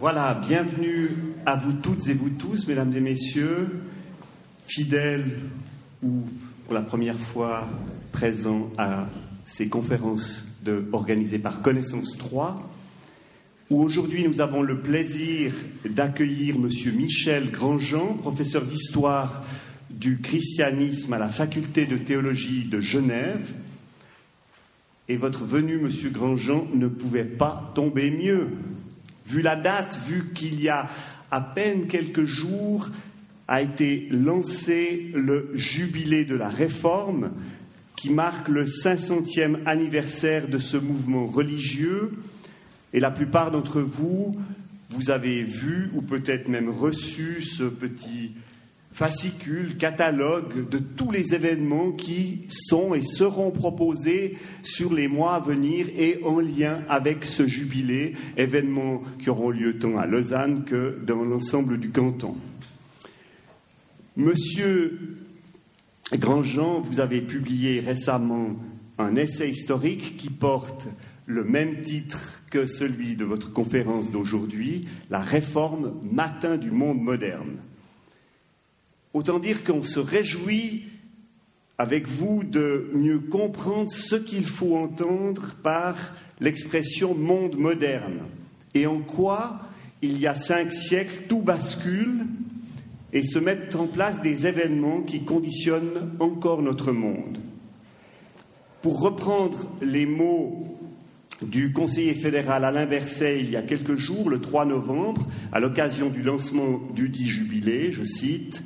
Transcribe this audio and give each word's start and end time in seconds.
Voilà, 0.00 0.40
bienvenue 0.46 1.10
à 1.44 1.56
vous 1.56 1.72
toutes 1.72 2.06
et 2.06 2.14
vous 2.14 2.30
tous, 2.30 2.68
mesdames 2.68 2.92
et 2.94 3.00
messieurs, 3.00 3.80
fidèles 4.68 5.40
ou 6.04 6.22
pour 6.64 6.74
la 6.74 6.82
première 6.82 7.18
fois 7.18 7.68
présents 8.12 8.70
à 8.78 9.08
ces 9.44 9.68
conférences 9.68 10.46
organisées 10.92 11.40
par 11.40 11.62
Connaissance 11.62 12.16
3, 12.16 12.70
où 13.70 13.82
aujourd'hui 13.82 14.22
nous 14.22 14.40
avons 14.40 14.62
le 14.62 14.78
plaisir 14.78 15.52
d'accueillir 15.84 16.54
M. 16.54 16.70
Michel 16.94 17.50
Grandjean, 17.50 18.18
professeur 18.18 18.64
d'histoire 18.66 19.42
du 19.90 20.20
christianisme 20.20 21.12
à 21.12 21.18
la 21.18 21.28
faculté 21.28 21.86
de 21.86 21.96
théologie 21.96 22.66
de 22.66 22.80
Genève. 22.80 23.52
Et 25.08 25.16
votre 25.16 25.42
venue, 25.42 25.78
Monsieur 25.78 26.10
Grandjean, 26.10 26.68
ne 26.72 26.86
pouvait 26.86 27.24
pas 27.24 27.72
tomber 27.74 28.12
mieux. 28.12 28.46
Vu 29.28 29.42
la 29.42 29.56
date, 29.56 29.98
vu 30.06 30.30
qu'il 30.32 30.60
y 30.60 30.70
a 30.70 30.88
à 31.30 31.42
peine 31.42 31.86
quelques 31.86 32.24
jours 32.24 32.88
a 33.46 33.60
été 33.60 34.08
lancé 34.10 35.10
le 35.14 35.50
jubilé 35.54 36.24
de 36.24 36.34
la 36.34 36.48
réforme 36.48 37.32
qui 37.94 38.10
marque 38.10 38.48
le 38.48 38.64
500e 38.64 39.58
anniversaire 39.66 40.48
de 40.48 40.58
ce 40.58 40.76
mouvement 40.78 41.26
religieux. 41.26 42.12
Et 42.94 43.00
la 43.00 43.10
plupart 43.10 43.50
d'entre 43.50 43.80
vous, 43.80 44.36
vous 44.90 45.10
avez 45.10 45.42
vu 45.42 45.90
ou 45.94 46.00
peut-être 46.00 46.48
même 46.48 46.70
reçu 46.70 47.42
ce 47.42 47.64
petit 47.64 48.32
fascicule, 48.98 49.76
catalogue 49.76 50.68
de 50.68 50.78
tous 50.78 51.12
les 51.12 51.32
événements 51.32 51.92
qui 51.92 52.48
sont 52.50 52.94
et 52.94 53.02
seront 53.02 53.52
proposés 53.52 54.36
sur 54.64 54.92
les 54.92 55.06
mois 55.06 55.36
à 55.36 55.40
venir 55.40 55.86
et 55.96 56.18
en 56.24 56.40
lien 56.40 56.82
avec 56.88 57.24
ce 57.24 57.46
jubilé, 57.46 58.14
événements 58.36 59.04
qui 59.20 59.30
auront 59.30 59.50
lieu 59.50 59.78
tant 59.78 59.96
à 59.98 60.06
Lausanne 60.06 60.64
que 60.64 60.98
dans 61.06 61.22
l'ensemble 61.22 61.78
du 61.78 61.90
canton. 61.90 62.34
Monsieur 64.16 64.98
Grandjean, 66.12 66.80
vous 66.80 66.98
avez 66.98 67.20
publié 67.20 67.78
récemment 67.78 68.56
un 68.98 69.14
essai 69.14 69.48
historique 69.48 70.16
qui 70.16 70.28
porte 70.28 70.88
le 71.26 71.44
même 71.44 71.82
titre 71.82 72.42
que 72.50 72.66
celui 72.66 73.14
de 73.14 73.24
votre 73.24 73.52
conférence 73.52 74.10
d'aujourd'hui, 74.10 74.88
La 75.08 75.20
réforme 75.20 75.94
matin 76.02 76.56
du 76.56 76.72
monde 76.72 77.00
moderne. 77.00 77.58
Autant 79.14 79.38
dire 79.38 79.64
qu'on 79.64 79.82
se 79.82 80.00
réjouit 80.00 80.84
avec 81.78 82.06
vous 82.08 82.42
de 82.44 82.90
mieux 82.94 83.20
comprendre 83.20 83.90
ce 83.90 84.16
qu'il 84.16 84.44
faut 84.44 84.76
entendre 84.76 85.54
par 85.62 85.96
l'expression 86.40 87.14
monde 87.14 87.56
moderne 87.56 88.20
et 88.74 88.86
en 88.86 89.00
quoi, 89.00 89.60
il 90.02 90.18
y 90.18 90.26
a 90.26 90.34
cinq 90.34 90.72
siècles, 90.72 91.24
tout 91.28 91.40
bascule 91.40 92.26
et 93.12 93.22
se 93.22 93.38
mettent 93.38 93.74
en 93.76 93.86
place 93.86 94.20
des 94.20 94.46
événements 94.46 95.02
qui 95.02 95.24
conditionnent 95.24 96.12
encore 96.20 96.62
notre 96.62 96.92
monde. 96.92 97.38
Pour 98.82 99.00
reprendre 99.00 99.66
les 99.82 100.06
mots 100.06 100.78
du 101.42 101.72
conseiller 101.72 102.14
fédéral 102.14 102.64
Alain 102.64 102.86
Berset 102.86 103.40
il 103.40 103.50
y 103.50 103.56
a 103.56 103.62
quelques 103.62 103.96
jours, 103.96 104.28
le 104.28 104.40
3 104.40 104.66
novembre, 104.66 105.26
à 105.52 105.60
l'occasion 105.60 106.10
du 106.10 106.22
lancement 106.22 106.80
du 106.94 107.08
dit 107.08 107.28
jubilé, 107.28 107.92
je 107.92 108.04
cite 108.04 108.62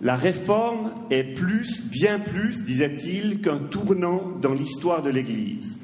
la 0.00 0.16
réforme 0.16 0.92
est 1.10 1.34
plus, 1.34 1.82
bien 1.90 2.20
plus, 2.20 2.62
disait-il, 2.64 3.40
qu'un 3.40 3.58
tournant 3.58 4.32
dans 4.40 4.54
l'histoire 4.54 5.02
de 5.02 5.10
l'Église. 5.10 5.80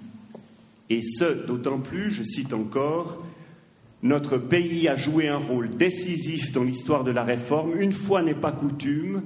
Et 0.89 1.03
ce, 1.03 1.47
d'autant 1.47 1.81
plus, 1.81 2.13
je 2.13 2.23
cite 2.23 2.53
encore, 2.53 3.25
notre 4.03 4.37
pays 4.37 4.87
a 4.87 4.97
joué 4.97 5.29
un 5.29 5.39
rôle 5.39 5.77
décisif 5.77 6.53
dans 6.53 6.63
l'histoire 6.63 7.05
de 7.05 7.11
la 7.11 7.25
réforme. 7.25 7.81
Une 7.81 7.93
fois 7.93 8.23
n'est 8.23 8.35
pas 8.35 8.53
coutume, 8.53 9.23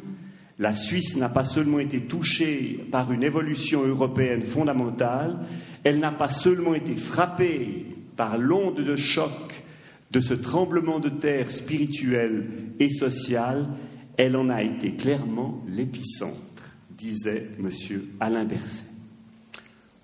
la 0.59 0.75
Suisse 0.75 1.17
n'a 1.17 1.29
pas 1.29 1.45
seulement 1.45 1.81
été 1.81 2.03
touchée 2.03 2.87
par 2.91 3.13
une 3.13 3.23
évolution 3.23 3.85
européenne 3.85 4.43
fondamentale, 4.43 5.41
elle 5.85 5.99
n'a 5.99 6.13
pas 6.13 6.29
seulement 6.29 6.75
été 6.75 6.95
frappée 6.95 7.87
par 8.17 8.39
l'onde 8.39 8.83
de 8.83 8.97
choc 8.97 9.63
de 10.11 10.21
ce 10.21 10.35
tremblement 10.35 10.99
de 11.01 11.11
terre 11.11 11.51
spirituel 11.51 12.49
et 12.81 12.89
social, 12.89 13.69
elle 14.19 14.37
en 14.37 14.51
a 14.51 14.63
été 14.63 14.93
clairement 14.95 15.63
l'épicentre, 15.69 16.77
disait 16.91 17.49
M. 17.59 17.71
Alain 18.21 18.45
Berset. 18.45 18.85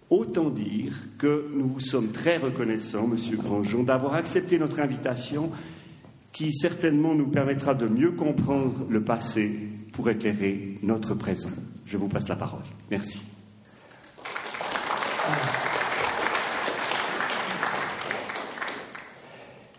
Autant 0.08 0.50
dire 0.50 0.94
que 1.18 1.50
nous 1.52 1.66
vous 1.66 1.80
sommes 1.80 2.12
très 2.12 2.36
reconnaissants, 2.36 3.10
M. 3.10 3.18
Grandjean, 3.36 3.82
d'avoir 3.82 4.14
accepté 4.14 4.58
notre 4.58 4.78
invitation 4.78 5.50
qui 6.32 6.52
certainement 6.52 7.14
nous 7.14 7.26
permettra 7.26 7.74
de 7.74 7.86
mieux 7.86 8.12
comprendre 8.12 8.86
le 8.88 9.02
passé 9.02 9.68
pour 9.92 10.08
éclairer 10.08 10.78
notre 10.82 11.14
présent. 11.14 11.50
Je 11.84 11.96
vous 11.96 12.08
passe 12.08 12.28
la 12.28 12.36
parole. 12.36 12.62
Merci. 12.90 13.22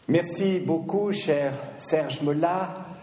Merci 0.10 0.60
beaucoup, 0.60 1.14
cher 1.14 1.54
Serge 1.78 2.22
Molla. 2.22 2.95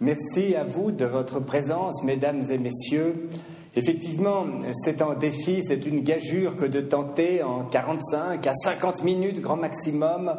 Merci 0.00 0.56
à 0.56 0.64
vous 0.64 0.90
de 0.90 1.04
votre 1.04 1.38
présence, 1.38 2.02
mesdames 2.02 2.42
et 2.50 2.58
messieurs. 2.58 3.28
Effectivement, 3.76 4.44
c'est 4.72 5.00
un 5.00 5.14
défi, 5.14 5.62
c'est 5.62 5.86
une 5.86 6.00
gageure 6.00 6.56
que 6.56 6.64
de 6.64 6.80
tenter 6.80 7.44
en 7.44 7.64
45 7.64 8.44
à 8.44 8.54
50 8.54 9.04
minutes 9.04 9.40
grand 9.40 9.56
maximum 9.56 10.34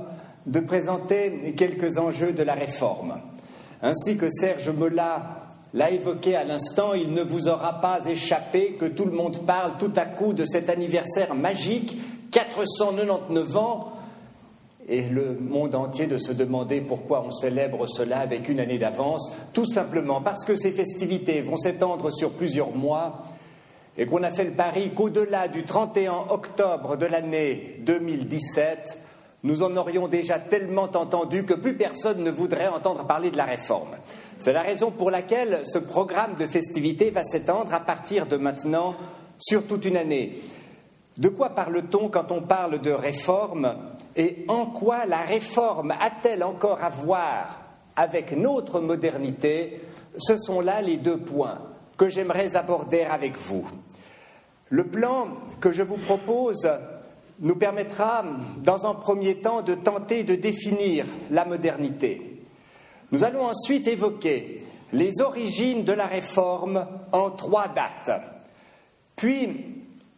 de 0.46 0.60
présenter 0.60 1.54
quelques 1.56 1.98
enjeux 1.98 2.34
de 2.34 2.44
la 2.44 2.54
réforme. 2.54 3.22
Ainsi 3.82 4.18
que 4.18 4.28
Serge 4.30 4.70
Mola 4.72 5.54
l'a 5.74 5.90
évoqué 5.90 6.36
à 6.36 6.44
l'instant, 6.44 6.94
il 6.94 7.14
ne 7.14 7.24
vous 7.24 7.48
aura 7.48 7.80
pas 7.80 8.06
échappé 8.08 8.74
que 8.78 8.86
tout 8.86 9.06
le 9.06 9.12
monde 9.12 9.46
parle 9.46 9.78
tout 9.80 9.94
à 9.96 10.06
coup 10.06 10.34
de 10.34 10.44
cet 10.44 10.70
anniversaire 10.70 11.34
magique, 11.34 11.98
499 12.32 13.56
ans, 13.56 13.94
et 14.88 15.02
le 15.04 15.38
monde 15.40 15.76
entier 15.76 16.06
de 16.06 16.18
se 16.18 16.32
demander 16.32 16.82
pourquoi 16.82 17.24
on 17.26 17.32
célèbre 17.32 17.88
cela 17.88 18.20
avec 18.20 18.50
une 18.50 18.60
année 18.60 18.78
d'avance, 18.78 19.32
tout 19.54 19.66
simplement 19.66 20.22
parce 20.22 20.46
que 20.46 20.56
ces 20.56 20.72
festivités 20.72 21.42
vont 21.42 21.58
s'étendre 21.58 22.12
sur 22.14 22.32
plusieurs 22.32 22.72
mois 22.72 23.24
et 23.98 24.06
qu'on 24.06 24.24
a 24.24 24.32
fait 24.32 24.44
le 24.44 24.52
pari 24.52 24.92
qu'au-delà 24.94 25.48
du 25.48 25.64
31 25.64 26.26
octobre 26.30 26.98
de 26.98 27.06
l'année 27.06 27.78
2017, 27.86 29.00
nous 29.44 29.64
en 29.64 29.76
aurions 29.78 30.08
déjà 30.08 30.38
tellement 30.38 30.90
entendu 30.94 31.46
que 31.46 31.54
plus 31.54 31.76
personne 31.76 32.24
ne 32.24 32.32
voudrait 32.32 32.68
entendre 32.68 33.06
parler 33.06 33.32
de 33.32 33.38
la 33.38 33.46
réforme. 33.46 33.96
C'est 34.38 34.54
la 34.54 34.64
raison 34.64 34.92
pour 34.92 35.12
laquelle 35.12 35.62
ce 35.66 35.78
programme 35.78 36.36
de 36.40 36.46
festivités 36.46 37.10
va 37.10 37.24
s'étendre 37.24 37.74
à 37.74 37.80
partir 37.80 38.26
de 38.26 38.38
maintenant 38.38 38.96
sur 39.38 39.66
toute 39.66 39.86
une 39.86 39.98
année. 39.98 40.40
De 41.18 41.30
quoi 41.30 41.50
parle-t-on 41.50 42.10
quand 42.10 42.32
on 42.32 42.42
parle 42.42 42.82
de 42.82 42.92
réforme? 42.92 43.76
Et 44.16 44.46
en 44.48 44.68
quoi 44.68 45.06
la 45.06 45.22
réforme 45.22 45.92
a-t-elle 45.92 46.44
encore 46.44 46.84
à 46.84 46.90
voir 46.90 47.62
avec 47.96 48.32
notre 48.32 48.80
modernité? 48.80 49.82
Ce 50.18 50.38
sont 50.38 50.62
là 50.62 50.82
les 50.82 50.98
deux 50.98 51.18
points 51.18 51.60
que 51.98 52.08
j'aimerais 52.08 52.56
aborder 52.56 53.02
avec 53.02 53.38
vous. 53.38 53.66
Le 54.70 54.86
plan 54.86 55.28
que 55.60 55.72
je 55.72 55.84
vous 55.84 55.98
propose 55.98 56.68
nous 57.40 57.56
permettra, 57.56 58.24
dans 58.64 58.88
un 58.88 58.94
premier 58.94 59.36
temps, 59.36 59.62
de 59.62 59.76
tenter 59.76 60.24
de 60.24 60.36
définir 60.36 61.06
la 61.30 61.46
modernité. 61.46 62.42
Nous 63.12 63.24
allons 63.24 63.46
ensuite 63.46 63.88
évoquer 63.88 64.64
les 64.94 65.22
origines 65.22 65.84
de 65.84 65.92
la 65.94 66.06
réforme 66.06 66.88
en 67.12 67.30
trois 67.32 67.68
dates. 67.68 68.22
Puis, 69.16 69.75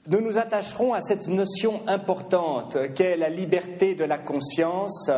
nous 0.07 0.21
nous 0.21 0.37
attacherons 0.37 0.93
à 0.93 1.01
cette 1.01 1.27
notion 1.27 1.81
importante 1.87 2.77
qu'est 2.95 3.17
la 3.17 3.29
liberté 3.29 3.93
de 3.93 4.05
la 4.05 4.17
conscience 4.17 5.11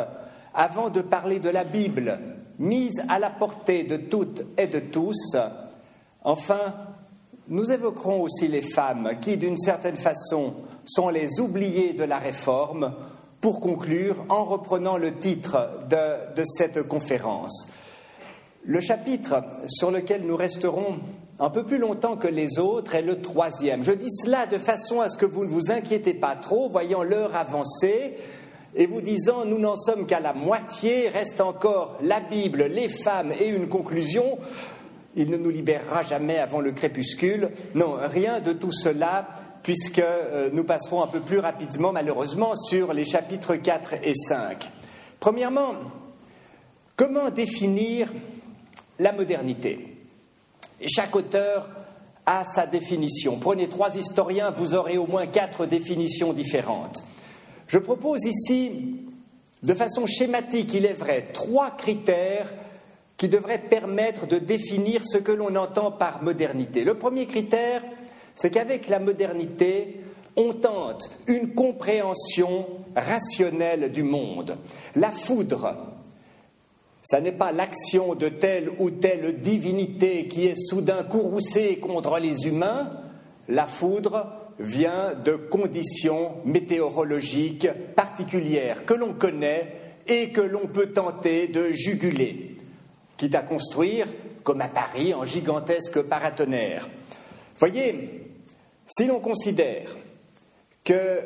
avant 0.53 0.89
de 0.89 1.01
parler 1.01 1.39
de 1.39 1.49
la 1.49 1.63
Bible, 1.63 2.19
mise 2.57 2.99
à 3.07 3.19
la 3.19 3.29
portée 3.29 3.83
de 3.83 3.97
toutes 3.97 4.43
et 4.57 4.67
de 4.67 4.79
tous. 4.79 5.35
Enfin, 6.23 6.73
nous 7.47 7.71
évoquerons 7.71 8.21
aussi 8.21 8.47
les 8.47 8.61
femmes 8.63 9.11
qui, 9.21 9.37
d'une 9.37 9.57
certaine 9.57 9.95
façon, 9.95 10.55
sont 10.85 11.09
les 11.09 11.39
oubliées 11.39 11.93
de 11.93 12.03
la 12.03 12.17
réforme, 12.17 12.93
pour 13.41 13.61
conclure 13.61 14.25
en 14.27 14.43
reprenant 14.43 14.97
le 14.97 15.17
titre 15.17 15.69
de, 15.89 16.35
de 16.35 16.43
cette 16.43 16.83
conférence. 16.83 17.71
Le 18.65 18.81
chapitre 18.81 19.43
sur 19.67 19.91
lequel 19.91 20.23
nous 20.25 20.35
resterons 20.35 20.99
un 21.39 21.49
peu 21.49 21.63
plus 21.63 21.77
longtemps 21.77 22.17
que 22.17 22.27
les 22.27 22.59
autres 22.59 22.95
est 22.95 23.01
le 23.01 23.21
troisième. 23.21 23.81
Je 23.81 23.93
dis 23.93 24.09
cela 24.23 24.45
de 24.45 24.57
façon 24.57 24.99
à 24.99 25.09
ce 25.09 25.17
que 25.17 25.25
vous 25.25 25.45
ne 25.45 25.49
vous 25.49 25.71
inquiétez 25.71 26.13
pas 26.13 26.35
trop, 26.35 26.69
voyant 26.69 27.03
l'heure 27.03 27.35
avancer 27.35 28.17
et 28.75 28.85
vous 28.85 29.01
disant 29.01 29.45
nous 29.45 29.57
n'en 29.57 29.75
sommes 29.75 30.05
qu'à 30.05 30.19
la 30.19 30.33
moitié, 30.33 31.07
reste 31.09 31.41
encore 31.41 31.97
la 32.01 32.19
Bible, 32.19 32.63
les 32.63 32.89
femmes 32.89 33.31
et 33.39 33.47
une 33.47 33.69
conclusion. 33.69 34.37
Il 35.15 35.29
ne 35.29 35.37
nous 35.37 35.49
libérera 35.49 36.03
jamais 36.03 36.37
avant 36.37 36.59
le 36.59 36.71
crépuscule. 36.71 37.51
Non, 37.73 37.97
rien 38.01 38.41
de 38.41 38.53
tout 38.53 38.71
cela, 38.71 39.27
puisque 39.63 39.99
euh, 39.99 40.49
nous 40.53 40.63
passerons 40.63 41.03
un 41.03 41.07
peu 41.07 41.19
plus 41.19 41.39
rapidement, 41.39 41.91
malheureusement, 41.91 42.55
sur 42.55 42.93
les 42.93 43.05
chapitres 43.05 43.55
4 43.55 43.95
et 44.03 44.13
5. 44.13 44.69
Premièrement, 45.19 45.73
comment 46.95 47.29
définir 47.29 48.11
la 48.99 49.13
modernité? 49.13 49.88
Chaque 50.87 51.15
auteur 51.15 51.69
a 52.25 52.43
sa 52.45 52.65
définition. 52.67 53.37
Prenez 53.39 53.67
trois 53.67 53.95
historiens, 53.95 54.51
vous 54.51 54.75
aurez 54.75 54.97
au 54.97 55.07
moins 55.07 55.27
quatre 55.27 55.65
définitions 55.65 56.33
différentes. 56.33 57.03
Je 57.67 57.79
propose 57.79 58.23
ici, 58.25 59.01
de 59.63 59.73
façon 59.73 60.05
schématique, 60.05 60.73
il 60.73 60.85
est 60.85 60.93
vrai, 60.93 61.25
trois 61.33 61.71
critères 61.71 62.47
qui 63.17 63.27
devraient 63.27 63.59
permettre 63.59 64.27
de 64.27 64.37
définir 64.37 65.01
ce 65.03 65.17
que 65.17 65.31
l'on 65.31 65.55
entend 65.55 65.91
par 65.91 66.23
modernité. 66.23 66.83
Le 66.83 66.93
premier 66.93 67.25
critère, 67.25 67.83
c'est 68.33 68.49
qu'avec 68.49 68.87
la 68.87 68.99
modernité, 68.99 69.99
on 70.37 70.53
tente 70.53 71.09
une 71.27 71.53
compréhension 71.53 72.65
rationnelle 72.95 73.91
du 73.91 74.03
monde. 74.03 74.55
La 74.95 75.11
foudre, 75.11 75.75
ça 77.09 77.21
n'est 77.21 77.31
pas 77.31 77.51
l'action 77.51 78.13
de 78.13 78.29
telle 78.29 78.69
ou 78.77 78.91
telle 78.91 79.41
divinité 79.41 80.27
qui 80.27 80.45
est 80.45 80.55
soudain 80.55 81.01
courroucée 81.01 81.77
contre 81.79 82.19
les 82.19 82.45
humains. 82.45 82.87
La 83.47 83.65
foudre 83.65 84.27
vient 84.59 85.15
de 85.15 85.31
conditions 85.31 86.33
météorologiques 86.45 87.67
particulières 87.95 88.85
que 88.85 88.93
l'on 88.93 89.13
connaît 89.13 89.73
et 90.05 90.29
que 90.29 90.41
l'on 90.41 90.67
peut 90.67 90.91
tenter 90.91 91.47
de 91.47 91.71
juguler, 91.71 92.57
quitte 93.17 93.33
à 93.33 93.41
construire, 93.41 94.05
comme 94.43 94.61
à 94.61 94.67
Paris, 94.67 95.11
un 95.11 95.25
gigantesque 95.25 96.03
paratonnerre. 96.03 96.87
Voyez, 97.57 98.21
si 98.85 99.07
l'on 99.07 99.19
considère 99.19 99.95
que 100.83 101.21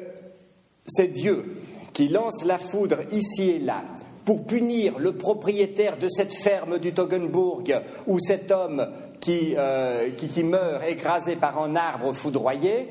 c'est 0.86 1.10
Dieu 1.10 1.58
qui 1.92 2.08
lance 2.08 2.46
la 2.46 2.58
foudre 2.58 3.00
ici 3.12 3.50
et 3.50 3.60
là 3.60 3.84
pour 4.26 4.46
punir 4.46 5.00
le 5.00 5.14
propriétaire 5.14 5.98
de 5.98 6.08
cette 6.10 6.34
ferme 6.34 6.80
du 6.80 6.94
Toggenburg 6.94 7.82
ou 8.08 8.20
cet 8.20 8.52
homme 8.52 8.88
qui, 9.20 9.56
euh, 9.58 10.12
qui, 10.12 10.44
meurt 10.44 10.84
écrasé 10.88 11.36
par 11.36 11.62
un 11.62 11.76
arbre 11.76 12.14
foudroyé, 12.14 12.90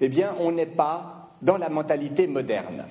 eh 0.00 0.08
bien, 0.08 0.34
on 0.40 0.52
n'est 0.52 0.66
pas 0.66 1.30
dans 1.42 1.56
la 1.56 1.68
mentalité 1.68 2.26
moderne. 2.26 2.84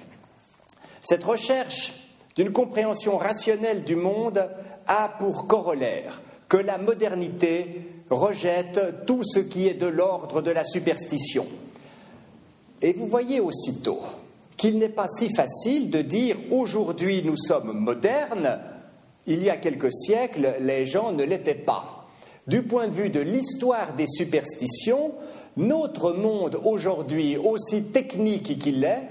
Cette 1.02 1.24
recherche 1.24 1.94
d'une 2.36 2.52
compréhension 2.52 3.18
rationnelle 3.18 3.84
du 3.84 3.96
monde 3.96 4.50
a 4.88 5.10
pour 5.20 5.48
corollaire 5.48 6.22
que 6.48 6.58
la 6.58 6.78
modernité 6.78 8.04
rejette 8.10 9.06
tout 9.06 9.24
ce 9.24 9.40
qui 9.40 9.68
est 9.68 9.74
de 9.74 9.88
l'ordre 9.88 10.42
de 10.42 10.52
la 10.52 10.64
superstition. 10.64 11.48
Et 12.82 12.94
vous 12.94 13.08
voyez 13.08 13.40
aussitôt 13.40 14.02
qu'il 14.62 14.78
n'est 14.78 14.90
pas 14.90 15.08
si 15.08 15.34
facile 15.34 15.90
de 15.90 16.04
dire 16.04 16.38
aujourd'hui 16.52 17.24
nous 17.26 17.36
sommes 17.36 17.72
modernes, 17.74 18.60
il 19.26 19.42
y 19.42 19.50
a 19.50 19.58
quelques 19.58 19.92
siècles 19.92 20.58
les 20.60 20.86
gens 20.86 21.12
ne 21.14 21.24
l'étaient 21.24 21.56
pas. 21.56 22.06
Du 22.46 22.62
point 22.62 22.88
de 22.88 22.94
vue 22.94 23.10
de 23.10 23.20
l'histoire 23.20 23.96
des 23.96 24.06
superstitions, 24.06 25.14
notre 25.58 26.12
monde 26.12 26.60
aujourd'hui, 26.64 27.38
aussi 27.38 27.86
technique 27.86 28.60
qu'il 28.60 28.84
est, 28.84 29.02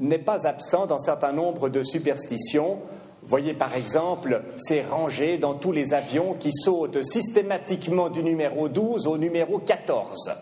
n'est 0.00 0.18
pas 0.18 0.48
absent 0.48 0.86
d'un 0.86 0.98
certain 0.98 1.30
nombre 1.30 1.68
de 1.68 1.84
superstitions. 1.84 2.78
Voyez 3.22 3.54
par 3.54 3.76
exemple 3.76 4.42
ces 4.56 4.82
rangées 4.82 5.38
dans 5.38 5.54
tous 5.54 5.70
les 5.70 5.94
avions 5.94 6.34
qui 6.34 6.50
sautent 6.52 7.04
systématiquement 7.04 8.08
du 8.08 8.24
numéro 8.24 8.68
12 8.68 9.06
au 9.06 9.16
numéro 9.16 9.60
14 9.60 10.32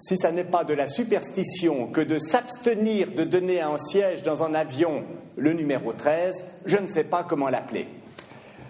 si 0.00 0.16
ça 0.16 0.30
n'est 0.30 0.44
pas 0.44 0.62
de 0.64 0.74
la 0.74 0.86
superstition 0.86 1.88
que 1.88 2.00
de 2.00 2.18
s'abstenir 2.18 3.12
de 3.12 3.24
donner 3.24 3.60
un 3.60 3.78
siège 3.78 4.22
dans 4.22 4.44
un 4.44 4.54
avion 4.54 5.04
le 5.36 5.52
numéro 5.52 5.92
13, 5.92 6.44
je 6.66 6.76
ne 6.76 6.86
sais 6.86 7.04
pas 7.04 7.24
comment 7.24 7.48
l'appeler. 7.48 7.88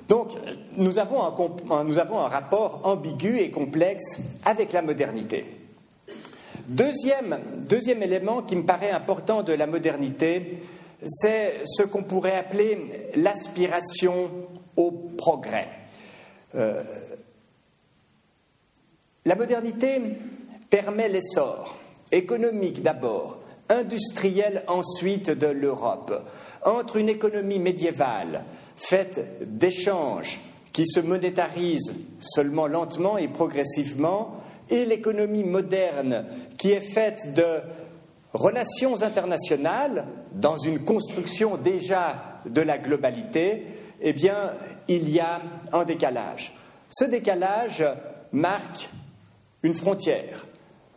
Donc, 0.08 0.30
nous 0.76 0.98
avons, 0.98 1.22
un, 1.22 1.84
nous 1.84 1.98
avons 1.98 2.19
un 2.19 2.28
rapport 2.28 2.80
ambigu 2.84 3.38
et 3.38 3.50
complexe 3.50 4.19
avec 4.42 4.72
la 4.72 4.80
modernité. 4.80 5.44
Deuxième, 6.66 7.38
deuxième 7.69 8.02
élément 8.02 8.42
qui 8.42 8.56
me 8.56 8.64
paraît 8.64 8.90
important 8.90 9.42
de 9.42 9.52
la 9.52 9.66
modernité, 9.66 10.62
c'est 11.06 11.60
ce 11.64 11.82
qu'on 11.82 12.04
pourrait 12.04 12.36
appeler 12.36 13.10
l'aspiration 13.16 14.30
au 14.76 14.90
progrès. 14.90 15.69
Euh, 16.54 16.82
la 19.26 19.34
modernité 19.34 20.00
permet 20.70 21.09
l'essor 21.09 21.76
économique 22.12 22.82
d'abord, 22.82 23.38
industriel 23.69 24.65
ensuite 24.67 25.31
de 25.31 25.47
l'Europe, 25.47 26.25
entre 26.65 26.97
une 26.97 27.09
économie 27.09 27.59
médiévale 27.59 28.44
faite 28.76 29.38
d'échanges 29.43 30.41
qui 30.73 30.87
se 30.87 31.00
monétarisent 31.00 31.94
seulement 32.20 32.67
lentement 32.67 33.19
et 33.19 33.29
progressivement, 33.29 34.37
et 34.70 34.85
l'économie 34.85 35.44
moderne 35.44 36.26
qui 36.59 36.71
est 36.71 36.81
faite 36.81 37.35
de 37.35 37.61
relations 38.32 39.03
internationales 39.03 40.06
dans 40.32 40.56
une 40.56 40.81
construction 40.81 41.56
déjà 41.56 42.41
de 42.47 42.61
la 42.61 42.79
globalité, 42.79 43.64
eh 44.00 44.12
bien, 44.12 44.53
il 44.87 45.09
y 45.11 45.21
a 45.21 45.41
un 45.73 45.85
décalage. 45.85 46.55
Ce 46.91 47.05
décalage 47.05 47.85
marque 48.32 48.88
une 49.62 49.75
frontière 49.75 50.47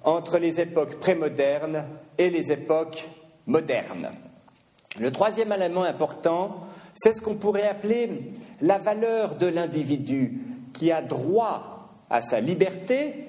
entre 0.03 0.37
les 0.37 0.59
époques 0.59 0.99
prémodernes 0.99 1.85
et 2.17 2.29
les 2.29 2.51
époques 2.51 3.07
modernes. 3.45 4.11
Le 4.99 5.11
troisième 5.11 5.51
élément 5.51 5.83
important, 5.83 6.67
c'est 6.93 7.13
ce 7.13 7.21
qu'on 7.21 7.35
pourrait 7.35 7.67
appeler 7.67 8.33
la 8.61 8.77
valeur 8.77 9.35
de 9.35 9.47
l'individu 9.47 10.41
qui 10.73 10.91
a 10.91 11.01
droit 11.01 11.89
à 12.09 12.21
sa 12.21 12.39
liberté, 12.41 13.25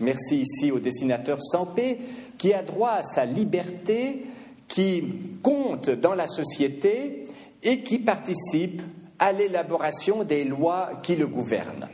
merci 0.00 0.42
ici 0.42 0.70
au 0.70 0.78
dessinateur 0.78 1.38
Sampé, 1.42 1.98
qui 2.36 2.52
a 2.52 2.62
droit 2.62 2.90
à 2.90 3.02
sa 3.02 3.24
liberté, 3.24 4.26
qui 4.68 5.04
compte 5.42 5.90
dans 5.90 6.14
la 6.14 6.26
société 6.26 7.28
et 7.62 7.82
qui 7.82 7.98
participe 7.98 8.82
à 9.18 9.32
l'élaboration 9.32 10.24
des 10.24 10.44
lois 10.44 11.00
qui 11.02 11.16
le 11.16 11.26
gouvernent. 11.26 11.88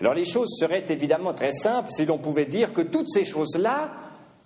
Alors 0.00 0.14
les 0.14 0.24
choses 0.24 0.56
seraient 0.58 0.86
évidemment 0.88 1.34
très 1.34 1.52
simples 1.52 1.90
si 1.92 2.06
l'on 2.06 2.18
pouvait 2.18 2.46
dire 2.46 2.72
que 2.72 2.80
toutes 2.80 3.10
ces 3.10 3.24
choses-là 3.24 3.92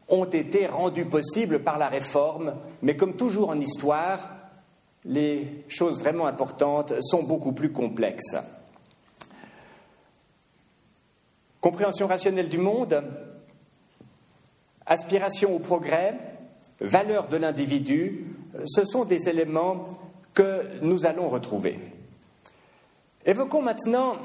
ont 0.09 0.25
été 0.25 0.67
rendues 0.67 1.06
possibles 1.06 1.62
par 1.62 1.79
la 1.79 1.89
réforme, 1.89 2.56
mais 2.83 2.97
comme 2.97 3.17
toujours 3.17 3.51
en 3.51 3.61
histoire, 3.61 4.31
les 5.05 5.65
choses 5.69 6.01
vraiment 6.01 6.27
importantes 6.27 6.93
sont 7.01 7.23
beaucoup 7.23 7.53
plus 7.53 7.73
complexes. 7.73 8.37
Compréhension 11.61 12.08
rationnelle 12.08 12.49
du 12.49 12.58
monde, 12.58 13.03
aspiration 14.87 15.55
au 15.55 15.61
progrès, 15.61 16.19
valeur 16.81 17.29
de 17.29 17.37
l'individu, 17.37 18.27
ce 18.67 18.84
sont 18.84 19.05
des 19.05 19.29
éléments 19.29 19.99
que 20.34 20.63
nous 20.82 21.06
allons 21.06 21.29
retrouver. 21.29 21.79
Évoquons 23.25 23.63
maintenant 23.63 24.17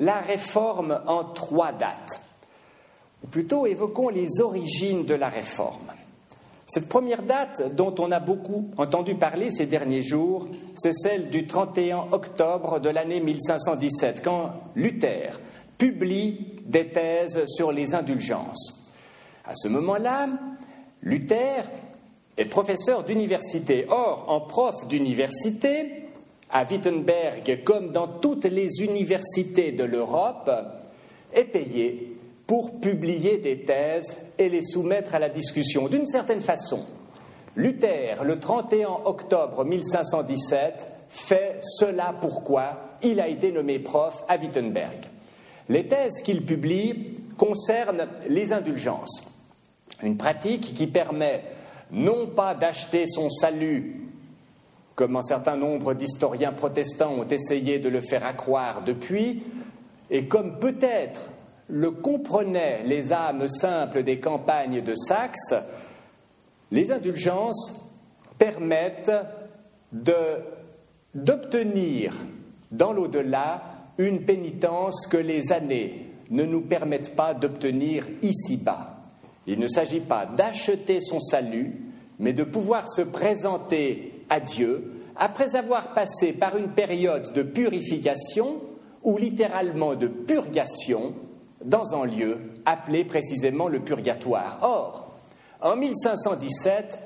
la 0.00 0.20
réforme 0.20 1.00
en 1.06 1.24
trois 1.24 1.72
dates. 1.72 2.20
Ou 3.22 3.28
plutôt, 3.28 3.66
évoquons 3.66 4.08
les 4.08 4.40
origines 4.40 5.04
de 5.04 5.14
la 5.14 5.28
réforme. 5.28 5.92
Cette 6.66 6.88
première 6.88 7.22
date, 7.22 7.74
dont 7.74 7.94
on 7.98 8.12
a 8.12 8.20
beaucoup 8.20 8.70
entendu 8.76 9.16
parler 9.16 9.50
ces 9.50 9.66
derniers 9.66 10.02
jours, 10.02 10.46
c'est 10.76 10.92
celle 10.92 11.28
du 11.28 11.46
31 11.46 12.06
octobre 12.12 12.78
de 12.78 12.88
l'année 12.88 13.20
1517, 13.20 14.22
quand 14.22 14.52
Luther 14.76 15.40
publie 15.78 16.46
des 16.64 16.88
thèses 16.88 17.44
sur 17.46 17.72
les 17.72 17.94
indulgences. 17.94 18.88
À 19.44 19.54
ce 19.56 19.66
moment-là, 19.66 20.28
Luther 21.02 21.64
est 22.36 22.44
professeur 22.44 23.02
d'université. 23.02 23.86
Or, 23.88 24.26
en 24.28 24.40
prof 24.40 24.86
d'université, 24.86 25.99
à 26.52 26.64
Wittenberg, 26.64 27.62
comme 27.64 27.92
dans 27.92 28.08
toutes 28.08 28.44
les 28.44 28.68
universités 28.80 29.72
de 29.72 29.84
l'Europe, 29.84 30.50
est 31.32 31.44
payé 31.44 32.16
pour 32.46 32.80
publier 32.80 33.38
des 33.38 33.60
thèses 33.60 34.16
et 34.38 34.48
les 34.48 34.62
soumettre 34.62 35.14
à 35.14 35.18
la 35.20 35.28
discussion. 35.28 35.86
D'une 35.86 36.06
certaine 36.06 36.40
façon, 36.40 36.84
Luther, 37.56 38.24
le 38.24 38.38
31 38.38 38.88
octobre 39.04 39.64
1517, 39.64 40.88
fait 41.08 41.60
cela 41.62 42.14
pourquoi? 42.20 42.96
Il 43.02 43.20
a 43.20 43.28
été 43.28 43.52
nommé 43.52 43.78
prof 43.78 44.24
à 44.28 44.36
Wittenberg. 44.36 45.06
Les 45.68 45.86
thèses 45.86 46.22
qu'il 46.22 46.44
publie 46.44 47.18
concernent 47.36 48.08
les 48.28 48.52
indulgences, 48.52 49.22
une 50.02 50.16
pratique 50.16 50.74
qui 50.74 50.86
permet 50.86 51.42
non 51.92 52.26
pas 52.26 52.54
d'acheter 52.54 53.06
son 53.06 53.30
salut 53.30 54.09
comme 55.00 55.16
un 55.16 55.22
certain 55.22 55.56
nombre 55.56 55.94
d'historiens 55.94 56.52
protestants 56.52 57.14
ont 57.14 57.26
essayé 57.26 57.78
de 57.78 57.88
le 57.88 58.02
faire 58.02 58.22
accroire 58.22 58.84
depuis, 58.84 59.42
et 60.10 60.26
comme 60.26 60.58
peut-être 60.58 61.22
le 61.68 61.90
comprenaient 61.90 62.82
les 62.84 63.10
âmes 63.10 63.48
simples 63.48 64.02
des 64.02 64.20
campagnes 64.20 64.82
de 64.82 64.94
Saxe, 64.94 65.54
les 66.70 66.92
indulgences 66.92 67.90
permettent 68.36 69.10
d'obtenir 71.14 72.14
dans 72.70 72.92
l'au-delà 72.92 73.62
une 73.96 74.26
pénitence 74.26 75.06
que 75.06 75.16
les 75.16 75.50
années 75.50 76.10
ne 76.28 76.44
nous 76.44 76.60
permettent 76.60 77.16
pas 77.16 77.32
d'obtenir 77.32 78.04
ici-bas. 78.20 78.98
Il 79.46 79.60
ne 79.60 79.66
s'agit 79.66 80.00
pas 80.00 80.26
d'acheter 80.26 81.00
son 81.00 81.20
salut, 81.20 81.86
mais 82.18 82.34
de 82.34 82.44
pouvoir 82.44 82.86
se 82.86 83.00
présenter 83.00 84.09
à 84.30 84.40
Dieu 84.40 84.92
après 85.16 85.54
avoir 85.54 85.92
passé 85.92 86.32
par 86.32 86.56
une 86.56 86.70
période 86.70 87.32
de 87.34 87.42
purification 87.42 88.62
ou 89.02 89.18
littéralement 89.18 89.94
de 89.94 90.08
purgation 90.08 91.14
dans 91.62 91.94
un 91.94 92.06
lieu 92.06 92.38
appelé 92.64 93.04
précisément 93.04 93.68
le 93.68 93.80
purgatoire. 93.80 94.58
Or, 94.62 95.10
en 95.60 95.76
1517, 95.76 96.98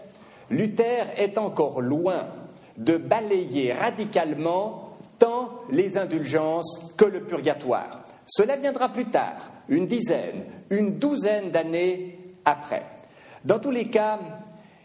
Luther 0.50 1.07
est 1.16 1.38
encore 1.38 1.81
loin 1.81 2.26
de 2.76 2.97
balayer 2.97 3.73
radicalement 3.73 4.90
tant 5.19 5.50
les 5.71 5.97
indulgences 5.97 6.95
que 6.97 7.04
le 7.04 7.25
purgatoire. 7.25 8.04
Cela 8.26 8.57
viendra 8.57 8.90
plus 8.90 9.07
tard, 9.07 9.50
une 9.69 9.87
dizaine, 9.87 10.45
une 10.71 10.99
douzaine 10.99 11.50
d'années 11.50 12.19
après. 12.45 12.83
Dans 13.45 13.59
tous 13.59 13.71
les 13.71 13.88
cas, 13.88 14.19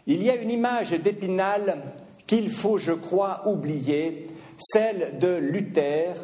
il 0.06 0.22
y 0.22 0.30
a 0.30 0.34
une 0.34 0.50
image 0.50 0.90
d'Épinal 0.90 1.82
qu'il 2.30 2.48
faut, 2.48 2.78
je 2.78 2.92
crois, 2.92 3.42
oublier, 3.44 4.28
celle 4.56 5.18
de 5.18 5.34
Luther 5.34 6.14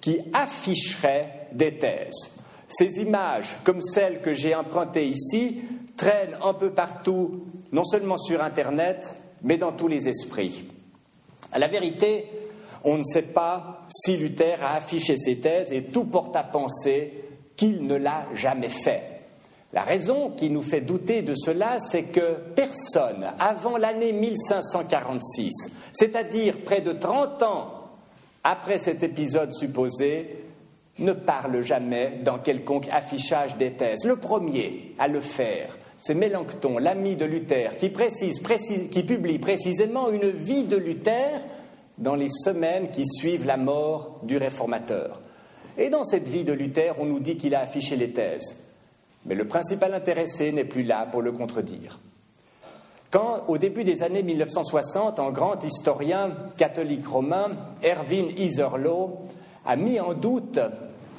qui 0.00 0.18
afficherait 0.32 1.46
des 1.52 1.78
thèses. 1.78 2.40
Ces 2.66 3.00
images, 3.00 3.56
comme 3.62 3.80
celles 3.80 4.20
que 4.20 4.32
j'ai 4.32 4.56
empruntées 4.56 5.06
ici, 5.06 5.60
traînent 5.96 6.36
un 6.42 6.54
peu 6.54 6.70
partout, 6.70 7.44
non 7.70 7.84
seulement 7.84 8.18
sur 8.18 8.42
Internet, 8.42 9.14
mais 9.44 9.58
dans 9.58 9.70
tous 9.70 9.86
les 9.86 10.08
esprits. 10.08 10.64
À 11.52 11.60
la 11.60 11.68
vérité, 11.68 12.24
on 12.82 12.98
ne 12.98 13.04
sait 13.04 13.30
pas 13.32 13.86
si 13.88 14.16
Luther 14.16 14.60
a 14.60 14.74
affiché 14.74 15.16
ses 15.16 15.38
thèses 15.38 15.72
et 15.72 15.84
tout 15.84 16.06
porte 16.06 16.34
à 16.34 16.42
penser 16.42 17.14
qu'il 17.56 17.86
ne 17.86 17.94
l'a 17.94 18.26
jamais 18.34 18.70
fait. 18.70 19.17
La 19.72 19.82
raison 19.82 20.30
qui 20.30 20.48
nous 20.48 20.62
fait 20.62 20.80
douter 20.80 21.20
de 21.20 21.34
cela, 21.34 21.78
c'est 21.78 22.04
que 22.04 22.36
personne, 22.56 23.26
avant 23.38 23.76
l'année 23.76 24.12
1546, 24.12 25.52
c'est-à-dire 25.92 26.64
près 26.64 26.80
de 26.80 26.92
30 26.92 27.42
ans 27.42 27.74
après 28.44 28.78
cet 28.78 29.02
épisode 29.02 29.52
supposé, 29.52 30.44
ne 30.98 31.12
parle 31.12 31.60
jamais 31.60 32.20
dans 32.24 32.38
quelconque 32.38 32.88
affichage 32.90 33.56
des 33.56 33.72
thèses. 33.72 34.04
Le 34.04 34.16
premier 34.16 34.94
à 34.98 35.06
le 35.06 35.20
faire, 35.20 35.76
c'est 35.98 36.14
Mélenchon, 36.14 36.78
l'ami 36.78 37.14
de 37.14 37.26
Luther, 37.26 37.76
qui, 37.76 37.92
qui 38.90 39.02
publie 39.02 39.38
précisément 39.38 40.10
une 40.10 40.30
vie 40.30 40.64
de 40.64 40.76
Luther 40.76 41.40
dans 41.98 42.14
les 42.14 42.30
semaines 42.30 42.90
qui 42.90 43.04
suivent 43.06 43.46
la 43.46 43.58
mort 43.58 44.20
du 44.22 44.38
réformateur. 44.38 45.20
Et 45.76 45.90
dans 45.90 46.04
cette 46.04 46.26
vie 46.26 46.44
de 46.44 46.52
Luther, 46.52 46.94
on 46.98 47.04
nous 47.04 47.20
dit 47.20 47.36
qu'il 47.36 47.54
a 47.54 47.60
affiché 47.60 47.96
les 47.96 48.12
thèses. 48.12 48.67
Mais 49.28 49.34
le 49.34 49.46
principal 49.46 49.94
intéressé 49.94 50.50
n'est 50.52 50.64
plus 50.64 50.82
là 50.82 51.06
pour 51.10 51.22
le 51.22 51.32
contredire. 51.32 52.00
Quand, 53.10 53.44
au 53.46 53.58
début 53.58 53.84
des 53.84 54.02
années 54.02 54.22
1960, 54.22 55.20
un 55.20 55.30
grand 55.30 55.62
historien 55.62 56.34
catholique 56.56 57.06
romain, 57.06 57.50
Erwin 57.84 58.30
Iserloh, 58.36 59.20
a 59.64 59.76
mis 59.76 60.00
en 60.00 60.14
doute 60.14 60.58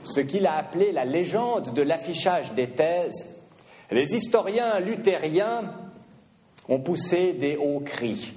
ce 0.04 0.20
qu'il 0.20 0.48
a 0.48 0.56
appelé 0.56 0.92
la 0.92 1.06
légende 1.06 1.74
de 1.74 1.82
l'affichage 1.82 2.54
des 2.54 2.70
thèses, 2.70 3.40
les 3.92 4.16
historiens 4.16 4.80
luthériens 4.80 5.74
ont 6.68 6.80
poussé 6.80 7.34
des 7.34 7.58
hauts 7.58 7.82
cris. 7.84 8.34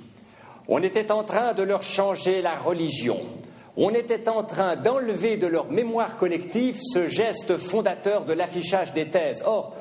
On 0.69 0.83
était 0.83 1.11
en 1.11 1.25
train 1.25 1.53
de 1.53 1.63
leur 1.63 1.83
changer 1.83 2.41
la 2.41 2.57
religion. 2.57 3.21
On 3.77 3.91
était 3.95 4.29
en 4.29 4.45
train 4.45 4.77
d'enlever 4.77 5.39
de 5.39 5.47
leur 5.47 5.71
mémoire 5.71 6.19
collective 6.19 6.79
ce 6.83 7.09
geste 7.09 7.57
fondateur 7.57 8.25
de 8.27 8.35
l'affichage 8.35 8.93
des 8.93 9.09
thèses. 9.09 9.43
Or, 9.47 9.75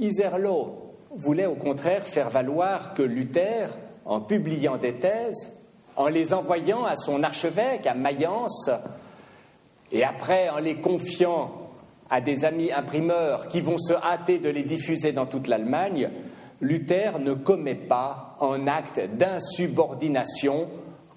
Iserlo 0.00 0.94
voulait 1.14 1.46
au 1.46 1.54
contraire 1.54 2.06
faire 2.06 2.28
valoir 2.28 2.94
que 2.94 3.02
Luther, 3.02 3.68
en 4.04 4.20
publiant 4.20 4.78
des 4.78 4.94
thèses, 4.94 5.60
en 5.94 6.08
les 6.08 6.34
envoyant 6.34 6.84
à 6.84 6.96
son 6.96 7.22
archevêque 7.22 7.86
à 7.86 7.94
Mayence, 7.94 8.68
et 9.92 10.02
après 10.02 10.48
en 10.48 10.58
les 10.58 10.76
confiant 10.76 11.52
à 12.10 12.20
des 12.20 12.44
amis 12.44 12.72
imprimeurs 12.72 13.46
qui 13.46 13.60
vont 13.60 13.78
se 13.78 13.92
hâter 13.92 14.38
de 14.38 14.50
les 14.50 14.64
diffuser 14.64 15.12
dans 15.12 15.26
toute 15.26 15.46
l'Allemagne, 15.46 16.10
Luther 16.60 17.20
ne 17.20 17.34
commet 17.34 17.76
pas 17.76 18.36
un 18.40 18.66
acte 18.66 19.00
d'insubordination 19.16 20.68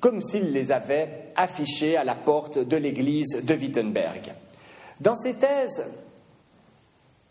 comme 0.03 0.19
s'il 0.19 0.51
les 0.51 0.73
avait 0.73 1.29
affichés 1.33 1.95
à 1.95 2.03
la 2.03 2.13
porte 2.13 2.59
de 2.59 2.75
l'église 2.75 3.41
de 3.45 3.53
Wittenberg. 3.55 4.33
Dans 4.99 5.15
ses 5.15 5.35
thèses, 5.35 5.81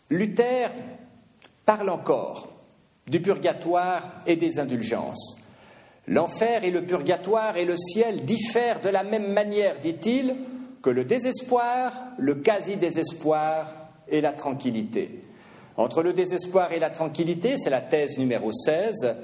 Luther 0.09 0.71
parle 1.67 1.91
encore 1.91 2.49
du 3.05 3.21
purgatoire 3.21 4.23
et 4.25 4.37
des 4.37 4.57
indulgences. 4.57 5.39
L'enfer 6.07 6.63
et 6.63 6.71
le 6.71 6.83
purgatoire 6.83 7.57
et 7.57 7.65
le 7.65 7.77
ciel 7.77 8.25
diffèrent 8.25 8.81
de 8.81 8.89
la 8.89 9.03
même 9.03 9.31
manière, 9.31 9.79
dit-il, 9.79 10.35
que 10.81 10.89
le 10.89 11.05
désespoir, 11.05 11.93
le 12.17 12.33
quasi-désespoir 12.33 13.71
et 14.07 14.19
la 14.19 14.31
tranquillité. 14.31 15.21
Entre 15.77 16.01
le 16.01 16.13
désespoir 16.13 16.71
et 16.71 16.79
la 16.79 16.89
tranquillité, 16.89 17.55
c'est 17.59 17.69
la 17.69 17.81
thèse 17.81 18.17
numéro 18.17 18.51
16, 18.51 19.15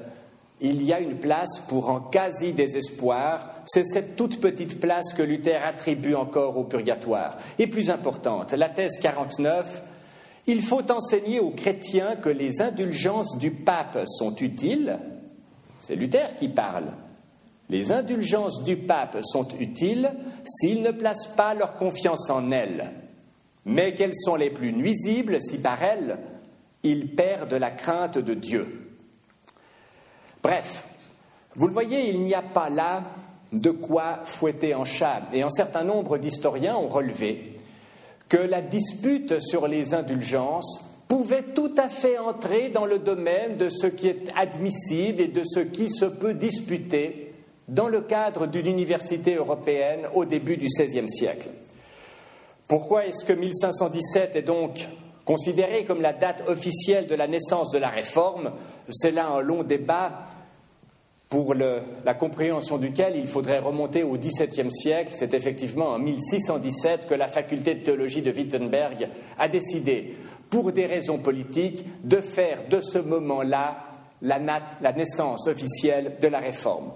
il 0.62 0.84
y 0.84 0.94
a 0.94 1.00
une 1.00 1.18
place 1.18 1.60
pour 1.68 1.90
un 1.90 2.06
quasi-désespoir. 2.12 3.50
C'est 3.66 3.86
cette 3.86 4.16
toute 4.16 4.42
petite 4.42 4.80
place 4.80 5.14
que 5.14 5.22
Luther 5.22 5.64
attribue 5.64 6.16
encore 6.16 6.58
au 6.58 6.66
purgatoire. 6.66 7.38
Et 7.58 7.68
plus 7.68 7.90
importante, 7.90 8.54
la 8.54 8.70
thèse 8.70 9.00
49, 9.00 9.84
il 10.48 10.62
faut 10.62 10.92
enseigner 10.92 11.40
aux 11.40 11.52
chrétiens 11.52 12.16
que 12.16 12.30
les 12.30 12.62
indulgences 12.62 13.38
du 13.38 13.52
pape 13.52 14.00
sont 14.06 14.36
utiles. 14.36 15.00
C'est 15.80 15.96
Luther 15.96 16.36
qui 16.38 16.50
parle. 16.50 16.94
Les 17.70 17.92
indulgences 17.92 18.64
du 18.64 18.76
pape 18.76 19.20
sont 19.22 19.48
utiles 19.60 20.12
s'ils 20.44 20.82
ne 20.82 20.92
placent 20.92 21.36
pas 21.38 21.54
leur 21.54 21.76
confiance 21.76 22.30
en 22.32 22.52
elles, 22.52 22.92
mais 23.64 23.94
qu'elles 23.94 24.16
sont 24.16 24.36
les 24.36 24.50
plus 24.50 24.74
nuisibles 24.74 25.40
si 25.40 25.60
par 25.60 25.84
elles 25.84 26.18
ils 26.82 27.14
perdent 27.14 27.54
la 27.54 27.72
crainte 27.72 28.18
de 28.18 28.34
Dieu? 28.34 28.89
Bref, 30.42 30.84
vous 31.56 31.68
le 31.68 31.74
voyez, 31.74 32.10
il 32.10 32.22
n'y 32.22 32.34
a 32.34 32.42
pas 32.42 32.70
là 32.70 33.04
de 33.52 33.72
quoi 33.72 34.20
fouetter 34.26 34.76
en 34.76 34.86
chat, 34.86 35.24
et 35.34 35.42
un 35.42 35.50
certain 35.50 35.84
nombre 35.84 36.18
d'historiens 36.18 36.76
ont 36.76 36.88
relevé 36.88 37.60
que 38.28 38.38
la 38.38 38.62
dispute 38.62 39.40
sur 39.40 39.68
les 39.68 39.94
indulgences 39.96 40.86
pouvait 41.08 41.44
tout 41.56 41.74
à 41.76 41.90
fait 41.90 42.20
entrer 42.20 42.70
dans 42.70 42.86
le 42.86 43.00
domaine 43.00 43.58
de 43.58 43.70
ce 43.70 43.88
qui 43.88 44.08
est 44.08 44.30
admissible 44.36 45.22
et 45.22 45.28
de 45.28 45.44
ce 45.44 45.60
qui 45.60 45.90
se 45.90 46.06
peut 46.06 46.36
disputer 46.36 47.34
dans 47.68 47.88
le 47.88 48.02
cadre 48.02 48.46
d'une 48.46 48.68
université 48.68 49.36
européenne 49.36 50.02
au 50.14 50.26
début 50.26 50.58
du 50.58 50.68
XVIe 50.68 51.10
siècle. 51.10 51.50
Pourquoi 52.68 53.08
est-ce 53.08 53.26
que 53.26 53.34
1517 53.34 54.36
est 54.36 54.44
donc 54.44 54.88
considéré 55.30 55.86
comme 55.86 56.02
la 56.02 56.14
date 56.14 56.42
officielle 56.48 57.06
de 57.06 57.14
la 57.14 57.28
naissance 57.28 57.70
de 57.70 57.78
la 57.78 57.90
réforme, 57.90 58.52
c'est 58.90 59.12
là 59.12 59.28
un 59.28 59.42
long 59.42 59.62
débat 59.62 60.26
pour 61.30 61.54
la 61.54 62.16
compréhension 62.16 62.80
duquel 62.80 63.16
il 63.16 63.28
faudrait 63.28 63.60
remonter 63.60 64.02
au 64.02 64.18
XVIIe 64.18 64.72
siècle. 64.72 65.14
C'est 65.16 65.36
effectivement 65.36 65.90
en 65.90 66.00
1617 66.00 67.06
que 67.06 67.14
la 67.14 67.28
faculté 67.28 67.76
de 67.76 67.84
théologie 67.84 68.24
de 68.24 68.32
Wittenberg 68.32 69.08
a 69.38 69.48
décidé, 69.48 70.16
pour 70.50 70.72
des 70.72 70.88
raisons 70.88 71.20
politiques, 71.20 71.86
de 72.04 72.22
faire 72.22 72.68
de 72.68 72.82
ce 72.82 72.98
moment-là 72.98 73.84
la, 74.24 74.40
la 74.82 74.94
naissance 74.94 75.46
officielle 75.46 76.16
de 76.20 76.28
la 76.28 76.40
réforme. 76.40 76.94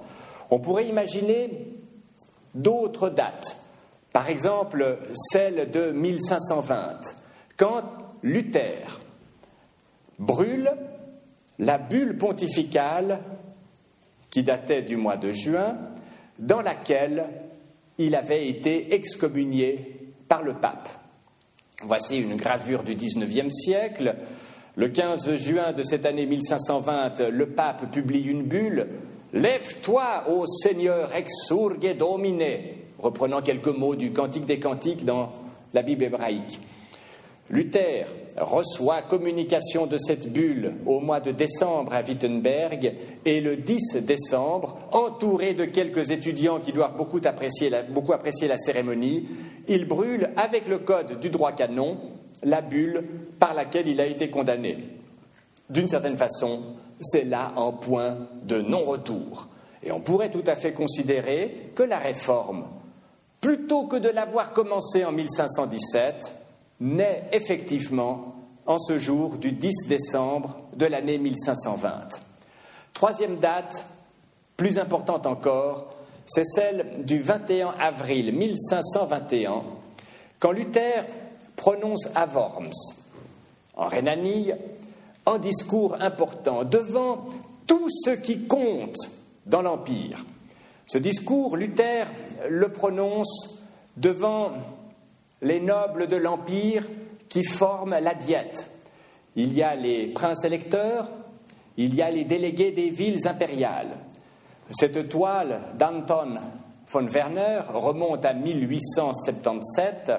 On 0.49 0.57
pourrait 0.57 0.87
imaginer 0.87 1.67
d'autres 2.55 3.09
dates, 3.09 3.57
par 4.11 4.27
exemple 4.27 4.97
celle 5.31 5.69
de 5.69 5.91
1520, 5.91 7.15
quand 7.57 7.83
Luther 8.23 8.99
brûle 10.17 10.71
la 11.59 11.77
bulle 11.77 12.17
pontificale 12.17 13.19
qui 14.29 14.43
datait 14.43 14.81
du 14.81 14.97
mois 14.97 15.17
de 15.17 15.31
juin, 15.31 15.77
dans 16.39 16.61
laquelle 16.61 17.25
il 17.99 18.15
avait 18.15 18.47
été 18.47 18.95
excommunié 18.95 20.11
par 20.27 20.41
le 20.41 20.55
pape. 20.55 20.89
Voici 21.83 22.17
une 22.17 22.35
gravure 22.35 22.83
du 22.83 22.95
XIXe 22.95 23.53
siècle. 23.53 24.15
Le 24.75 24.89
15 24.89 25.35
juin 25.35 25.73
de 25.73 25.83
cette 25.83 26.05
année 26.05 26.25
1520, 26.25 27.19
le 27.29 27.49
pape 27.49 27.91
publie 27.91 28.23
une 28.23 28.43
bulle 28.43 28.87
Lève-toi, 29.33 30.25
ô 30.29 30.45
Seigneur, 30.45 31.11
exurge 31.15 31.95
domine, 31.97 32.43
reprenant 32.99 33.41
quelques 33.41 33.67
mots 33.67 33.95
du 33.95 34.13
Cantique 34.13 34.45
des 34.45 34.59
Cantiques 34.59 35.05
dans 35.05 35.31
la 35.73 35.81
Bible 35.81 36.03
hébraïque. 36.03 36.59
Luther 37.49 38.07
reçoit 38.37 39.01
communication 39.01 39.85
de 39.85 39.97
cette 39.97 40.31
bulle 40.31 40.73
au 40.85 40.99
mois 40.99 41.19
de 41.19 41.31
décembre 41.31 41.93
à 41.93 42.01
Wittenberg 42.01 42.93
et 43.25 43.41
le 43.41 43.57
10 43.57 43.97
décembre, 43.97 44.77
entouré 44.91 45.53
de 45.53 45.65
quelques 45.65 46.11
étudiants 46.11 46.59
qui 46.59 46.71
doivent 46.71 46.95
beaucoup 46.95 47.19
apprécier 47.25 47.69
la, 47.69 48.57
cérémonie, 48.57 49.27
il 49.67 49.85
brûle 49.85 50.31
avec 50.37 50.67
le 50.67 50.79
code 50.79 51.19
du 51.19 51.29
droit 51.29 51.51
canon 51.51 51.97
la 52.43 52.61
bulle 52.61 53.03
par 53.39 53.53
laquelle 53.53 53.87
il 53.87 53.99
a 54.01 54.05
été 54.05 54.29
condamné. 54.29 54.77
D'une 55.69 55.87
certaine 55.87 56.17
façon, 56.17 56.61
c'est 56.99 57.25
là 57.25 57.53
un 57.57 57.71
point 57.71 58.17
de 58.43 58.61
non-retour. 58.61 59.47
Et 59.83 59.91
on 59.91 60.01
pourrait 60.01 60.31
tout 60.31 60.43
à 60.47 60.55
fait 60.55 60.73
considérer 60.73 61.71
que 61.75 61.83
la 61.83 61.97
réforme, 61.97 62.67
plutôt 63.41 63.87
que 63.87 63.97
de 63.97 64.09
l'avoir 64.09 64.53
commencée 64.53 65.03
en 65.03 65.11
1517, 65.11 66.33
naît 66.83 67.23
effectivement 67.31 68.35
en 68.65 68.77
ce 68.77 68.99
jour 68.99 69.37
du 69.37 69.53
10 69.53 69.87
décembre 69.87 70.57
de 70.75 70.85
l'année 70.85 71.17
1520. 71.17 72.19
Troisième 72.93 73.37
date, 73.37 73.85
plus 74.57 74.77
importante 74.77 75.25
encore, 75.25 75.95
c'est 76.25 76.45
celle 76.45 77.03
du 77.05 77.19
21 77.19 77.73
avril 77.79 78.33
1521, 78.33 79.63
quand 80.39 80.51
Luther 80.51 81.05
prononce 81.55 82.09
à 82.15 82.25
Worms, 82.25 82.71
en 83.75 83.87
Rhénanie, 83.87 84.51
un 85.25 85.39
discours 85.39 85.95
important 86.01 86.65
devant 86.65 87.25
tout 87.65 87.87
ce 87.89 88.11
qui 88.11 88.45
compte 88.45 88.97
dans 89.45 89.61
l'Empire. 89.61 90.25
Ce 90.85 90.97
discours, 90.97 91.55
Luther 91.55 92.07
le 92.49 92.69
prononce 92.69 93.63
devant 93.95 94.51
les 95.43 95.59
nobles 95.59 96.07
de 96.07 96.15
l'Empire 96.15 96.87
qui 97.29 97.43
forment 97.43 97.99
la 97.99 98.15
diète. 98.15 98.67
Il 99.35 99.53
y 99.53 99.61
a 99.63 99.75
les 99.75 100.07
princes 100.07 100.43
électeurs, 100.43 101.09
il 101.77 101.95
y 101.95 102.01
a 102.01 102.09
les 102.09 102.23
délégués 102.23 102.71
des 102.71 102.89
villes 102.89 103.27
impériales. 103.27 103.97
Cette 104.69 105.09
toile 105.09 105.59
d'Anton 105.77 106.39
von 106.87 107.07
Werner 107.07 107.61
remonte 107.73 108.25
à 108.25 108.33
1877 108.33 110.11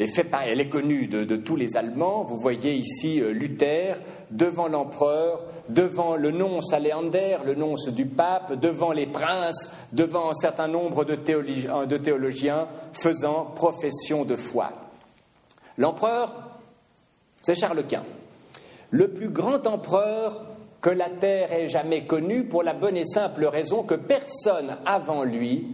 elle 0.00 0.60
est 0.60 0.68
connue 0.68 1.06
de, 1.06 1.36
tous 1.36 1.56
les 1.56 1.76
Allemands. 1.76 2.24
Vous 2.24 2.38
voyez 2.40 2.74
ici 2.74 3.20
euh, 3.20 3.32
Luther 3.32 3.96
devant 4.30 4.68
l'empereur, 4.68 5.42
devant 5.68 6.16
le 6.16 6.30
nonce 6.30 6.72
Aléander, 6.72 7.38
le 7.44 7.54
nonce 7.54 7.88
du 7.88 8.06
pape, 8.06 8.54
devant 8.54 8.92
les 8.92 9.06
princes, 9.06 9.70
devant 9.92 10.30
un 10.30 10.34
certain 10.34 10.68
nombre 10.68 11.04
théologiens, 11.04 11.86
de 11.86 11.96
théologiens 11.96 12.68
faisant 12.92 13.44
profession 13.54 14.24
de 14.24 14.36
foi. 14.36 14.70
L'empereur, 15.76 16.60
c'est 17.42 17.54
Charles 17.54 17.86
Quint, 17.86 18.04
le 18.90 19.08
plus 19.08 19.28
grand 19.28 19.66
empereur 19.66 20.46
que 20.80 20.90
la 20.90 21.10
terre 21.10 21.52
ait 21.52 21.66
jamais 21.66 22.04
connu 22.04 22.44
pour 22.44 22.62
la 22.62 22.72
bonne 22.72 22.96
et 22.96 23.04
simple 23.04 23.44
raison 23.44 23.82
que 23.82 23.94
personne 23.94 24.78
avant 24.86 25.24
lui 25.24 25.66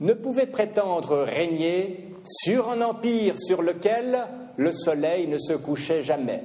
ne 0.00 0.12
pouvait 0.12 0.46
prétendre 0.46 1.18
régner 1.18 2.13
sur 2.24 2.70
un 2.70 2.80
empire 2.80 3.38
sur 3.38 3.62
lequel 3.62 4.26
le 4.56 4.72
soleil 4.72 5.26
ne 5.26 5.38
se 5.38 5.52
couchait 5.52 6.02
jamais, 6.02 6.42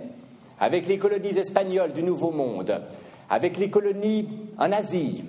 avec 0.60 0.88
les 0.88 0.98
colonies 0.98 1.38
espagnoles 1.38 1.94
du 1.94 2.04
Nouveau 2.04 2.32
Monde, 2.32 2.82
avec 3.30 3.58
les 3.58 3.70
colonies 3.70 4.28
en 4.58 4.72
Asie, 4.72 5.24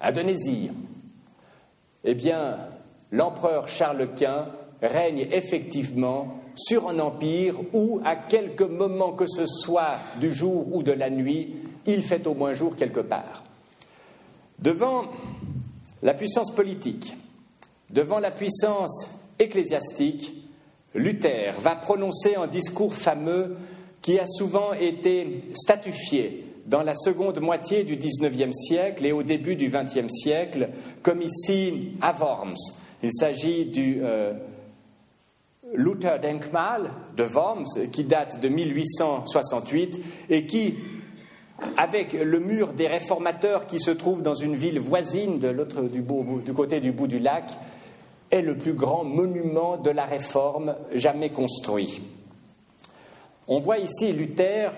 Indonésie, 0.00 0.70
eh 2.04 2.14
bien, 2.14 2.56
l'empereur 3.10 3.68
Charles 3.68 4.08
Quint 4.14 4.48
règne 4.82 5.26
effectivement 5.30 6.40
sur 6.54 6.88
un 6.88 6.98
empire 6.98 7.56
où, 7.72 8.00
à 8.04 8.16
quelque 8.16 8.64
moment 8.64 9.12
que 9.12 9.26
ce 9.26 9.46
soit 9.46 9.96
du 10.20 10.30
jour 10.30 10.74
ou 10.74 10.82
de 10.82 10.92
la 10.92 11.10
nuit, 11.10 11.56
il 11.86 12.02
fait 12.02 12.26
au 12.26 12.34
moins 12.34 12.54
jour 12.54 12.76
quelque 12.76 13.00
part. 13.00 13.44
Devant 14.58 15.06
la 16.02 16.14
puissance 16.14 16.54
politique, 16.54 17.16
devant 17.90 18.18
la 18.18 18.30
puissance 18.30 19.23
ecclésiastique, 19.38 20.32
Luther 20.94 21.54
va 21.60 21.74
prononcer 21.74 22.36
un 22.36 22.46
discours 22.46 22.94
fameux 22.94 23.56
qui 24.00 24.18
a 24.18 24.26
souvent 24.26 24.72
été 24.74 25.44
statufié 25.54 26.46
dans 26.66 26.82
la 26.82 26.94
seconde 26.94 27.40
moitié 27.40 27.84
du 27.84 27.96
XIXe 27.96 28.54
siècle 28.54 29.04
et 29.04 29.12
au 29.12 29.22
début 29.22 29.56
du 29.56 29.68
XXe 29.68 30.08
siècle, 30.08 30.70
comme 31.02 31.20
ici 31.20 31.92
à 32.00 32.12
Worms. 32.12 32.54
Il 33.02 33.12
s'agit 33.12 33.66
du 33.66 34.00
euh, 34.02 34.32
Luther 35.74 36.18
Denkmal 36.20 36.90
de 37.16 37.24
Worms, 37.24 37.90
qui 37.92 38.04
date 38.04 38.40
de 38.40 38.48
1868 38.48 40.00
et 40.30 40.46
qui, 40.46 40.76
avec 41.76 42.12
le 42.12 42.40
mur 42.40 42.72
des 42.72 42.86
réformateurs 42.86 43.66
qui 43.66 43.78
se 43.78 43.90
trouve 43.90 44.22
dans 44.22 44.34
une 44.34 44.54
ville 44.54 44.80
voisine 44.80 45.38
de 45.38 45.48
l'autre 45.48 45.82
du, 45.82 46.02
du 46.02 46.52
côté 46.54 46.80
du 46.80 46.92
bout 46.92 47.08
du 47.08 47.18
lac, 47.18 47.50
est 48.34 48.42
le 48.42 48.56
plus 48.56 48.74
grand 48.74 49.04
monument 49.04 49.76
de 49.76 49.90
la 49.90 50.04
réforme 50.04 50.74
jamais 50.92 51.30
construit. 51.30 52.02
On 53.46 53.58
voit 53.58 53.78
ici 53.78 54.12
Luther 54.12 54.72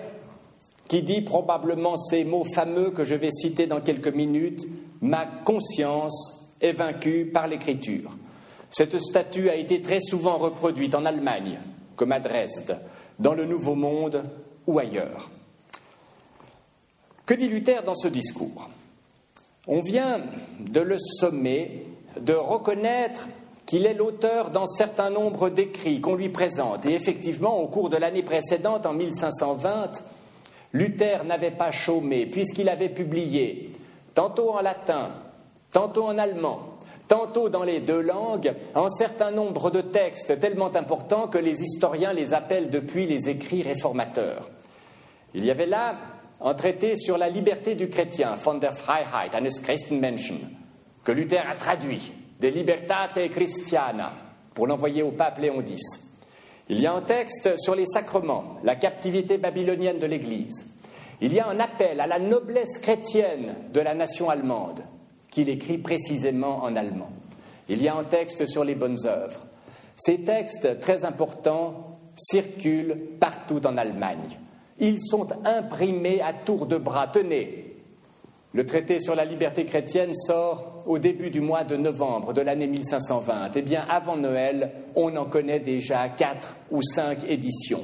qui 0.87 1.01
dit 1.01 1.21
probablement 1.21 1.97
ces 1.97 2.23
mots 2.23 2.45
fameux 2.45 2.91
que 2.91 3.03
je 3.03 3.15
vais 3.15 3.31
citer 3.31 3.67
dans 3.67 3.81
quelques 3.81 4.13
minutes, 4.13 4.65
Ma 5.01 5.27
conscience 5.27 6.55
est 6.59 6.71
vaincue 6.71 7.27
par 7.27 7.47
l'écriture. 7.47 8.11
Cette 8.71 8.99
statue 8.99 9.49
a 9.49 9.55
été 9.55 9.81
très 9.81 9.99
souvent 9.99 10.37
reproduite 10.37 10.95
en 10.95 11.05
Allemagne, 11.05 11.59
comme 11.95 12.11
à 12.11 12.19
Dresde, 12.19 12.79
dans 13.19 13.35
le 13.35 13.45
Nouveau 13.45 13.75
Monde 13.75 14.23
ou 14.65 14.79
ailleurs. 14.79 15.29
Que 17.27 17.35
dit 17.35 17.47
Luther 17.47 17.83
dans 17.83 17.93
ce 17.93 18.07
discours? 18.07 18.69
On 19.67 19.81
vient 19.81 20.23
de 20.59 20.81
le 20.81 20.97
sommer 20.97 21.85
de 22.19 22.33
reconnaître 22.33 23.27
qu'il 23.67 23.85
est 23.85 23.93
l'auteur 23.93 24.49
d'un 24.49 24.65
certain 24.65 25.09
nombre 25.09 25.49
d'écrits 25.49 25.99
qu'on 25.99 26.15
lui 26.15 26.29
présente. 26.29 26.85
Et 26.85 26.93
effectivement, 26.93 27.59
au 27.59 27.67
cours 27.67 27.89
de 27.89 27.97
l'année 27.97 28.23
précédente, 28.23 28.85
en 28.85 28.93
1520, 28.93 30.03
Luther 30.71 31.25
n'avait 31.25 31.51
pas 31.51 31.71
chômé, 31.71 32.25
puisqu'il 32.25 32.69
avait 32.69 32.89
publié, 32.89 33.71
tantôt 34.15 34.51
en 34.51 34.61
latin, 34.61 35.11
tantôt 35.71 36.05
en 36.05 36.17
allemand, 36.17 36.77
tantôt 37.09 37.49
dans 37.49 37.63
les 37.63 37.81
deux 37.81 38.01
langues, 38.01 38.53
un 38.73 38.87
certain 38.87 39.31
nombre 39.31 39.69
de 39.69 39.81
textes 39.81 40.39
tellement 40.39 40.73
importants 40.73 41.27
que 41.27 41.37
les 41.37 41.61
historiens 41.61 42.13
les 42.13 42.33
appellent 42.33 42.69
depuis 42.69 43.05
les 43.05 43.27
écrits 43.27 43.63
réformateurs. 43.63 44.49
Il 45.33 45.43
y 45.43 45.51
avait 45.51 45.65
là 45.65 45.97
un 46.39 46.53
traité 46.53 46.95
sur 46.95 47.17
la 47.17 47.29
liberté 47.29 47.75
du 47.75 47.89
chrétien, 47.89 48.35
von 48.35 48.55
der 48.55 48.73
Freiheit 48.73 49.35
eines 49.35 49.59
Christenmenschen, 49.61 50.37
que 51.03 51.11
Luther 51.11 51.43
a 51.49 51.55
traduit 51.55 52.13
de 52.39 52.47
Libertate 52.47 53.29
Christiana, 53.29 54.13
pour 54.53 54.67
l'envoyer 54.67 55.03
au 55.03 55.11
pape 55.11 55.39
Léon 55.39 55.61
X. 55.61 55.81
Il 56.69 56.79
y 56.81 56.85
a 56.85 56.93
un 56.93 57.01
texte 57.01 57.57
sur 57.57 57.75
les 57.75 57.85
sacrements, 57.85 58.57
la 58.63 58.75
captivité 58.75 59.37
babylonienne 59.37 59.99
de 59.99 60.05
l'Église. 60.05 60.65
Il 61.21 61.33
y 61.33 61.39
a 61.39 61.47
un 61.47 61.59
appel 61.59 61.99
à 61.99 62.07
la 62.07 62.19
noblesse 62.19 62.77
chrétienne 62.79 63.55
de 63.73 63.79
la 63.79 63.93
nation 63.95 64.29
allemande, 64.29 64.81
qu'il 65.31 65.49
écrit 65.49 65.77
précisément 65.77 66.63
en 66.63 66.75
allemand. 66.75 67.09
Il 67.69 67.81
y 67.81 67.87
a 67.87 67.95
un 67.95 68.03
texte 68.03 68.45
sur 68.45 68.63
les 68.63 68.75
bonnes 68.75 69.05
œuvres. 69.05 69.41
Ces 69.95 70.23
textes 70.23 70.79
très 70.79 71.05
importants 71.05 71.97
circulent 72.15 72.97
partout 73.19 73.65
en 73.65 73.77
Allemagne. 73.77 74.37
Ils 74.79 75.01
sont 75.01 75.27
imprimés 75.45 76.21
à 76.21 76.33
tour 76.33 76.65
de 76.65 76.77
bras. 76.77 77.07
Tenez, 77.07 77.76
le 78.57 78.65
traité 78.65 78.99
sur 78.99 79.13
la 79.13 79.23
liberté 79.23 79.65
chrétienne 79.65 80.15
sort 80.15 80.79
au 80.87 80.97
début 80.97 81.29
du 81.29 81.41
mois 81.41 81.63
de 81.63 81.75
novembre 81.75 82.33
de 82.33 82.41
l'année 82.41 82.65
1520. 82.65 83.51
Eh 83.55 83.61
bien, 83.61 83.85
avant 83.87 84.17
Noël, 84.17 84.71
on 84.95 85.15
en 85.15 85.25
connaît 85.25 85.59
déjà 85.59 86.09
quatre 86.09 86.55
ou 86.71 86.81
cinq 86.81 87.19
éditions. 87.29 87.83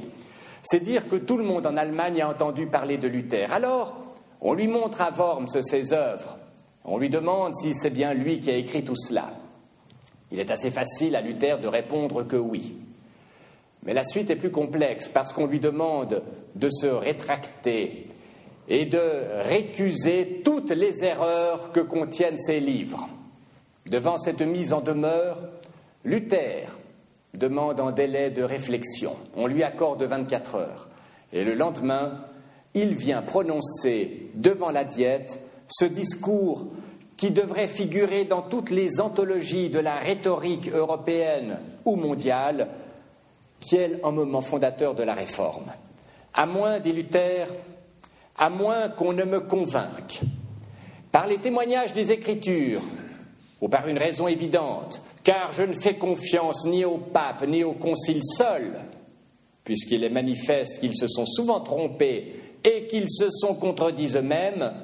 C'est 0.64 0.82
dire 0.82 1.06
que 1.06 1.14
tout 1.14 1.38
le 1.38 1.44
monde 1.44 1.64
en 1.68 1.76
Allemagne 1.76 2.20
a 2.22 2.28
entendu 2.28 2.66
parler 2.66 2.98
de 2.98 3.06
Luther. 3.06 3.52
Alors, 3.52 3.94
on 4.40 4.52
lui 4.52 4.66
montre 4.66 5.00
à 5.00 5.12
Worms 5.12 5.62
ses 5.62 5.92
œuvres. 5.92 6.38
On 6.84 6.98
lui 6.98 7.08
demande 7.08 7.54
si 7.54 7.72
c'est 7.72 7.90
bien 7.90 8.12
lui 8.12 8.40
qui 8.40 8.50
a 8.50 8.56
écrit 8.56 8.82
tout 8.82 8.96
cela. 8.96 9.32
Il 10.32 10.40
est 10.40 10.50
assez 10.50 10.72
facile 10.72 11.14
à 11.14 11.20
Luther 11.20 11.60
de 11.60 11.68
répondre 11.68 12.24
que 12.24 12.34
oui. 12.34 12.74
Mais 13.84 13.94
la 13.94 14.02
suite 14.02 14.28
est 14.28 14.36
plus 14.36 14.50
complexe 14.50 15.06
parce 15.06 15.32
qu'on 15.32 15.46
lui 15.46 15.60
demande 15.60 16.20
de 16.56 16.68
se 16.68 16.88
rétracter, 16.88 18.08
et 18.68 18.86
de 18.86 19.00
récuser 19.42 20.40
toutes 20.44 20.70
les 20.70 21.04
erreurs 21.04 21.72
que 21.72 21.80
contiennent 21.80 22.38
ces 22.38 22.60
livres. 22.60 23.08
Devant 23.86 24.16
cette 24.16 24.40
mise 24.40 24.72
en 24.72 24.80
demeure, 24.80 25.38
Luther 26.04 26.68
demande 27.34 27.80
un 27.80 27.92
délai 27.92 28.30
de 28.30 28.42
réflexion. 28.42 29.14
On 29.36 29.46
lui 29.46 29.62
accorde 29.62 30.02
24 30.02 30.54
heures. 30.54 30.88
Et 31.32 31.44
le 31.44 31.54
lendemain, 31.54 32.24
il 32.74 32.94
vient 32.94 33.22
prononcer 33.22 34.28
devant 34.34 34.70
la 34.70 34.84
diète 34.84 35.38
ce 35.68 35.84
discours 35.84 36.66
qui 37.16 37.30
devrait 37.30 37.68
figurer 37.68 38.24
dans 38.24 38.42
toutes 38.42 38.70
les 38.70 39.00
anthologies 39.00 39.70
de 39.70 39.78
la 39.78 39.96
rhétorique 39.96 40.68
européenne 40.68 41.58
ou 41.84 41.96
mondiale, 41.96 42.68
qui 43.60 43.76
est 43.76 44.00
un 44.04 44.10
moment 44.10 44.40
fondateur 44.40 44.94
de 44.94 45.02
la 45.02 45.14
réforme. 45.14 45.72
À 46.32 46.46
moins, 46.46 46.80
dit 46.80 46.92
Luther, 46.92 47.46
à 48.36 48.50
moins 48.50 48.88
qu'on 48.88 49.12
ne 49.12 49.24
me 49.24 49.40
convainque, 49.40 50.20
par 51.12 51.26
les 51.26 51.38
témoignages 51.38 51.92
des 51.92 52.12
Écritures, 52.12 52.82
ou 53.60 53.68
par 53.68 53.88
une 53.88 53.98
raison 53.98 54.28
évidente, 54.28 55.00
car 55.22 55.52
je 55.52 55.62
ne 55.62 55.72
fais 55.72 55.96
confiance 55.96 56.66
ni 56.66 56.84
au 56.84 56.98
pape 56.98 57.46
ni 57.46 57.64
au 57.64 57.72
concile 57.72 58.20
seul, 58.22 58.72
puisqu'il 59.64 60.04
est 60.04 60.10
manifeste 60.10 60.80
qu'ils 60.80 60.96
se 60.96 61.08
sont 61.08 61.26
souvent 61.26 61.60
trompés 61.60 62.34
et 62.62 62.86
qu'ils 62.86 63.10
se 63.10 63.30
sont 63.30 63.54
contredits 63.54 64.16
eux-mêmes, 64.16 64.74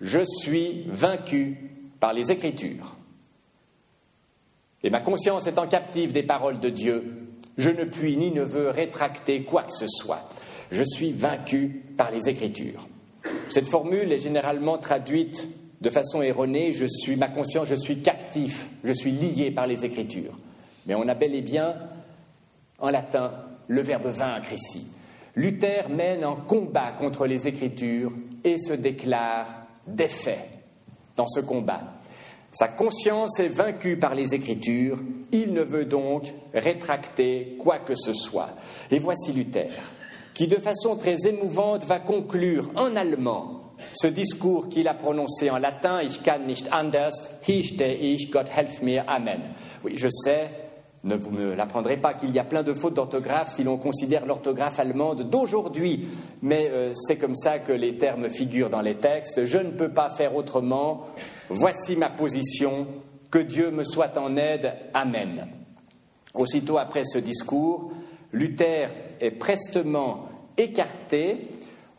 je 0.00 0.20
suis 0.24 0.84
vaincu 0.88 1.70
par 1.98 2.12
les 2.12 2.30
Écritures. 2.30 2.96
Et 4.82 4.90
ma 4.90 5.00
conscience 5.00 5.46
étant 5.46 5.66
captive 5.66 6.12
des 6.12 6.22
paroles 6.22 6.60
de 6.60 6.68
Dieu, 6.68 7.28
je 7.56 7.70
ne 7.70 7.84
puis 7.84 8.16
ni 8.16 8.30
ne 8.30 8.42
veux 8.42 8.70
rétracter 8.70 9.42
quoi 9.42 9.64
que 9.64 9.72
ce 9.72 9.88
soit. 9.88 10.28
Je 10.70 10.84
suis 10.84 11.12
vaincu 11.12 11.82
par 11.96 12.10
les 12.10 12.28
Écritures. 12.28 12.86
Cette 13.50 13.66
formule 13.66 14.12
est 14.12 14.18
généralement 14.18 14.78
traduite 14.78 15.46
de 15.80 15.90
façon 15.90 16.22
erronée 16.22 16.72
je 16.72 16.86
suis 16.86 17.16
ma 17.16 17.28
conscience, 17.28 17.68
je 17.68 17.74
suis 17.74 18.00
captif, 18.00 18.68
je 18.84 18.92
suis 18.92 19.10
lié 19.10 19.50
par 19.50 19.66
les 19.66 19.84
Écritures. 19.84 20.38
Mais 20.86 20.94
on 20.94 21.06
a 21.08 21.14
bel 21.14 21.34
et 21.34 21.42
bien, 21.42 21.74
en 22.78 22.90
latin, 22.90 23.32
le 23.68 23.82
verbe 23.82 24.06
vaincre 24.06 24.52
ici. 24.52 24.86
Luther 25.36 25.88
mène 25.88 26.24
un 26.24 26.34
combat 26.34 26.92
contre 26.92 27.26
les 27.26 27.46
Écritures 27.46 28.12
et 28.44 28.58
se 28.58 28.72
déclare 28.72 29.46
défait 29.86 30.48
dans 31.16 31.26
ce 31.26 31.40
combat. 31.40 31.82
Sa 32.52 32.68
conscience 32.68 33.38
est 33.38 33.48
vaincue 33.48 33.98
par 33.98 34.14
les 34.14 34.34
Écritures, 34.34 34.98
il 35.32 35.52
ne 35.52 35.62
veut 35.62 35.84
donc 35.84 36.32
rétracter 36.54 37.56
quoi 37.58 37.78
que 37.78 37.94
ce 37.94 38.12
soit. 38.12 38.50
Et 38.90 38.98
voici 38.98 39.32
Luther, 39.32 39.68
qui 40.38 40.46
de 40.46 40.54
façon 40.54 40.94
très 40.94 41.26
émouvante 41.26 41.84
va 41.84 41.98
conclure 41.98 42.70
en 42.76 42.94
allemand 42.94 43.74
ce 43.90 44.06
discours 44.06 44.68
qu'il 44.68 44.86
a 44.86 44.94
prononcé 44.94 45.50
en 45.50 45.58
latin 45.58 46.00
Ich 46.00 46.22
kann 46.22 46.46
nicht 46.46 46.72
anders, 46.72 47.28
hier 47.44 47.64
stehe 47.64 47.96
ich, 47.96 48.30
Gott 48.30 48.48
helf 48.48 48.80
mir, 48.80 49.02
Amen. 49.08 49.40
Oui, 49.82 49.94
je 49.96 50.08
sais, 50.08 50.48
ne 51.02 51.16
vous 51.16 51.32
me 51.32 51.54
l'apprendrez 51.54 51.96
pas 51.96 52.14
qu'il 52.14 52.30
y 52.30 52.38
a 52.38 52.44
plein 52.44 52.62
de 52.62 52.72
fautes 52.72 52.94
d'orthographe 52.94 53.50
si 53.50 53.64
l'on 53.64 53.78
considère 53.78 54.26
l'orthographe 54.26 54.78
allemande 54.78 55.28
d'aujourd'hui, 55.28 56.06
mais 56.40 56.68
euh, 56.70 56.92
c'est 56.94 57.16
comme 57.16 57.34
ça 57.34 57.58
que 57.58 57.72
les 57.72 57.96
termes 57.96 58.30
figurent 58.30 58.70
dans 58.70 58.80
les 58.80 58.94
textes. 58.94 59.44
Je 59.44 59.58
ne 59.58 59.72
peux 59.72 59.92
pas 59.92 60.10
faire 60.10 60.36
autrement. 60.36 61.08
Voici 61.48 61.96
ma 61.96 62.10
position. 62.10 62.86
Que 63.32 63.40
Dieu 63.40 63.72
me 63.72 63.82
soit 63.82 64.16
en 64.16 64.36
aide. 64.36 64.72
Amen. 64.94 65.48
Aussitôt 66.32 66.78
après 66.78 67.02
ce 67.04 67.18
discours, 67.18 67.90
Luther 68.32 68.88
est 69.20 69.32
prestement 69.32 70.27
écarté. 70.58 71.38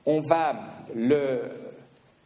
On 0.05 0.19
va 0.19 0.55
le 0.95 1.41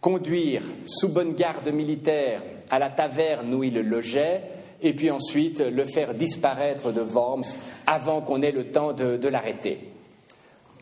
conduire 0.01 0.63
sous 0.85 1.09
bonne 1.09 1.33
garde 1.33 1.69
militaire 1.69 2.41
à 2.69 2.77
la 2.79 2.89
taverne 2.89 3.53
où 3.53 3.63
il 3.63 3.75
logeait 3.75 4.41
et 4.81 4.93
puis 4.93 5.09
ensuite 5.09 5.61
le 5.61 5.85
faire 5.85 6.13
disparaître 6.13 6.91
de 6.91 7.01
Worms 7.01 7.45
avant 7.87 8.21
qu'on 8.21 8.41
ait 8.41 8.51
le 8.51 8.71
temps 8.71 8.91
de, 8.91 9.27
l'arrêter. 9.27 9.89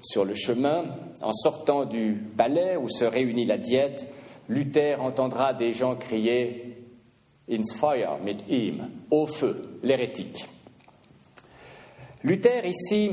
Sur 0.02 0.26
le 0.26 0.34
chemin, 0.34 0.86
en 1.22 1.34
sortant 1.34 1.86
du 1.86 2.16
palais 2.36 2.76
où 2.78 2.90
se 2.90 3.06
réunit 3.06 3.46
la 3.46 3.60
diète, 3.60 4.08
Luther 4.50 5.00
entendra 5.00 5.54
des 5.54 5.72
gens 5.72 5.96
crier 5.96 6.78
Ins 7.50 7.78
Feuer 7.80 8.18
mit 8.24 8.38
ihm, 8.50 8.90
au 9.12 9.28
feu, 9.28 9.80
l'hérétique. 9.84 10.48
Luther 12.24 12.66
ici 12.66 13.12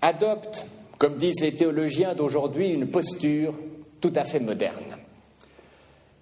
adopte, 0.00 0.66
comme 0.98 1.16
disent 1.16 1.40
les 1.40 1.54
théologiens 1.54 2.14
d'aujourd'hui, 2.14 2.70
une 2.70 2.90
posture 2.90 3.54
tout 4.00 4.12
à 4.14 4.24
fait 4.24 4.40
moderne. 4.40 4.96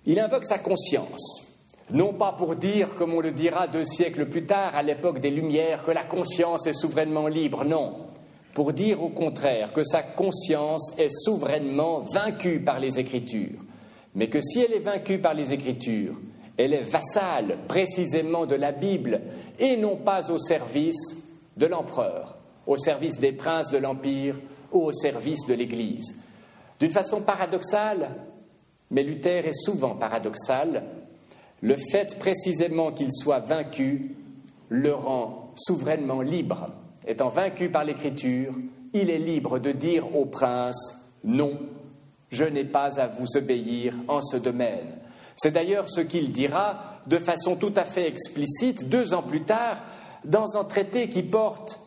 Il 0.05 0.21
invoque 0.21 0.45
sa 0.45 0.59
conscience 0.59 1.47
non 1.91 2.13
pas 2.13 2.33
pour 2.33 2.57
dire, 2.57 2.95
comme 2.97 3.15
on 3.15 3.21
le 3.21 3.31
dira 3.31 3.69
deux 3.69 3.85
siècles 3.85 4.27
plus 4.27 4.45
tard, 4.45 4.75
à 4.75 4.83
l'époque 4.83 5.21
des 5.21 5.31
Lumières, 5.31 5.85
que 5.85 5.93
la 5.93 6.03
conscience 6.03 6.67
est 6.67 6.73
souverainement 6.73 7.29
libre, 7.29 7.65
non, 7.65 8.09
pour 8.55 8.73
dire 8.73 9.03
au 9.03 9.11
contraire 9.11 9.73
que 9.73 9.85
sa 9.85 10.03
conscience 10.03 10.99
est 10.99 11.11
souverainement 11.11 12.01
vaincue 12.13 12.61
par 12.61 12.81
les 12.81 12.99
Écritures, 12.99 13.61
mais 14.15 14.29
que 14.29 14.41
si 14.41 14.61
elle 14.61 14.73
est 14.73 14.81
vaincue 14.81 15.21
par 15.21 15.35
les 15.35 15.53
Écritures, 15.53 16.15
elle 16.57 16.73
est 16.73 16.83
vassale 16.83 17.59
précisément 17.69 18.47
de 18.47 18.55
la 18.57 18.73
Bible 18.73 19.21
et 19.59 19.77
non 19.77 19.97
pas 19.97 20.33
au 20.33 20.39
service 20.39 21.29
de 21.57 21.67
l'empereur, 21.67 22.39
au 22.67 22.79
service 22.79 23.21
des 23.21 23.33
princes 23.33 23.71
de 23.71 23.79
l'Empire 23.79 24.37
au 24.85 24.93
service 24.93 25.47
de 25.47 25.55
l'Église. 25.55 26.23
D'une 26.79 26.91
façon 26.91 27.23
paradoxale, 27.23 28.11
mais 28.91 29.03
Luther 29.03 29.47
est 29.47 29.65
souvent 29.65 29.95
paradoxal, 29.95 30.85
le 31.63 31.77
fait 31.91 32.19
précisément 32.19 32.93
qu'il 32.93 33.13
soit 33.13 33.41
vaincu 33.41 34.17
le 34.69 34.95
rend 34.95 35.53
souverainement 35.55 36.21
libre. 36.21 36.71
Étant 37.07 37.29
vaincu 37.29 37.71
par 37.71 37.85
l'Écriture, 37.85 38.55
il 38.93 39.11
est 39.11 39.19
libre 39.19 39.59
de 39.59 39.73
dire 39.73 40.15
au 40.17 40.27
prince 40.27 41.11
Non, 41.25 41.59
je 42.31 42.45
n'ai 42.45 42.65
pas 42.65 43.01
à 43.01 43.07
vous 43.07 43.37
obéir 43.37 43.95
en 44.09 44.21
ce 44.21 44.37
domaine. 44.37 44.99
C'est 45.37 45.53
d'ailleurs 45.53 45.89
ce 45.89 46.01
qu'il 46.01 46.33
dira 46.33 47.01
de 47.07 47.19
façon 47.19 47.57
tout 47.57 47.73
à 47.77 47.85
fait 47.85 48.09
explicite 48.09 48.89
deux 48.89 49.15
ans 49.15 49.23
plus 49.23 49.43
tard 49.43 49.83
dans 50.25 50.57
un 50.57 50.65
traité 50.65 51.09
qui 51.09 51.23
porte 51.23 51.79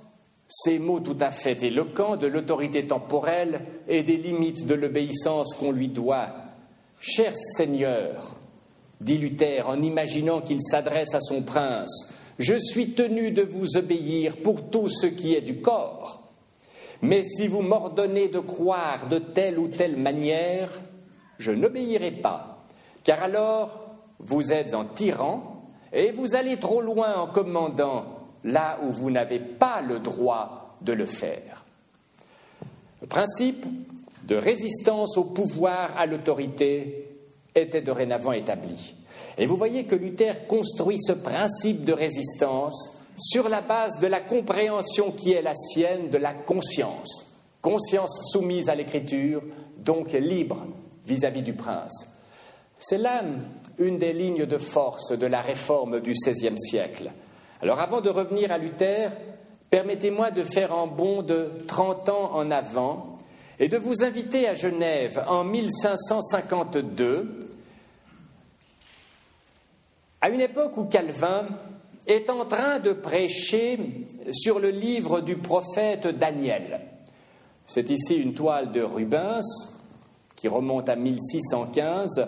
ces 0.49 0.79
mots 0.79 0.99
tout 0.99 1.17
à 1.19 1.29
fait 1.29 1.62
éloquents 1.62 2.17
de 2.17 2.25
l'autorité 2.25 2.88
temporelle 2.88 3.62
et 3.88 4.01
des 4.01 4.17
limites 4.17 4.65
de 4.65 4.73
l'obéissance 4.73 5.53
qu'on 5.53 5.71
lui 5.71 5.89
doit. 5.89 6.29
Cher 6.99 7.33
Seigneur, 7.35 8.33
dit 8.99 9.19
Luther 9.19 9.69
en 9.69 9.81
imaginant 9.81 10.41
qu'il 10.41 10.62
s'adresse 10.62 11.13
à 11.13 11.21
son 11.21 11.43
prince, 11.43 12.15
je 12.39 12.55
suis 12.57 12.93
tenu 12.93 13.29
de 13.29 13.43
vous 13.43 13.77
obéir 13.77 14.38
pour 14.38 14.69
tout 14.71 14.89
ce 14.89 15.05
qui 15.05 15.35
est 15.35 15.41
du 15.41 15.62
corps. 15.62 16.23
Mais 17.03 17.23
si 17.23 17.47
vous 17.47 17.62
m'ordonnez 17.62 18.27
de 18.27 18.39
croire 18.39 19.07
de 19.07 19.19
telle 19.19 19.59
ou 19.59 19.67
telle 19.67 19.97
manière, 19.97 20.81
je 21.38 21.51
n'obéirai 21.51 22.12
pas, 22.12 22.65
car 23.03 23.21
alors 23.21 23.91
vous 24.19 24.51
êtes 24.51 24.73
en 24.73 24.85
tyran 24.85 25.63
et 25.93 26.12
vous 26.12 26.35
allez 26.35 26.57
trop 26.57 26.81
loin 26.81 27.15
en 27.15 27.27
commandant 27.27 28.18
là 28.43 28.80
où 28.84 28.91
vous 28.91 29.12
n'avez 29.12 29.39
pas 29.39 29.82
le 29.82 29.99
droit 29.99 30.78
de 30.82 30.93
le 30.93 31.06
faire. 31.06 31.65
Le 33.02 33.08
principe 33.08 33.65
de 34.23 34.36
résistance 34.36 35.17
au 35.17 35.23
pouvoir, 35.23 35.97
à 35.97 36.06
l'autorité, 36.06 37.10
était 37.56 37.82
dorénavant 37.82 38.32
établi. 38.32 38.95
Et 39.38 39.45
vous 39.45 39.58
voyez 39.58 39.86
que 39.86 39.95
Luther 39.95 40.47
construit 40.47 41.02
ce 41.02 41.13
principe 41.13 41.84
de 41.84 41.93
résistance 41.93 43.04
sur 43.17 43.49
la 43.49 43.62
base 43.62 43.99
de 43.99 44.08
la 44.08 44.19
compréhension 44.19 45.12
qui 45.12 45.34
est 45.34 45.41
la 45.41 45.56
sienne 45.56 46.10
de 46.10 46.17
la 46.17 46.34
conscience. 46.34 47.38
Conscience 47.62 48.32
soumise 48.32 48.69
à 48.69 48.75
l'écriture, 48.75 49.41
donc 49.78 50.13
libre 50.13 50.65
vis-à-vis 51.06 51.41
du 51.41 51.54
prince. 51.54 52.17
C'est 52.78 52.97
là 52.97 53.23
une 53.78 53.97
des 53.97 54.13
lignes 54.13 54.45
de 54.45 54.58
force 54.58 55.17
de 55.17 55.25
la 55.25 55.41
réforme 55.41 55.99
du 55.99 56.12
XVIe 56.12 56.58
siècle. 56.58 57.12
Alors 57.61 57.81
avant 57.81 57.99
de 57.99 58.09
revenir 58.09 58.53
à 58.53 58.57
Luther, 58.57 59.11
permettez-moi 59.69 60.31
de 60.31 60.43
faire 60.45 60.73
un 60.73 60.87
bond 60.87 61.21
de 61.23 61.51
30 61.67 62.07
ans 62.07 62.31
en 62.33 62.51
avant 62.51 63.17
et 63.59 63.67
de 63.67 63.77
vous 63.77 64.01
inviter 64.01 64.47
à 64.47 64.53
Genève 64.53 65.21
en 65.27 65.43
1552 65.43 67.39
à 70.21 70.29
une 70.29 70.39
époque 70.39 70.77
où 70.77 70.85
Calvin 70.85 71.47
est 72.07 72.29
en 72.29 72.45
train 72.45 72.79
de 72.79 72.93
prêcher 72.93 74.07
sur 74.31 74.59
le 74.59 74.69
livre 74.69 75.19
du 75.19 75.35
prophète 75.35 76.07
Daniel. 76.07 76.79
C'est 77.65 77.89
ici 77.89 78.15
une 78.15 78.33
toile 78.33 78.71
de 78.71 78.81
Rubens 78.81 79.43
qui 80.37 80.47
remonte 80.47 80.87
à 80.87 80.95
1615 80.95 82.25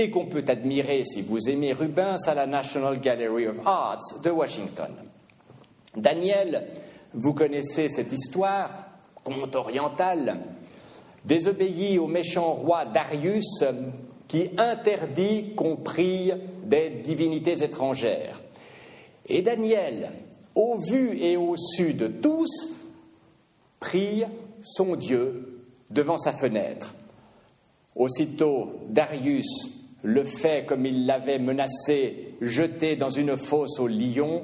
et 0.00 0.08
qu'on 0.08 0.24
peut 0.24 0.44
admirer, 0.48 1.04
si 1.04 1.20
vous 1.20 1.50
aimez 1.50 1.74
Rubens, 1.74 2.26
à 2.26 2.34
la 2.34 2.46
National 2.46 2.98
Gallery 3.00 3.46
of 3.46 3.58
Arts 3.66 4.22
de 4.24 4.30
Washington. 4.30 4.88
Daniel, 5.94 6.68
vous 7.12 7.34
connaissez 7.34 7.90
cette 7.90 8.10
histoire, 8.10 8.70
conte 9.22 9.54
oriental, 9.54 10.40
désobéit 11.26 11.98
au 11.98 12.06
méchant 12.06 12.54
roi 12.54 12.86
Darius 12.86 13.62
qui 14.26 14.48
interdit 14.56 15.54
qu'on 15.54 15.76
prie 15.76 16.32
des 16.64 16.88
divinités 16.88 17.62
étrangères. 17.62 18.40
Et 19.28 19.42
Daniel, 19.42 20.12
au 20.54 20.78
vu 20.78 21.18
et 21.18 21.36
au 21.36 21.58
su 21.58 21.92
de 21.92 22.06
tous, 22.06 22.70
prie 23.80 24.24
son 24.62 24.96
Dieu 24.96 25.60
devant 25.90 26.16
sa 26.16 26.32
fenêtre. 26.32 26.94
Aussitôt, 27.94 28.70
Darius 28.88 29.79
le 30.02 30.24
fait 30.24 30.64
comme 30.66 30.86
il 30.86 31.06
l'avait 31.06 31.38
menacé, 31.38 32.34
jeté 32.40 32.96
dans 32.96 33.10
une 33.10 33.36
fosse 33.36 33.78
au 33.78 33.88
lion, 33.88 34.42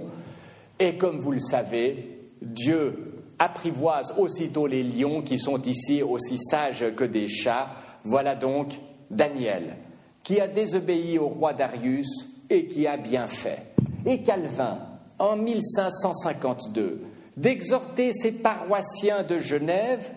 et 0.79 0.97
comme 0.97 1.19
vous 1.19 1.33
le 1.33 1.40
savez, 1.40 2.19
Dieu 2.42 3.12
apprivoise 3.38 4.14
aussitôt 4.19 4.66
les 4.66 4.83
lions 4.83 5.23
qui 5.23 5.38
sont 5.38 5.61
ici 5.62 6.03
aussi 6.03 6.38
sages 6.38 6.95
que 6.95 7.05
des 7.05 7.29
chats. 7.29 7.71
Voilà 8.05 8.35
donc 8.35 8.79
Daniel, 9.11 9.77
qui 10.23 10.40
a 10.40 10.49
désobéi 10.49 11.19
au 11.19 11.29
roi 11.29 11.53
Darius 11.53 12.29
et 12.51 12.66
qui 12.66 12.87
a 12.87 12.97
bien 12.97 13.27
fait. 13.27 13.62
Et 14.05 14.23
Calvin, 14.23 14.79
en 15.19 15.37
1552, 15.37 17.03
d'exhorter 17.37 18.12
ses 18.12 18.33
paroissiens 18.33 19.23
de 19.23 19.38
Genève 19.38 20.11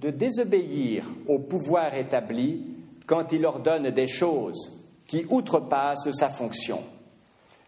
de 0.00 0.10
désobéir 0.10 1.10
au 1.26 1.38
pouvoir 1.38 1.94
établi 1.94 2.77
quand 3.08 3.32
il 3.32 3.44
ordonne 3.46 3.90
des 3.90 4.06
choses 4.06 4.84
qui 5.06 5.24
outrepassent 5.30 6.10
sa 6.12 6.28
fonction. 6.28 6.80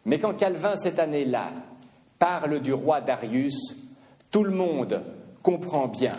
Mais 0.04 0.18
quand 0.18 0.34
Calvin, 0.34 0.76
cette 0.76 0.98
année-là, 0.98 1.50
parle 2.18 2.60
du 2.60 2.74
roi 2.74 3.00
Darius, 3.00 3.58
tout 4.30 4.44
le 4.44 4.52
monde 4.52 5.02
comprend 5.42 5.88
bien 5.88 6.12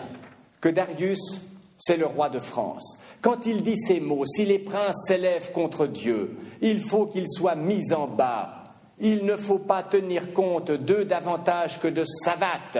que 0.60 0.68
Darius, 0.68 1.40
c'est 1.78 1.96
le 1.96 2.06
roi 2.06 2.28
de 2.28 2.40
France. 2.40 2.98
Quand 3.22 3.46
il 3.46 3.62
dit 3.62 3.76
ces 3.76 4.00
mots, 4.00 4.26
si 4.26 4.44
les 4.44 4.58
princes 4.58 5.04
s'élèvent 5.06 5.52
contre 5.52 5.86
Dieu, 5.86 6.36
il 6.60 6.80
faut 6.80 7.06
qu'ils 7.06 7.30
soient 7.30 7.54
mis 7.54 7.92
en 7.92 8.08
bas. 8.08 8.64
Il 8.98 9.24
ne 9.24 9.36
faut 9.36 9.58
pas 9.58 9.84
tenir 9.84 10.32
compte 10.32 10.72
d'eux 10.72 11.04
davantage 11.04 11.80
que 11.80 11.88
de 11.88 12.04
savates. 12.04 12.78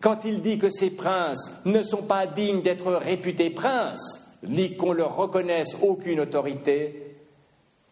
Quand 0.00 0.24
il 0.24 0.42
dit 0.42 0.58
que 0.58 0.70
ces 0.70 0.90
princes 0.90 1.50
ne 1.64 1.82
sont 1.82 2.02
pas 2.02 2.26
dignes 2.26 2.62
d'être 2.62 2.92
réputés 2.92 3.50
princes, 3.50 4.27
ni 4.46 4.76
qu'on 4.76 4.92
leur 4.92 5.16
reconnaisse 5.16 5.76
aucune 5.82 6.20
autorité, 6.20 7.16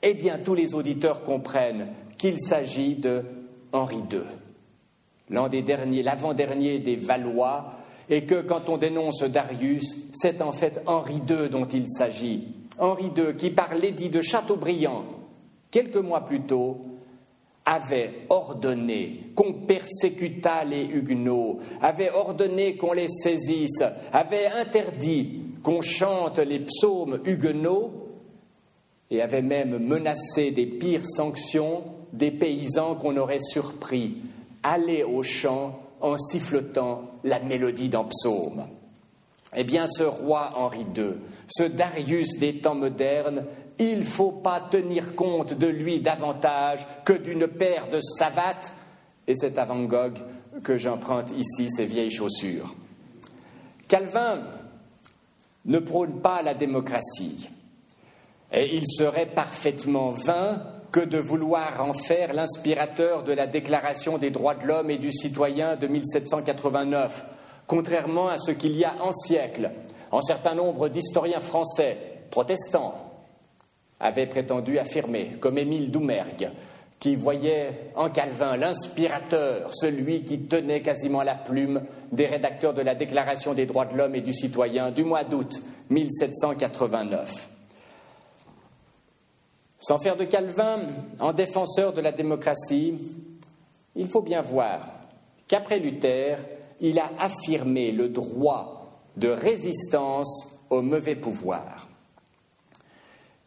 eh 0.03 0.15
bien 0.15 0.39
tous 0.39 0.55
les 0.55 0.75
auditeurs 0.75 1.23
comprennent 1.23 1.89
qu'il 2.19 2.39
s'agit 2.41 2.95
de 2.95 3.23
Henri 3.73 4.03
II, 4.13 4.21
l'un 5.31 5.49
des 5.49 5.63
derniers, 5.63 6.03
l'avant-dernier 6.03 6.79
des 6.79 6.97
Valois, 6.97 7.73
et 8.09 8.25
que 8.25 8.41
quand 8.41 8.69
on 8.69 8.77
dénonce 8.77 9.23
Darius, 9.23 9.97
c'est 10.13 10.41
en 10.41 10.53
fait 10.53 10.81
Henri 10.87 11.21
II 11.29 11.49
dont 11.51 11.67
il 11.67 11.89
s'agit. 11.89 12.55
Henri 12.79 13.11
II 13.17 13.35
qui, 13.37 13.51
par 13.51 13.75
l'édit 13.75 14.11
de 14.11 14.21
Chateaubriand, 14.21 15.05
quelques 15.71 15.97
mois 15.97 16.25
plus 16.25 16.43
tôt, 16.43 16.81
avait 17.67 18.13
ordonné 18.29 19.25
qu'on 19.35 19.53
persécutât 19.53 20.65
les 20.65 20.85
Huguenots, 20.85 21.59
avait 21.83 22.11
ordonné 22.11 22.77
qu'on 22.77 22.93
les 22.93 23.09
saisisse, 23.09 23.83
avait 24.13 24.47
interdit 24.47 25.41
qu'on 25.65 25.81
chante 25.81 26.39
les 26.39 26.61
psaumes 26.61 27.21
huguenots 27.25 27.91
et 29.11 29.21
avait 29.21 29.43
même 29.43 29.79
menacé 29.79 30.53
des 30.53 30.67
pires 30.67 31.05
sanctions 31.05 31.83
des 32.13 32.31
paysans 32.31 32.95
qu'on 32.95 33.17
aurait 33.17 33.41
surpris 33.41 34.19
aller 34.63 35.03
au 35.03 35.23
champ 35.23 35.81
en 36.01 36.17
sifflotant 36.17 37.11
la 37.25 37.41
mélodie 37.41 37.89
d'un 37.89 38.05
psaume. 38.05 38.67
Eh 39.55 39.65
bien, 39.65 39.87
ce 39.89 40.03
roi 40.03 40.53
Henri 40.57 40.85
II, 40.97 41.15
ce 41.49 41.65
Darius 41.65 42.39
des 42.39 42.59
temps 42.59 42.75
modernes, 42.75 43.45
il 43.79 44.01
ne 44.01 44.05
faut 44.05 44.33
pas 44.33 44.61
tenir 44.71 45.15
compte 45.15 45.55
de 45.55 45.67
lui 45.67 46.01
davantage 46.01 46.87
que 47.05 47.12
d'une 47.12 47.47
paire 47.47 47.89
de 47.91 48.01
savates, 48.01 48.73
et 49.27 49.35
c'est 49.35 49.59
à 49.59 49.65
Van 49.65 49.85
Gogh 49.85 50.19
que 50.62 50.77
j'emprunte 50.77 51.33
ici 51.33 51.71
ces 51.71 51.87
vieilles 51.87 52.11
chaussures. 52.11 52.75
Calvin 53.89 54.43
ne 55.65 55.79
prône 55.79 56.21
pas 56.21 56.43
la 56.43 56.55
démocratie, 56.55 57.49
et 58.53 58.75
il 58.75 58.87
serait 58.87 59.27
parfaitement 59.27 60.12
vain 60.12 60.62
que 60.93 61.01
de 61.01 61.19
vouloir 61.19 61.85
en 61.85 61.93
faire 61.93 62.33
l'inspirateur 62.33 63.23
de 63.23 63.33
la 63.33 63.47
Déclaration 63.47 64.19
des 64.19 64.31
droits 64.31 64.55
de 64.55 64.67
l'homme 64.67 64.91
et 64.91 64.99
du 64.99 65.12
citoyen 65.12 65.77
de 65.77 65.87
1789, 65.87 67.27
contrairement 67.67 68.29
à 68.29 68.39
ce 68.39 68.53
qu'il 68.53 68.77
y 68.77 68.85
a 68.85 68.95
un 69.03 69.12
siècle. 69.12 69.71
Un 70.12 70.23
certain 70.23 70.55
nombre 70.55 70.89
d'historiens 70.89 71.41
français, 71.41 71.99
protestants, 72.31 73.06
avaient 74.01 74.27
prétendu 74.27 74.79
affirmer, 74.79 75.37
comme 75.41 75.59
Émile 75.59 75.91
Doumergue, 75.91 76.51
qui 76.99 77.15
voyait 77.15 77.91
en 77.95 78.11
Calvin 78.11 78.57
l'inspirateur, 78.57 79.71
celui 79.75 80.25
qui 80.25 80.41
tenait 80.41 80.83
quasiment 80.83 81.23
la 81.23 81.35
plume 81.35 81.83
des 82.13 82.27
rédacteurs 82.27 82.75
de 82.75 82.83
la 82.83 82.95
Déclaration 82.95 83.55
des 83.55 83.67
droits 83.67 83.85
de 83.85 83.97
l'homme 83.97 84.15
et 84.15 84.21
du 84.21 84.33
citoyen 84.33 84.91
du 84.91 85.05
mois 85.05 85.25
d'août 85.25 85.61
1789. 85.91 87.49
Sans 89.79 89.99
faire 89.99 90.17
de 90.17 90.25
Calvin 90.25 90.81
un 91.21 91.33
défenseur 91.33 91.93
de 91.93 92.01
la 92.01 92.13
démocratie, 92.13 92.99
il 93.95 94.09
faut 94.09 94.23
bien 94.23 94.41
voir 94.41 94.89
qu'après 95.49 95.79
Luther, 95.79 96.39
il 96.81 96.99
a 96.99 97.11
affirmé 97.19 97.93
le 97.93 98.09
droit 98.09 99.01
de 99.17 99.29
résistance 99.29 100.61
au 100.71 100.83
mauvais 100.83 101.15
pouvoir. 101.15 101.86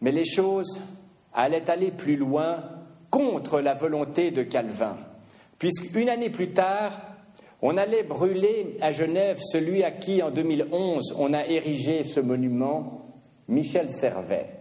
Mais 0.01 0.11
les 0.11 0.25
choses 0.25 0.79
allaient 1.33 1.69
aller 1.69 1.91
plus 1.91 2.15
loin 2.15 2.63
contre 3.09 3.59
la 3.59 3.73
volonté 3.73 4.31
de 4.31 4.43
Calvin, 4.43 4.97
puisqu'une 5.57 6.09
année 6.09 6.29
plus 6.29 6.51
tard, 6.51 7.01
on 7.61 7.75
allait 7.75 8.03
brûler 8.03 8.77
à 8.81 8.91
Genève 8.91 9.39
celui 9.41 9.83
à 9.83 9.91
qui, 9.91 10.23
en 10.23 10.31
2011, 10.31 11.15
on 11.17 11.33
a 11.33 11.45
érigé 11.45 12.03
ce 12.03 12.19
monument, 12.19 13.05
Michel 13.47 13.91
Servet. 13.91 14.59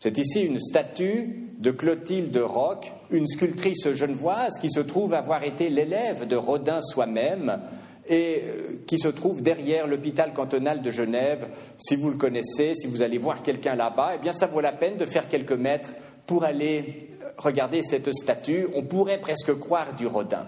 C'est 0.00 0.18
ici 0.18 0.42
une 0.42 0.58
statue 0.58 1.44
de 1.58 1.70
Clotilde 1.70 2.36
Roch, 2.36 2.92
une 3.10 3.26
sculptrice 3.26 3.92
genevoise 3.92 4.58
qui 4.60 4.70
se 4.70 4.80
trouve 4.80 5.14
avoir 5.14 5.44
été 5.44 5.70
l'élève 5.70 6.26
de 6.26 6.36
Rodin 6.36 6.80
soi-même 6.82 7.60
et 8.08 8.42
euh, 8.44 8.82
qui 8.86 8.98
se 8.98 9.08
trouve 9.08 9.42
derrière 9.42 9.86
l'hôpital 9.86 10.32
cantonal 10.32 10.82
de 10.82 10.90
Genève. 10.90 11.48
Si 11.78 11.96
vous 11.96 12.10
le 12.10 12.16
connaissez, 12.16 12.74
si 12.74 12.86
vous 12.86 13.02
allez 13.02 13.18
voir 13.18 13.42
quelqu'un 13.42 13.74
là-bas, 13.74 14.12
eh 14.16 14.18
bien 14.18 14.32
ça 14.32 14.46
vaut 14.46 14.60
la 14.60 14.72
peine 14.72 14.96
de 14.96 15.04
faire 15.04 15.28
quelques 15.28 15.52
mètres 15.52 15.90
pour 16.26 16.44
aller 16.44 17.10
regarder 17.38 17.82
cette 17.82 18.12
statue. 18.12 18.66
On 18.74 18.82
pourrait 18.82 19.20
presque 19.20 19.58
croire 19.58 19.94
du 19.94 20.06
Rodin. 20.06 20.46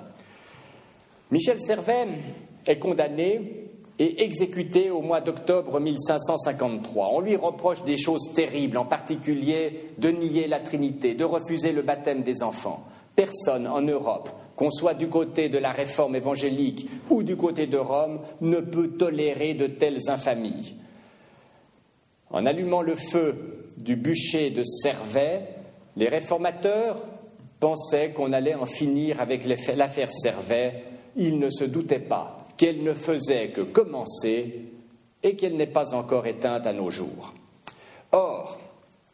Michel 1.31 1.61
Servet 1.61 2.07
est 2.67 2.79
condamné 2.79 3.67
et 3.99 4.23
exécuté 4.23 4.91
au 4.91 5.01
mois 5.01 5.21
d'octobre 5.21 5.81
1553. 5.81 7.09
On 7.13 7.21
lui 7.21 7.37
reproche 7.37 7.83
des 7.85 7.97
choses 7.97 8.33
terribles, 8.35 8.77
en 8.77 8.85
particulier 8.85 9.91
de 9.99 10.11
nier 10.11 10.47
la 10.47 10.61
Trinité, 10.61 11.15
de 11.15 11.25
refuser 11.25 11.73
le 11.73 11.83
baptême 11.83 12.23
des 12.23 12.43
enfants. 12.43 12.85
Personne 13.17 13.67
en 13.67 13.81
Europe, 13.81 14.29
qu'on 14.57 14.71
soit 14.71 14.95
du 14.95 15.09
côté 15.09 15.49
de 15.49 15.59
la 15.59 15.73
réforme 15.73 16.17
évangélique 16.17 16.89
ou 17.11 17.23
du 17.23 17.37
côté 17.37 17.67
de 17.67 17.79
Rome, 17.79 18.21
ne 18.41 18.61
peut 18.61 18.89
tolérer 18.89 19.55
de 19.55 19.67
telles 19.67 20.09
infamies. 20.09 20.77
En 22.31 22.47
allumant 22.47 22.83
le 22.83 22.97
feu 22.97 23.71
du 23.77 23.97
bûcher 23.97 24.51
de 24.51 24.63
Servet, 24.63 25.49
les 25.97 26.09
réformateurs 26.09 27.05
pensaient 27.61 28.11
qu'on 28.11 28.33
allait 28.33 28.55
en 28.55 28.67
finir 28.67 29.21
avec 29.21 29.47
l'affaire 29.47 30.11
Servet. 30.11 30.85
Ils 31.17 31.39
ne 31.39 31.51
se 31.51 31.65
doutaient 31.65 31.99
pas 31.99 32.47
qu'elle 32.57 32.83
ne 32.83 32.95
faisait 32.95 33.49
que 33.49 33.61
commencer 33.61 34.67
et 35.23 35.37
qu'elle 35.37 35.57
n'est 35.57 35.67
pas 35.67 35.95
encore 35.95 36.27
éteinte 36.27 36.67
à 36.67 36.73
nos 36.73 36.91
jours. 36.91 37.35
Or, 38.13 38.59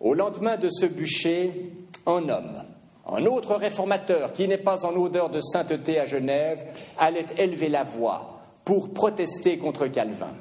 au 0.01 0.15
lendemain 0.15 0.57
de 0.57 0.69
ce 0.69 0.87
bûcher, 0.87 1.71
un 2.07 2.29
homme, 2.29 2.65
un 3.07 3.25
autre 3.27 3.57
réformateur 3.57 4.33
qui 4.33 4.47
n'est 4.47 4.59
pas 4.59 4.85
en 4.87 4.95
odeur 4.95 5.31
de 5.31 5.41
sainteté 5.41 5.99
à 5.99 6.07
Genève, 6.07 6.65
allait 6.99 7.27
élever 7.37 7.69
la 7.69 7.83
voix 7.83 8.41
pour 8.65 8.93
protester 8.93 9.59
contre 9.59 9.87
Calvin. 9.89 10.35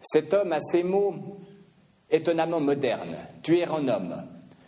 Cet 0.00 0.32
homme 0.34 0.52
a 0.52 0.60
ces 0.60 0.82
mots 0.82 1.14
étonnamment 2.10 2.60
modernes 2.60 3.16
tuer 3.42 3.64
un 3.64 3.88
homme. 3.88 4.22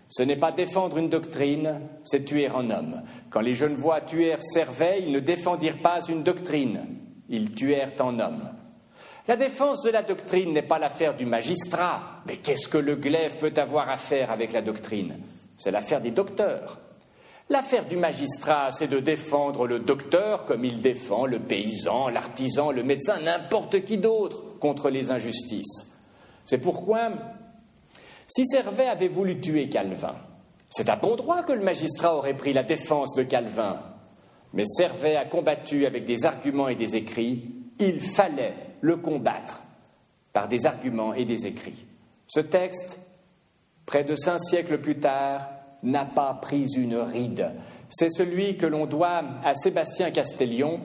Ce 0.08 0.22
n'est 0.22 0.36
pas 0.36 0.52
défendre 0.52 0.98
une 0.98 1.08
doctrine, 1.08 1.80
c'est 2.04 2.24
tuer 2.24 2.48
un 2.48 2.70
homme. 2.70 3.02
Quand 3.30 3.40
les 3.40 3.54
jeunes 3.54 3.74
voix 3.74 4.00
tuèrent 4.00 4.42
Servet, 4.42 5.02
ils 5.02 5.12
ne 5.12 5.20
défendirent 5.20 5.82
pas 5.82 6.00
une 6.08 6.22
doctrine, 6.22 6.86
ils 7.28 7.52
tuèrent 7.52 8.00
un 8.00 8.18
homme. 8.20 8.50
La 9.28 9.36
défense 9.36 9.82
de 9.82 9.90
la 9.90 10.02
doctrine 10.02 10.52
n'est 10.52 10.62
pas 10.62 10.78
l'affaire 10.78 11.16
du 11.16 11.26
magistrat, 11.26 12.22
mais 12.26 12.36
qu'est-ce 12.36 12.68
que 12.68 12.78
le 12.78 12.94
glaive 12.94 13.38
peut 13.38 13.54
avoir 13.56 13.88
à 13.88 13.96
faire 13.96 14.30
avec 14.30 14.52
la 14.52 14.62
doctrine? 14.62 15.18
C'est 15.56 15.72
l'affaire 15.72 16.00
des 16.00 16.12
docteurs. 16.12 16.78
L'affaire 17.48 17.86
du 17.86 17.96
magistrat, 17.96 18.72
c'est 18.72 18.88
de 18.88 18.98
défendre 18.98 19.66
le 19.66 19.78
docteur 19.78 20.46
comme 20.46 20.64
il 20.64 20.80
défend 20.80 21.26
le 21.26 21.38
paysan, 21.38 22.08
l'artisan, 22.08 22.72
le 22.72 22.82
médecin, 22.82 23.20
n'importe 23.20 23.84
qui 23.84 23.98
d'autre 23.98 24.58
contre 24.58 24.90
les 24.90 25.10
injustices. 25.10 25.96
C'est 26.44 26.58
pourquoi, 26.58 27.10
si 28.26 28.44
Servet 28.46 28.88
avait 28.88 29.08
voulu 29.08 29.40
tuer 29.40 29.68
Calvin, 29.68 30.16
c'est 30.68 30.88
à 30.88 30.96
bon 30.96 31.14
droit 31.14 31.44
que 31.44 31.52
le 31.52 31.62
magistrat 31.62 32.16
aurait 32.16 32.36
pris 32.36 32.52
la 32.52 32.64
défense 32.64 33.14
de 33.14 33.22
Calvin 33.22 33.80
mais 34.56 34.64
Servet 34.64 35.16
a 35.16 35.26
combattu 35.26 35.84
avec 35.84 36.06
des 36.06 36.24
arguments 36.24 36.68
et 36.68 36.74
des 36.74 36.96
écrits, 36.96 37.44
il 37.78 38.00
fallait 38.00 38.54
le 38.80 38.96
combattre 38.96 39.62
par 40.32 40.48
des 40.48 40.64
arguments 40.64 41.12
et 41.12 41.26
des 41.26 41.46
écrits. 41.46 41.86
Ce 42.26 42.40
texte, 42.40 42.98
près 43.84 44.02
de 44.02 44.16
cinq 44.16 44.38
siècles 44.38 44.78
plus 44.78 44.98
tard, 44.98 45.50
n'a 45.82 46.04
pas 46.04 46.34
pris 46.34 46.66
une 46.76 46.96
ride. 46.96 47.52
C'est 47.88 48.10
celui 48.10 48.56
que 48.56 48.66
l'on 48.66 48.86
doit 48.86 49.22
à 49.44 49.54
Sébastien 49.54 50.10
Castellion, 50.10 50.80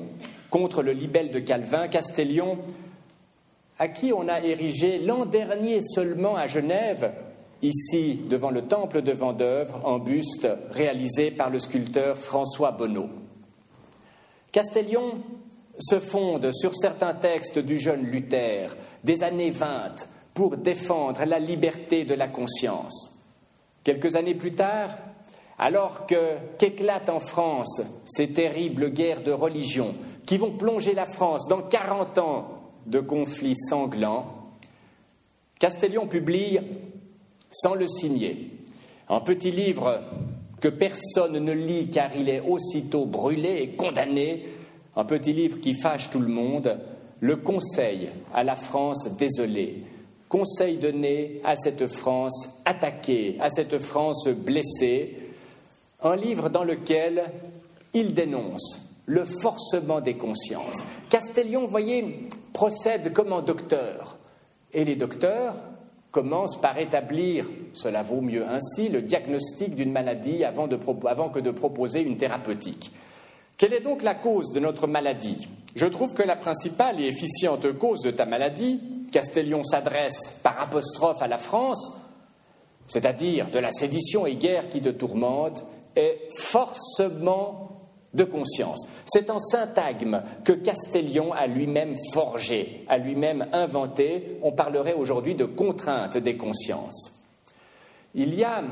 contre 0.49 0.84
le 0.84 0.91
libelle 0.91 1.32
de 1.32 1.39
Calvin, 1.39 1.88
Castellion, 1.88 2.60
à 3.80 3.88
qui 3.88 4.13
on 4.13 4.27
a 4.27 4.41
érigé 4.41 4.99
l'an 4.99 5.25
dernier 5.25 5.82
seulement 5.82 6.36
à 6.36 6.45
Genève, 6.45 7.12
ici 7.62 8.21
devant 8.30 8.51
le 8.51 8.67
temple 8.67 9.01
de 9.01 9.12
Vendœuvre, 9.12 9.82
en 9.84 9.97
buste 9.97 10.47
réalisé 10.71 11.32
par 11.32 11.49
le 11.49 11.60
sculpteur 11.60 12.17
François 12.17 12.71
Bonneau. 12.71 13.10
Castellion 14.51 15.23
se 15.80 15.99
fonde 15.99 16.51
sur 16.54 16.75
certains 16.75 17.13
textes 17.13 17.60
du 17.60 17.77
jeune 17.77 18.04
Luther 18.04 18.75
des 19.04 19.23
années 19.23 19.51
20 19.51 20.08
pour 20.34 20.58
défendre 20.58 21.23
la 21.25 21.39
liberté 21.39 22.04
de 22.04 22.13
la 22.13 22.27
conscience. 22.27 23.11
Quelques 23.84 24.15
années 24.15 24.36
plus 24.36 24.54
tard, 24.54 24.91
alors 25.58 26.06
que 26.08 26.38
qu'éclatent 26.58 27.10
en 27.10 27.20
France 27.20 27.82
ces 28.06 28.34
terribles 28.34 28.91
guerres 28.91 29.24
de 29.24 29.32
religion 29.32 29.96
qui 30.26 30.38
vont 30.38 30.52
plonger 30.52 30.94
la 30.94 31.06
France 31.06 31.48
dans 31.48 31.62
40 31.62 32.17
ans 32.17 32.48
de 32.86 33.00
conflits 33.00 33.56
sanglants, 33.56 34.26
Castellion 35.60 36.08
publie, 36.08 36.60
sans 37.50 37.76
le 37.76 37.88
signer, 37.88 38.50
un 39.10 39.20
petit 39.20 39.52
livre 39.52 40.02
que 40.60 40.67
personne 40.67 41.38
ne 41.38 41.52
lit 41.52 41.89
car 41.89 42.15
il 42.15 42.30
est 42.30 42.39
aussitôt 42.39 43.06
brûlé 43.06 43.62
et 43.62 43.76
condamné, 43.76 44.46
un 44.96 45.06
petit 45.06 45.34
livre 45.34 45.60
qui 45.60 45.76
fâche 45.76 46.10
tout 46.10 46.20
le 46.20 46.28
monde, 46.28 46.80
le 47.20 47.36
conseil 47.36 48.10
à 48.34 48.44
la 48.44 48.56
France 48.56 49.08
désolée, 49.17 49.84
conseil 50.32 50.78
donné 50.78 51.41
à 51.44 51.58
cette 51.58 51.88
France 51.88 52.62
attaquée, 52.63 53.36
à 53.41 53.50
cette 53.50 53.78
France 53.80 54.30
blessée, 54.30 55.17
un 56.02 56.15
livre 56.15 56.48
dans 56.50 56.63
lequel 56.63 57.26
il 57.94 58.13
dénonce 58.13 58.80
le 59.08 59.26
forcement 59.26 60.00
des 60.00 60.15
consciences. 60.15 60.86
Castellion, 61.10 61.67
voyez, 61.67 62.30
procède 62.54 63.12
comme 63.12 63.34
un 63.34 63.41
docteur. 63.41 64.17
Et 64.74 64.86
les 64.86 64.96
docteurs 64.96 65.54
commencent 66.12 66.62
par 66.62 66.78
établir, 66.80 67.46
cela 67.74 68.02
vaut 68.02 68.22
mieux 68.22 68.48
ainsi, 68.48 68.88
le 68.88 69.02
diagnostic 69.02 69.76
d'une 69.76 69.91
maladie 69.91 70.46
avant, 70.46 70.70
avant 71.08 71.28
que 71.28 71.39
de 71.39 71.52
proposer 71.52 72.04
une 72.04 72.15
thérapeutique. 72.15 72.94
Quelle 73.58 73.74
est 73.74 73.82
donc 73.82 74.02
la 74.02 74.15
cause 74.15 74.54
de 74.54 74.62
notre 74.62 74.88
maladie? 74.88 75.50
Je 75.76 75.88
trouve 75.88 76.13
que 76.13 76.24
la 76.24 76.38
principale 76.38 77.02
et 77.02 77.08
efficiente 77.08 77.70
cause 77.78 78.00
de 78.00 78.12
ta 78.12 78.26
maladie, 78.26 78.80
Castellion 79.12 79.63
s'adresse 79.63 80.39
par 80.43 80.60
apostrophe 80.62 81.21
à 81.21 81.28
la 81.28 81.38
France, 81.38 82.02
c'est-à-dire 82.88 83.50
de 83.52 83.60
la 83.60 83.71
sédition 83.71 84.26
et 84.26 84.36
guerre 84.36 84.69
qui 84.69 84.82
te 84.82 84.89
tourmente, 84.89 85.63
est 85.95 86.30
forcément 86.38 87.71
de 88.13 88.24
conscience. 88.24 88.88
C'est 89.06 89.30
un 89.30 89.39
syntagme 89.39 90.24
que 90.43 90.54
Castellion 90.54 91.32
a 91.34 91.47
lui-même 91.47 91.95
forgé, 92.13 92.86
a 92.89 92.97
lui-même 92.97 93.47
inventé. 93.54 94.38
On 94.41 94.52
parlerait 94.52 94.93
aujourd'hui 94.93 95.36
de 95.36 95.45
contrainte 95.45 96.17
des 96.17 96.36
consciences. 96.36 97.12
Il 98.13 98.34
y 98.36 98.43
a, 98.43 98.63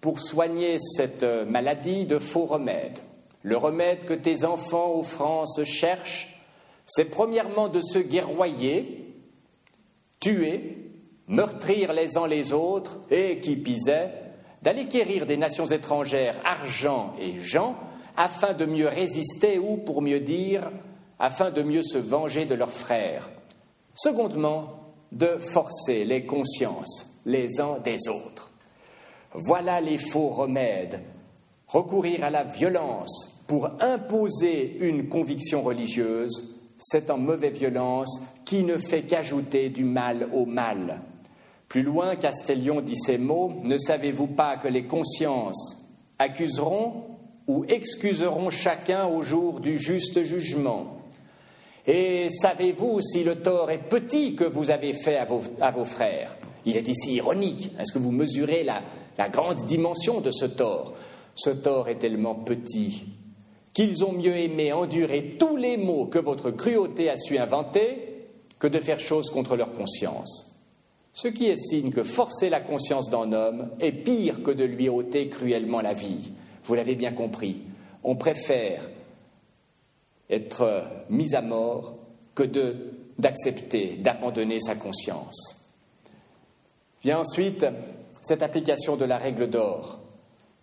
pour 0.00 0.20
soigner 0.20 0.78
cette 0.78 1.24
maladie, 1.24 2.06
de 2.06 2.18
faux 2.18 2.46
remèdes. 2.46 3.00
Le 3.42 3.56
remède 3.56 4.04
que 4.04 4.14
tes 4.14 4.44
enfants 4.44 4.92
aux 4.92 5.02
France 5.02 5.60
cherchent, 5.64 6.40
c'est 6.86 7.10
premièrement 7.10 7.68
de 7.68 7.80
se 7.80 7.98
guerroyer, 7.98 9.07
tuer, 10.20 10.90
meurtrir 11.26 11.92
les 11.92 12.16
uns 12.16 12.26
les 12.26 12.52
autres, 12.52 12.98
et 13.10 13.40
qui 13.40 13.56
pisait, 13.56 14.10
d'aller 14.62 14.86
quérir 14.86 15.26
des 15.26 15.36
nations 15.36 15.66
étrangères 15.66 16.36
argent 16.44 17.14
et 17.20 17.38
gens, 17.38 17.76
afin 18.16 18.52
de 18.52 18.64
mieux 18.64 18.88
résister 18.88 19.58
ou, 19.58 19.76
pour 19.76 20.02
mieux 20.02 20.20
dire, 20.20 20.70
afin 21.18 21.50
de 21.50 21.62
mieux 21.62 21.82
se 21.82 21.98
venger 21.98 22.44
de 22.44 22.54
leurs 22.54 22.72
frères. 22.72 23.30
Secondement, 23.94 24.94
de 25.12 25.38
forcer 25.38 26.04
les 26.04 26.26
consciences 26.26 27.06
les 27.24 27.60
uns 27.60 27.78
des 27.78 28.08
autres. 28.08 28.50
Voilà 29.34 29.80
les 29.80 29.98
faux 29.98 30.28
remèdes. 30.28 31.00
Recourir 31.66 32.24
à 32.24 32.30
la 32.30 32.44
violence 32.44 33.44
pour 33.46 33.70
imposer 33.80 34.76
une 34.80 35.08
conviction 35.08 35.62
religieuse, 35.62 36.60
c'est 36.78 37.10
en 37.10 37.18
mauvaise 37.18 37.52
violence 37.52 38.22
qui 38.44 38.62
ne 38.62 38.78
fait 38.78 39.02
qu'ajouter 39.02 39.68
du 39.68 39.84
mal 39.84 40.28
au 40.32 40.46
mal. 40.46 41.00
Plus 41.68 41.82
loin, 41.82 42.16
Castellion 42.16 42.80
dit 42.80 42.96
ces 42.96 43.18
mots 43.18 43.52
Ne 43.64 43.76
savez-vous 43.76 44.28
pas 44.28 44.56
que 44.56 44.68
les 44.68 44.84
consciences 44.84 45.76
accuseront 46.18 47.04
ou 47.46 47.64
excuseront 47.66 48.50
chacun 48.50 49.06
au 49.06 49.22
jour 49.22 49.60
du 49.60 49.76
juste 49.76 50.22
jugement? 50.22 50.98
Et 51.86 52.28
savez-vous 52.30 53.00
si 53.00 53.24
le 53.24 53.36
tort 53.36 53.70
est 53.70 53.88
petit 53.88 54.34
que 54.34 54.44
vous 54.44 54.70
avez 54.70 54.92
fait 54.92 55.16
à 55.16 55.24
vos, 55.24 55.84
frères? 55.84 56.36
Il 56.64 56.76
est 56.76 56.86
ici 56.86 57.14
ironique. 57.14 57.72
Est-ce 57.78 57.92
que 57.92 57.98
vous 57.98 58.12
mesurez 58.12 58.62
la, 58.62 58.82
la 59.16 59.28
grande 59.28 59.64
dimension 59.66 60.20
de 60.20 60.30
ce 60.30 60.44
tort? 60.44 60.94
Ce 61.34 61.50
tort 61.50 61.88
est 61.88 61.98
tellement 61.98 62.34
petit 62.34 63.04
qu'ils 63.72 64.04
ont 64.04 64.12
mieux 64.12 64.36
aimé 64.36 64.72
endurer 64.72 65.36
tous 65.38 65.56
les 65.56 65.76
maux 65.76 66.06
que 66.06 66.18
votre 66.18 66.50
cruauté 66.50 67.10
a 67.10 67.16
su 67.16 67.38
inventer 67.38 68.26
que 68.58 68.66
de 68.66 68.80
faire 68.80 69.00
chose 69.00 69.30
contre 69.30 69.56
leur 69.56 69.72
conscience. 69.72 70.48
Ce 71.12 71.28
qui 71.28 71.46
est 71.46 71.56
signe 71.56 71.90
que 71.90 72.02
forcer 72.02 72.48
la 72.48 72.60
conscience 72.60 73.10
d'un 73.10 73.32
homme 73.32 73.70
est 73.80 73.92
pire 73.92 74.42
que 74.42 74.50
de 74.50 74.64
lui 74.64 74.88
ôter 74.88 75.28
cruellement 75.28 75.80
la 75.80 75.92
vie. 75.92 76.32
Vous 76.64 76.74
l'avez 76.74 76.94
bien 76.94 77.12
compris. 77.12 77.62
On 78.04 78.16
préfère 78.16 78.88
être 80.30 80.84
mis 81.10 81.34
à 81.34 81.42
mort 81.42 81.96
que 82.34 82.44
d'accepter, 83.18 83.96
d'abandonner 83.96 84.60
sa 84.60 84.76
conscience. 84.76 85.66
Vient 87.02 87.20
ensuite 87.20 87.66
cette 88.22 88.42
application 88.42 88.96
de 88.96 89.04
la 89.04 89.18
règle 89.18 89.48
d'or. 89.48 90.00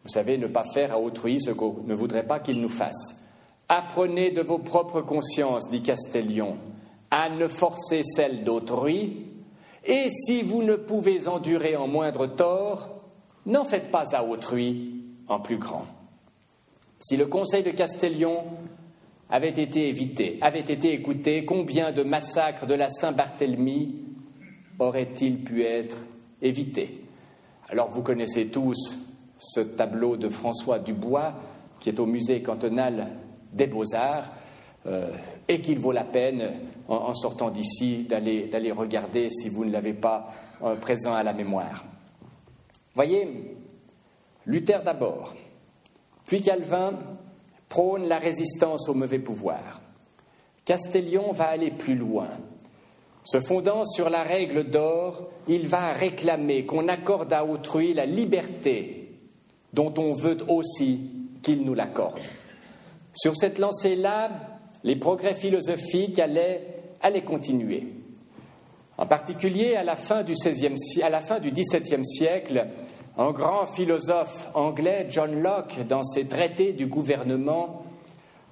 Vous 0.06 0.12
savez, 0.12 0.38
ne 0.38 0.46
pas 0.46 0.64
faire 0.64 0.94
à 0.94 1.00
autrui 1.00 1.42
ce 1.42 1.50
qu'on 1.50 1.78
ne 1.88 1.96
voudrait 1.96 2.28
pas 2.28 2.40
qu'il 2.40 2.62
nous 2.62 2.70
fasse. 2.70 3.26
Apprenez 3.68 4.30
de 4.30 4.44
vos 4.44 4.60
propres 4.60 5.02
consciences, 5.02 5.68
dit 5.72 5.82
Castellion, 5.82 6.58
à 7.10 7.32
ne 7.32 7.48
forcer 7.48 8.04
celle 8.04 8.44
d'autrui, 8.44 9.26
et 9.84 10.10
si 10.12 10.44
vous 10.44 10.62
ne 10.62 10.76
pouvez 10.76 11.28
endurer 11.28 11.76
en 11.76 11.88
moindre 11.88 12.28
tort, 12.28 13.02
n'en 13.48 13.64
faites 13.64 13.90
pas 13.90 14.04
à 14.14 14.24
autrui 14.24 15.02
en 15.28 15.40
plus 15.40 15.58
grand. 15.58 15.88
Si 17.00 17.18
le 17.18 17.26
conseil 17.26 17.64
de 17.64 17.72
Castellion 17.72 18.44
avait 19.32 19.50
été 19.50 19.90
évité, 19.90 20.38
avait 20.42 20.60
été 20.60 20.94
écouté, 20.94 21.46
combien 21.46 21.92
de 21.92 22.04
massacres 22.04 22.68
de 22.68 22.76
la 22.76 22.90
Saint-Barthélemy 22.90 23.96
auraient-ils 24.78 25.44
pu 25.44 25.64
être 25.64 25.98
évités? 26.44 27.02
Alors 27.70 27.90
vous 27.90 28.04
connaissez 28.04 28.48
tous 28.48 29.05
ce 29.38 29.60
tableau 29.60 30.18
de 30.18 30.30
François 30.30 30.80
Dubois 30.80 31.34
qui 31.80 31.90
est 31.90 32.00
au 32.00 32.06
musée 32.06 32.42
cantonal 32.42 33.08
des 33.52 33.68
beaux-arts 33.68 34.32
euh, 34.88 35.10
et 35.48 35.62
qu'il 35.62 35.80
vaut 35.80 35.92
la 35.92 36.04
peine, 36.04 36.52
en, 36.88 37.14
sortant 37.14 37.50
d'ici, 37.50 38.04
d'aller 38.04 38.72
regarder 38.72 39.30
si 39.30 39.50
vous 39.50 39.66
ne 39.66 39.72
l'avez 39.72 39.94
pas 39.94 40.32
euh, 40.64 40.76
présent 40.76 41.14
à 41.14 41.24
la 41.24 41.34
mémoire. 41.34 41.86
Voyez, 42.94 43.56
Luther 44.46 44.84
d'abord, 44.84 45.36
puis 46.26 46.42
Calvin 46.42 46.94
prône 47.70 48.08
la 48.08 48.20
résistance 48.20 48.88
au 48.90 48.94
mauvais 48.94 49.20
pouvoir. 49.20 49.82
Castellion 50.64 51.32
va 51.32 51.50
aller 51.50 51.72
plus 51.72 51.96
loin. 51.96 52.30
Se 53.24 53.42
fondant 53.42 53.86
sur 53.86 54.10
la 54.10 54.24
règle 54.24 54.70
d'or, 54.70 55.30
il 55.48 55.68
va 55.68 55.94
réclamer 55.94 56.66
qu'on 56.66 56.88
accorde 56.88 57.34
à 57.34 57.44
autrui 57.46 57.94
la 57.94 58.06
liberté 58.06 59.05
dont 59.76 59.94
on 59.98 60.14
veut 60.14 60.38
aussi 60.48 61.12
qu'il 61.44 61.64
nous 61.64 61.74
l'accorde. 61.74 62.20
Sur 63.14 63.36
cette 63.36 63.60
lancée-là, 63.60 64.32
les 64.84 64.96
progrès 64.96 65.34
philosophiques 65.34 66.18
allaient, 66.18 66.72
continuer. 67.26 67.88
En 68.98 69.06
particulier, 69.06 69.76
à 69.76 69.84
la 69.84 69.96
fin 69.96 70.24
du, 70.24 70.34
XVIIe 70.34 72.06
siècle, 72.06 72.68
un 73.18 73.32
grand 73.32 73.68
philosophe 73.68 74.50
anglais, 74.54 75.08
John 75.10 75.42
Locke, 75.42 75.86
dans 75.88 76.04
ses 76.04 76.28
traités 76.28 76.72
du 76.74 76.88
gouvernement, 76.88 77.84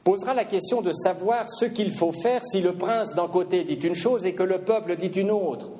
posera 0.04 0.34
la 0.34 0.44
question 0.44 0.82
de 0.82 0.92
savoir 0.92 1.50
ce 1.50 1.66
qu'il 1.66 1.92
faut 1.92 2.12
faire 2.12 2.44
si 2.44 2.62
le 2.62 2.76
prince 2.76 3.16
d'un 3.16 3.28
côté 3.28 3.64
dit 3.64 3.76
une 3.76 3.96
chose 3.96 4.26
et 4.26 4.34
que 4.36 4.44
le 4.44 4.60
peuple 4.60 4.98
dit 4.98 5.20
une 5.20 5.32
autre. 5.32 5.72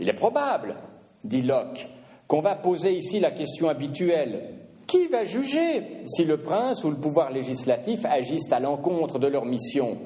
Il 0.00 0.08
est 0.08 0.14
probable, 0.14 0.76
dit 1.22 1.42
Locke, 1.42 1.88
qu'on 2.26 2.40
va 2.40 2.56
poser 2.56 2.92
ici 2.92 3.20
la 3.20 3.30
question 3.30 3.68
habituelle 3.68 4.58
qui 4.88 5.06
va 5.06 5.22
juger 5.22 5.82
si 6.06 6.24
le 6.24 6.38
prince 6.38 6.82
ou 6.82 6.90
le 6.90 6.96
pouvoir 6.96 7.30
législatif 7.30 8.04
agissent 8.04 8.50
à 8.50 8.58
l'encontre 8.58 9.20
de 9.20 9.28
leur 9.28 9.44
mission? 9.44 9.98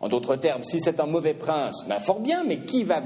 En 0.00 0.08
d'autres 0.08 0.34
termes, 0.34 0.64
si 0.64 0.80
c'est 0.80 0.98
un 0.98 1.06
mauvais 1.06 1.34
prince, 1.34 1.84
ben 1.88 2.00
fort 2.00 2.18
bien, 2.18 2.42
mais 2.42 2.60
qui 2.64 2.82
va, 2.82 3.00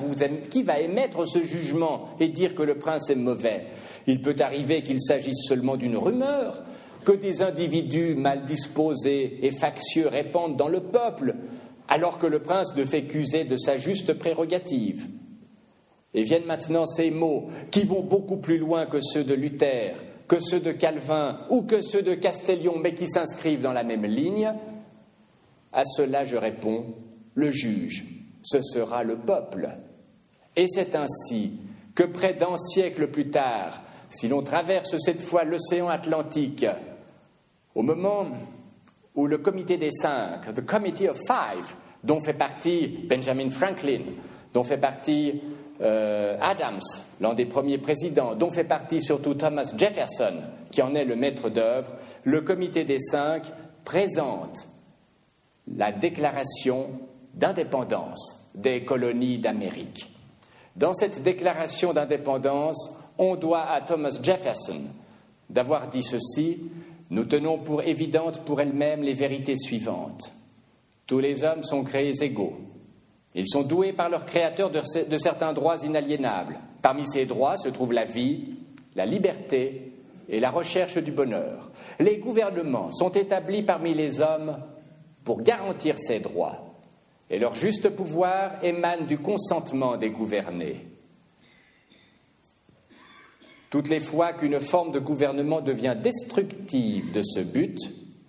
émettre 0.81 1.29
ce 1.29 1.43
jugement 1.43 2.09
et 2.20 2.29
dire 2.29 2.55
que 2.55 2.62
le 2.62 2.79
prince 2.79 3.11
est 3.11 3.16
mauvais? 3.16 3.66
Il 4.07 4.22
peut 4.22 4.37
arriver 4.41 4.83
qu'il 4.83 5.03
s'agisse 5.03 5.47
seulement 5.47 5.77
d'une 5.77 5.99
rumeur, 5.99 6.62
que 7.05 7.12
des 7.12 7.43
individus 7.43 8.14
mal 8.14 8.47
disposés 8.47 9.41
et 9.43 9.51
factieux 9.51 10.09
répandent 10.09 10.57
dans 10.57 10.68
le 10.68 10.81
peuple. 10.81 11.35
alors 11.89 12.18
que 12.18 12.27
le 12.27 12.41
prince 12.41 12.74
ne 12.77 12.85
fait 12.85 13.05
qu'user 13.05 13.45
de 13.45 13.57
sa 13.57 13.77
juste 13.77 14.14
prérogative. 14.14 15.07
Et 16.14 16.22
viennent 16.22 16.47
maintenant 16.47 16.87
ces 16.87 17.11
mots 17.11 17.49
qui 17.70 17.85
vont 17.85 18.03
beaucoup 18.03 18.39
plus 18.39 18.59
loin 18.59 18.87
que 18.87 19.01
ceux 19.01 19.22
de 19.22 19.35
Luther, 19.35 19.95
que 20.29 20.39
ceux 20.41 20.61
de 20.61 20.72
Calvin 20.72 21.41
ou 21.51 21.62
que 21.62 21.83
ceux 21.83 22.03
de 22.03 22.14
Castellion, 22.14 22.79
mais 22.79 22.95
qui 22.95 23.09
s'inscrivent 23.09 23.61
dans 23.61 23.72
la 23.72 23.85
même 23.85 24.05
ligne. 24.05 24.53
À 25.72 25.85
cela, 25.85 26.24
je 26.24 26.37
réponds, 26.37 26.95
le 27.35 27.51
juge, 27.51 28.05
ce 28.43 28.62
sera 28.62 29.05
le 29.05 29.16
peuple. 29.16 29.68
Et 30.57 30.66
c'est 30.68 30.97
ainsi 30.97 31.61
que 31.95 32.05
près 32.05 32.35
d'un 32.35 32.57
siècle 32.57 33.09
plus 33.09 33.31
tard, 33.31 33.83
si 34.11 34.29
l'on 34.29 34.43
traverse 34.43 34.97
cette 34.99 35.20
fois 35.20 35.45
l'océan 35.45 35.89
Atlantique, 35.89 36.66
au 37.74 37.83
moment 37.83 38.27
où 39.14 39.27
le 39.27 39.39
comité 39.39 39.77
des 39.77 39.91
cinq, 39.91 40.55
the 40.55 40.64
Committee 40.64 41.09
of 41.09 41.18
Five, 41.27 41.74
dont 42.03 42.20
fait 42.20 42.35
partie 42.35 43.07
Benjamin 43.09 43.51
Franklin, 43.51 44.03
dont 44.55 44.62
fait 44.62 44.79
partie 44.79 45.43
euh, 45.81 46.39
Adams, 46.41 46.81
l'un 47.20 47.35
des 47.35 47.47
premiers 47.47 47.79
présidents, 47.79 48.35
dont 48.35 48.51
fait 48.51 48.64
partie 48.64 49.03
surtout 49.03 49.35
Thomas 49.35 49.72
Jefferson, 49.77 50.35
qui 50.70 50.83
en 50.83 50.95
est 50.95 51.05
le 51.05 51.16
maître 51.16 51.49
d'œuvre, 51.51 51.93
le 52.24 52.41
comité 52.41 52.85
des 52.85 52.99
cinq 52.99 53.45
présente 53.85 54.66
la 55.74 55.93
déclaration 55.93 56.91
d'indépendance 57.35 58.51
des 58.55 58.85
colonies 58.85 59.39
d'Amérique. 59.39 60.11
Dans 60.77 60.93
cette 60.93 61.22
déclaration 61.22 61.93
d'indépendance, 61.93 63.03
on 63.18 63.37
doit 63.37 63.68
à 63.70 63.81
Thomas 63.81 64.18
Jefferson 64.22 64.85
d'avoir 65.49 65.89
dit 65.89 66.03
ceci 66.03 66.70
Nous 67.11 67.24
tenons 67.24 67.59
pour 67.59 67.83
évidentes 67.83 68.41
pour 68.45 68.61
elles-mêmes 68.61 69.03
les 69.03 69.14
vérités 69.14 69.57
suivantes. 69.57 70.33
Tous 71.07 71.20
les 71.20 71.45
hommes 71.45 71.62
sont 71.62 71.85
créés 71.85 72.22
égaux. 72.22 72.57
Ils 73.37 73.47
sont 73.47 73.62
doués 73.62 73.93
par 73.93 74.09
leur 74.09 74.24
créateur 74.24 74.70
de, 74.70 74.80
de 75.09 75.16
certains 75.18 75.53
droits 75.53 75.84
inaliénables. 75.84 76.59
Parmi 76.80 77.07
ces 77.07 77.26
droits 77.26 77.59
se 77.59 77.68
trouvent 77.68 77.93
la 77.93 78.07
vie, 78.07 78.55
la 78.95 79.05
liberté 79.05 79.93
et 80.30 80.41
la 80.41 80.51
recherche 80.51 80.97
du 80.97 81.12
bonheur. 81.12 81.70
Les 82.01 82.16
gouvernements 82.16 82.91
sont 82.91 83.11
établis 83.11 83.62
parmi 83.62 83.93
les 83.93 84.22
hommes 84.22 84.57
pour 85.22 85.43
garantir 85.43 85.99
ces 85.99 86.18
droits 86.18 86.74
et 87.28 87.39
leur 87.39 87.55
juste 87.55 87.91
pouvoir 87.91 88.53
émane 88.64 89.07
du 89.07 89.18
consentement 89.18 89.99
des 89.99 90.11
gouvernés. 90.11 90.87
Toutes 93.68 93.91
les 93.91 94.01
fois 94.01 94.32
qu'une 94.32 94.61
forme 94.61 94.93
de 94.93 94.99
gouvernement 94.99 95.61
devient 95.61 95.97
destructive 96.01 97.12
de 97.12 97.22
ce 97.22 97.41
but, 97.41 97.76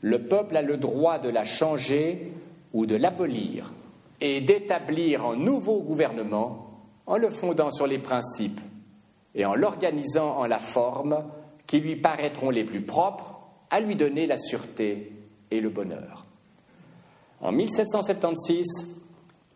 le 0.02 0.24
peuple 0.24 0.58
a 0.58 0.62
le 0.62 0.76
droit 0.76 1.18
de 1.18 1.30
la 1.30 1.46
changer 1.46 2.34
ou 2.74 2.86
de 2.86 2.98
l'abolir 2.98 3.72
et 4.22 4.42
d'établir 4.42 5.26
un 5.26 5.36
nouveau 5.36 5.82
gouvernement 5.82 6.68
en 7.06 7.18
le 7.18 7.30
fondant 7.30 7.72
sur 7.72 7.88
les 7.88 8.00
principes 8.00 8.60
et 9.36 9.46
en 9.46 9.56
l'organisant 9.56 10.38
en 10.38 10.46
la 10.46 10.60
forme 10.60 11.24
qui 11.68 11.80
lui 11.80 11.96
paraîtront 11.96 12.50
les 12.50 12.64
plus 12.64 12.82
propres 12.82 13.40
à 13.70 13.80
lui 13.80 13.96
donner 13.96 14.26
la 14.26 14.38
sûreté 14.38 15.12
et 15.52 15.62
le 15.62 15.70
bonheur. 15.70 16.26
En 17.42 17.52
1776, 17.52 18.66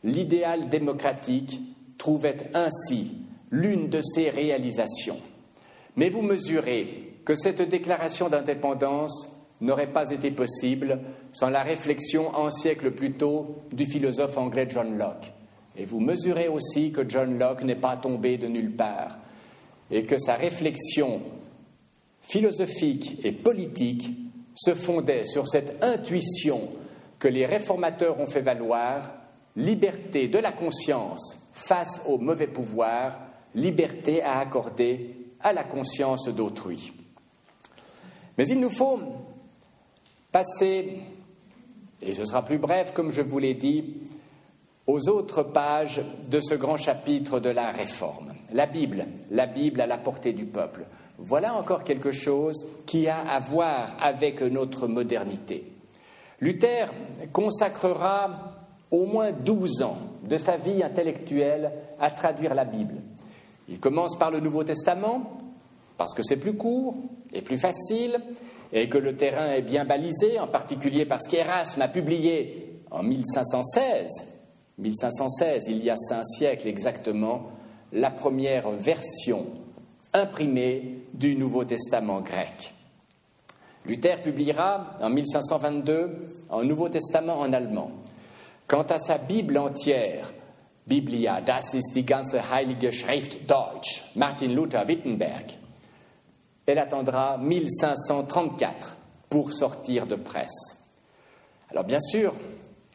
l'idéal 0.03 0.70
démocratique 0.70 1.59
trouvait 1.97 2.51
ainsi 2.53 3.18
l'une 3.49 3.89
de 3.89 4.01
ses 4.01 4.30
réalisations. 4.30 5.20
Mais 5.95 6.09
vous 6.09 6.22
mesurez 6.22 7.18
que 7.26 7.36
cette 7.36 7.62
déclaration 7.62 8.30
d'indépendance 8.30 9.31
n'aurait 9.62 9.91
pas 9.91 10.09
été 10.09 10.32
possible 10.32 10.99
sans 11.32 11.49
la 11.49 11.64
réflexion 11.64 12.36
un 12.36 12.49
siècle 12.49 12.91
plus 12.91 13.14
tôt 13.14 13.59
du 13.72 13.86
philosophe 13.86 14.38
anglais 14.38 14.68
John 14.70 14.97
Locke. 14.97 15.32
Et 15.78 15.86
vous 15.86 15.99
mesurez 15.99 16.47
aussi 16.47 16.91
que 16.91 17.07
John 17.07 17.38
Locke 17.39 17.64
n'est 17.64 17.76
pas 17.76 17.95
tombé 17.95 18.38
de 18.38 18.47
nulle 18.47 18.76
part 18.76 19.18
et 19.89 20.03
que 20.03 20.18
sa 20.18 20.36
réflexion 20.36 21.22
philosophique 22.22 23.20
et 23.24 23.32
politique 23.32 24.12
se 24.55 24.74
fondait 24.74 25.24
sur 25.24 25.47
cette 25.47 25.84
intuition 25.84 26.70
que 27.20 27.28
les 27.28 27.45
réformateurs 27.45 28.20
ont 28.20 28.26
fait 28.26 28.41
valoir, 28.41 29.12
liberté 29.55 30.28
de 30.28 30.39
la 30.39 30.51
conscience 30.51 31.49
face 31.53 32.01
au 32.07 32.18
mauvais 32.18 32.47
pouvoir, 32.47 33.22
liberté 33.53 34.22
à 34.22 34.39
accorder 34.39 35.16
à 35.39 35.53
la 35.53 35.64
conscience 35.64 36.28
d'autrui. 36.30 36.93
Mais 38.38 38.47
il 38.47 38.59
nous 38.59 38.70
faut 38.70 38.99
passer, 40.32 41.00
et 42.02 42.14
ce 42.14 42.26
sera 42.26 42.44
plus 42.44 42.58
bref 42.58 42.94
comme 42.94 43.12
je 43.12 43.22
vous 43.22 43.40
l'ai 43.40 43.54
dit, 43.54 43.98
aux 44.88 45.10
autres 45.10 45.44
pages 45.44 46.02
de 46.30 46.40
ce 46.42 46.56
grand 46.56 46.78
chapitre 46.78 47.40
de 47.40 47.50
la 47.50 47.72
réforme. 47.72 48.34
La 48.52 48.66
Bible, 48.66 49.06
la 49.30 49.46
Bible 49.46 49.82
à 49.82 49.88
la 49.88 49.98
portée 49.98 50.34
du 50.34 50.46
peuple. 50.46 50.86
Voilà 51.18 51.56
encore 51.56 51.84
quelque 51.84 52.12
chose 52.12 52.66
qui 52.86 53.08
a 53.08 53.20
à 53.20 53.40
voir 53.40 53.96
avec 54.02 54.42
notre 54.42 54.88
modernité. 54.88 55.72
Luther 56.40 56.92
consacrera 57.32 58.56
au 58.90 59.06
moins 59.06 59.32
12 59.32 59.84
ans 59.84 60.00
de 60.24 60.38
sa 60.38 60.58
vie 60.58 60.84
intellectuelle 60.84 61.72
à 62.00 62.10
traduire 62.12 62.56
la 62.56 62.66
Bible. 62.66 62.96
Il 63.70 63.80
commence 63.80 64.18
par 64.18 64.32
le 64.32 64.40
Nouveau 64.40 64.64
Testament, 64.64 65.40
parce 65.98 66.14
que 66.14 66.24
c'est 66.24 66.40
plus 66.40 66.56
court 66.56 66.96
et 67.32 67.42
plus 67.42 67.58
facile, 67.58 68.20
et 68.74 68.90
que 68.90 68.98
le 68.98 69.16
terrain 69.16 69.52
est 69.52 69.62
bien 69.62 69.86
balisé, 69.86 70.40
en 70.40 70.48
particulier 70.48 71.06
parce 71.06 71.28
qu'Erasme 71.28 71.82
a 71.82 71.88
publié 71.88 72.82
en 72.90 73.04
1516, 73.04 74.10
1516, 74.78 75.68
il 75.68 75.84
y 75.84 75.90
a 75.90 75.96
cinq 75.96 76.24
siècles 76.26 76.68
exactement, 76.68 77.52
la 77.92 78.12
première 78.12 78.70
version 78.72 79.46
imprimée 80.14 81.06
du 81.14 81.36
Nouveau 81.36 81.66
Testament 81.66 82.22
grec. 82.22 82.74
Luther 83.86 84.22
publiera 84.22 84.98
en 85.02 85.10
1522 85.10 86.36
un 86.52 86.64
Nouveau 86.64 86.90
Testament 86.90 87.40
en 87.40 87.52
allemand. 87.54 87.92
Quant 88.68 88.84
à 88.84 89.00
sa 89.00 89.18
Bible 89.18 89.58
entière, 89.58 90.32
Biblia, 90.86 91.42
das 91.42 91.74
ist 91.74 91.94
die 91.96 92.06
ganze 92.06 92.52
heilige 92.52 92.92
Schrift 92.92 93.50
Deutsch, 93.50 94.04
Martin 94.16 94.50
Luther 94.50 94.88
Wittenberg, 94.88 95.46
elle 96.66 96.80
attendra 96.80 97.38
1534 97.38 98.95
pour 99.30 99.53
sortir 99.53 100.07
de 100.07 100.16
presse. 100.16 100.89
Alors 101.70 101.84
bien 101.84 101.99
sûr 101.99 102.34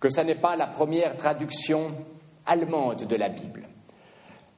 que 0.00 0.08
ce 0.08 0.20
n'est 0.20 0.34
pas 0.34 0.56
la 0.56 0.66
première 0.66 1.16
traduction 1.16 1.92
allemande 2.44 3.06
de 3.06 3.16
la 3.16 3.28
Bible. 3.28 3.68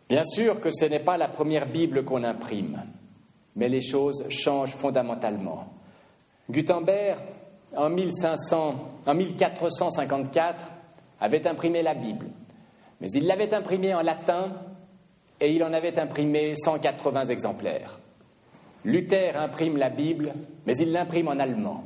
Bien 0.08 0.24
sûr 0.24 0.60
que 0.60 0.70
ce 0.70 0.86
n'est 0.86 1.00
pas 1.00 1.16
la 1.16 1.28
première 1.28 1.66
Bible 1.66 2.04
qu'on 2.04 2.24
imprime, 2.24 2.82
mais 3.56 3.68
les 3.68 3.82
choses 3.82 4.26
changent 4.28 4.74
fondamentalement. 4.74 5.68
Gutenberg, 6.50 7.18
en, 7.76 7.90
1454, 7.90 10.64
avait 11.20 11.46
imprimé 11.46 11.82
la 11.82 11.92
Bible, 11.94 12.28
mais 13.00 13.10
il 13.12 13.26
l'avait 13.26 13.52
imprimée 13.52 13.94
en 13.94 14.00
latin 14.00 14.52
et 15.40 15.52
il 15.52 15.62
en 15.62 15.72
avait 15.72 15.96
imprimé 15.98 16.54
180 16.56 17.26
exemplaires. 17.26 17.97
Luther 18.84 19.36
imprime 19.36 19.76
la 19.76 19.90
Bible, 19.90 20.30
mais 20.66 20.76
il 20.76 20.92
l'imprime 20.92 21.28
en 21.28 21.38
allemand. 21.38 21.82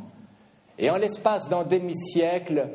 Et 0.78 0.90
en 0.90 0.96
l'espace 0.96 1.48
d'un 1.48 1.64
demi-siècle, 1.64 2.68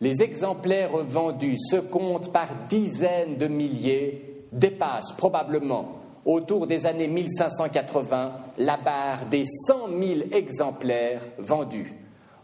les 0.00 0.22
exemplaires 0.22 0.96
vendus 0.96 1.58
se 1.58 1.76
comptent 1.76 2.32
par 2.32 2.48
dizaines 2.68 3.36
de 3.36 3.46
milliers, 3.46 4.44
dépassent 4.52 5.12
probablement 5.16 6.00
autour 6.24 6.66
des 6.66 6.86
années 6.86 7.08
1580 7.08 8.32
la 8.58 8.76
barre 8.76 9.26
des 9.26 9.44
100 9.44 9.88
000 9.88 10.20
exemplaires 10.32 11.22
vendus. 11.38 11.92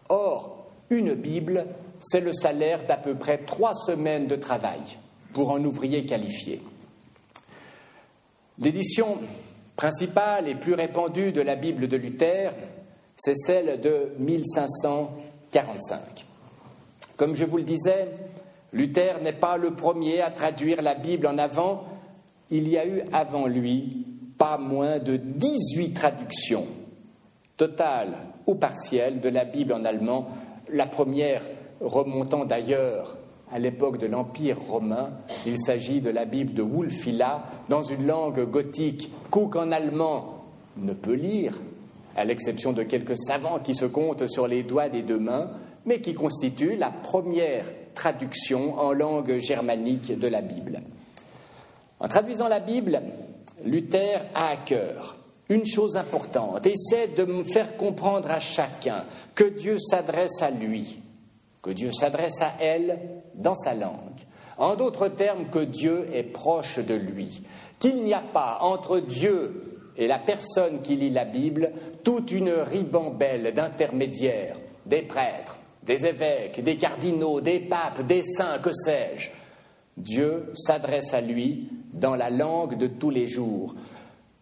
Or, 0.09 0.66
une 0.91 1.14
Bible, 1.14 1.66
c'est 2.01 2.20
le 2.20 2.33
salaire 2.33 2.87
d'à 2.87 2.97
peu 2.97 3.14
près 3.14 3.39
trois 3.39 3.74
semaines 3.74 4.26
de 4.26 4.37
travail 4.37 4.81
pour 5.33 5.55
un 5.55 5.64
ouvrier 5.64 6.05
qualifié. 6.05 6.62
L'édition 8.59 9.18
principale 9.81 10.47
et 10.47 10.55
plus 10.57 10.74
répandue 10.74 11.33
de 11.33 11.41
la 11.41 11.57
Bible 11.57 11.89
de 11.89 11.97
Luther, 11.97 12.53
c'est 13.16 13.35
celle 13.35 13.81
de 13.81 14.12
1545. 14.18 16.26
Comme 17.16 17.35
je 17.35 17.47
vous 17.47 17.57
le 17.57 17.62
disais, 17.62 18.09
Luther 18.74 19.22
n'est 19.22 19.33
pas 19.33 19.57
le 19.57 19.70
premier 19.70 20.20
à 20.20 20.31
traduire 20.31 20.83
la 20.83 20.95
Bible 20.95 21.26
en 21.26 21.39
avant, 21.39 21.85
il 22.51 22.68
y 22.68 22.76
a 22.76 22.87
eu 22.87 23.01
avant 23.11 23.47
lui 23.47 24.07
pas 24.37 24.59
moins 24.59 24.99
de 24.99 25.16
18 25.16 25.95
traductions, 25.95 26.66
totales 27.57 28.18
ou 28.47 28.57
partielles, 28.57 29.22
de 29.22 29.31
la 29.31 29.47
Bible 29.47 29.72
en 29.72 29.87
allemand, 29.87 30.28
la 30.68 30.89
première 30.89 31.41
remontant 31.81 32.45
d'ailleurs 32.45 33.16
à 33.53 33.59
l'époque 33.59 33.98
de 33.98 34.07
l'Empire 34.07 34.59
romain. 34.61 35.11
Il 35.46 35.61
s'agit 35.61 36.01
de 36.01 36.11
la 36.11 36.24
Bible 36.24 36.55
de 36.55 36.62
Wulfila, 36.62 37.44
dans 37.68 37.82
une 37.82 38.07
langue 38.07 38.48
gothique 38.51 39.11
qu'aucun 39.30 39.72
Allemand 39.72 40.44
ne 40.76 40.92
peut 40.92 41.14
lire, 41.14 41.61
à 42.16 42.24
l'exception 42.24 42.72
de 42.72 42.82
quelques 42.82 43.18
savants 43.18 43.59
qui 43.59 43.74
se 43.74 43.84
comptent 43.84 44.26
sur 44.26 44.46
les 44.46 44.62
doigts 44.62 44.88
des 44.88 45.03
deux 45.03 45.18
mains, 45.18 45.51
mais 45.86 46.01
qui 46.01 46.14
constitue 46.14 46.76
la 46.76 46.90
première 46.90 47.64
traduction 47.94 48.78
en 48.78 48.92
langue 48.92 49.38
germanique 49.38 50.18
de 50.18 50.28
la 50.28 50.42
Bible. 50.42 50.82
En 51.98 52.09
traduisant 52.09 52.48
la 52.48 52.61
Bible, 52.61 53.03
Luther 53.64 54.22
a 54.34 54.51
à 54.51 54.57
cœur 54.57 55.16
une 55.48 55.66
chose 55.66 55.96
importante, 55.96 56.66
essaie 56.66 57.09
de 57.09 57.24
me 57.24 57.42
faire 57.42 57.76
comprendre 57.76 58.30
à 58.30 58.38
chacun 58.38 59.05
que 59.34 59.44
Dieu 59.44 59.78
s'adresse 59.78 60.40
à 60.40 60.51
lui, 60.51 61.01
que 61.62 61.70
Dieu 61.70 61.92
s'adresse 61.92 62.40
à 62.40 62.52
elle 62.61 62.98
dans 63.34 63.54
sa 63.54 63.74
langue. 63.74 64.20
En 64.58 64.76
d'autres 64.76 65.08
termes, 65.08 65.46
que 65.50 65.61
Dieu 65.64 66.08
est 66.12 66.22
proche 66.22 66.78
de 66.78 66.94
lui, 66.94 67.42
qu'il 67.78 68.02
n'y 68.02 68.14
a 68.14 68.20
pas 68.20 68.58
entre 68.61 69.00
Dieu 69.00 69.80
et 69.96 70.06
la 70.06 70.18
personne 70.18 70.82
qui 70.82 70.96
lit 70.96 71.11
la 71.11 71.24
Bible 71.24 71.72
toute 72.04 72.30
une 72.30 72.50
ribambelle 72.50 73.52
d'intermédiaires, 73.54 74.56
des 74.86 75.02
prêtres, 75.02 75.58
des 75.82 76.06
évêques, 76.06 76.62
des 76.62 76.76
cardinaux, 76.76 77.40
des 77.40 77.61
papes, 77.61 78.02
des 78.02 78.22
saints, 78.22 78.58
que 78.58 78.72
sais-je. 78.72 79.30
Dieu 79.96 80.52
s'adresse 80.54 81.12
à 81.12 81.20
lui 81.20 81.68
dans 81.92 82.14
la 82.14 82.30
langue 82.30 82.76
de 82.76 82.86
tous 82.86 83.11
les 83.11 83.26
jours. 83.26 83.74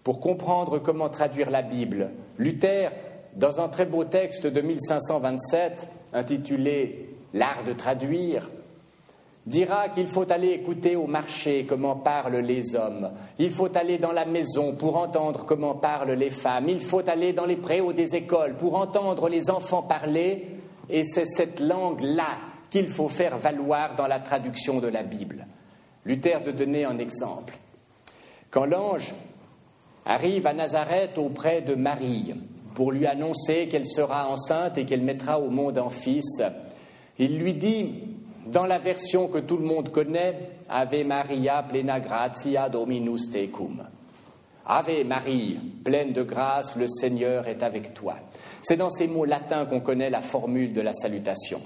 Pour 0.05 0.21
comprendre 0.21 0.79
comment 0.79 1.09
traduire 1.09 1.51
la 1.51 1.63
Bible, 1.63 2.11
Luther, 2.39 2.93
dans 3.35 3.61
un 3.61 3.69
très 3.69 3.87
beau 3.87 4.05
texte 4.05 4.47
de 4.47 4.61
1527 4.61 5.89
intitulé 6.13 7.09
L'art 7.35 7.63
de 7.63 7.75
traduire, 7.75 8.49
dira 9.49 9.89
qu'il 9.91 10.07
faut 10.07 10.31
aller 10.33 10.49
écouter 10.49 10.97
au 10.97 11.07
marché 11.07 11.67
comment 11.69 11.97
parlent 11.97 12.39
les 12.39 12.75
hommes, 12.75 13.11
il 13.39 13.51
faut 13.51 13.75
aller 13.77 13.99
dans 13.99 14.13
la 14.13 14.25
maison 14.25 14.75
pour 14.77 14.97
entendre 14.97 15.45
comment 15.45 15.75
parlent 15.75 16.13
les 16.13 16.31
femmes, 16.31 16.69
il 16.69 16.81
faut 16.81 17.07
aller 17.09 17.33
dans 17.33 17.47
les 17.47 17.57
préaux 17.57 17.93
des 17.93 18.17
écoles 18.17 18.57
pour 18.57 18.77
entendre 18.77 19.29
les 19.29 19.51
enfants 19.51 19.83
parler, 19.83 20.47
et 20.89 21.05
c'est 21.05 21.27
cette 21.27 21.61
langue-là 21.61 22.39
qu'il 22.71 22.89
faut 22.89 23.09
faire 23.09 23.39
valoir 23.39 23.95
dans 23.95 24.07
la 24.07 24.21
traduction 24.21 24.81
de 24.81 24.89
la 24.89 25.03
Bible. 25.03 25.47
Luther 26.05 26.43
de 26.43 26.51
donner 26.51 26.85
un 26.85 26.99
exemple. 26.99 27.59
Quand 28.51 28.65
l'ange 28.65 29.15
arrive 30.07 30.47
à 30.47 30.55
Nazareth 30.55 31.19
auprès 31.19 31.61
de 31.61 31.75
Marie 31.75 32.35
pour 32.79 32.93
lui 32.93 33.07
annoncer 33.07 33.67
qu'elle 33.67 33.85
sera 33.85 34.29
enceinte 34.29 34.79
et 34.79 34.85
qu'elle 34.85 35.03
mettra 35.03 35.41
au 35.41 35.51
monde 35.51 35.79
un 35.79 35.91
fils, 35.91 36.41
il 37.19 37.37
lui 37.37 37.55
dit, 37.55 38.05
dans 38.47 38.67
la 38.67 38.79
version 38.79 39.27
que 39.27 39.39
tout 39.39 39.57
le 39.57 39.65
monde 39.65 39.91
connaît, 39.91 40.51
Ave 40.69 41.05
Maria 41.05 41.65
plena 41.69 41.99
gratia 41.99 42.69
Dominus 42.69 43.31
tecum. 43.31 43.83
Ave 44.65 45.05
Marie, 45.05 45.59
pleine 45.83 46.13
de 46.13 46.23
grâce, 46.23 46.77
le 46.77 46.87
Seigneur 46.87 47.49
est 47.49 47.65
avec 47.65 47.95
toi. 47.95 48.15
C'est 48.63 48.77
dans 48.77 48.91
ces 48.91 49.09
mots 49.09 49.25
latins 49.25 49.67
qu'on 49.67 49.81
connaît 49.81 50.09
la 50.09 50.21
formule 50.21 50.73
de 50.73 50.81
la 50.81 50.93
salutation. 50.93 51.61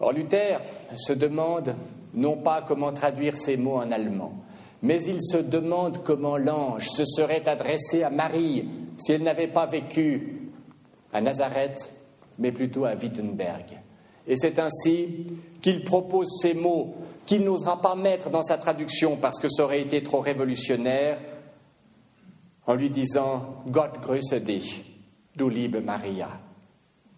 Or, 0.00 0.12
Luther 0.12 0.62
se 0.94 1.12
demande 1.12 1.74
non 2.14 2.38
pas 2.38 2.64
comment 2.66 2.94
traduire 2.94 3.36
ces 3.36 3.58
mots 3.58 3.76
en 3.76 3.92
allemand, 3.92 4.32
mais 4.80 5.02
il 5.02 5.22
se 5.22 5.36
demande 5.36 5.98
comment 6.02 6.38
l'ange 6.38 6.88
se 6.88 7.04
serait 7.04 7.46
adressé 7.46 8.02
à 8.02 8.08
Marie 8.08 8.66
si 9.00 9.12
elle 9.12 9.22
n'avait 9.22 9.48
pas 9.48 9.66
vécu 9.66 10.50
à 11.12 11.20
Nazareth, 11.20 11.92
mais 12.38 12.52
plutôt 12.52 12.84
à 12.84 12.94
Wittenberg. 12.94 13.78
Et 14.26 14.36
c'est 14.36 14.58
ainsi 14.58 15.26
qu'il 15.60 15.84
propose 15.84 16.28
ces 16.40 16.54
mots 16.54 16.94
qu'il 17.26 17.44
n'osera 17.44 17.80
pas 17.80 17.94
mettre 17.94 18.30
dans 18.30 18.42
sa 18.42 18.58
traduction 18.58 19.16
parce 19.16 19.38
que 19.38 19.48
ça 19.48 19.64
aurait 19.64 19.80
été 19.80 20.02
trop 20.02 20.20
révolutionnaire, 20.20 21.18
en 22.66 22.74
lui 22.74 22.90
disant 22.90 23.62
Gott 23.66 24.00
grüße 24.00 24.34
dich, 24.34 24.82
du 25.36 25.50
liebe 25.50 25.82
Maria. 25.84 26.28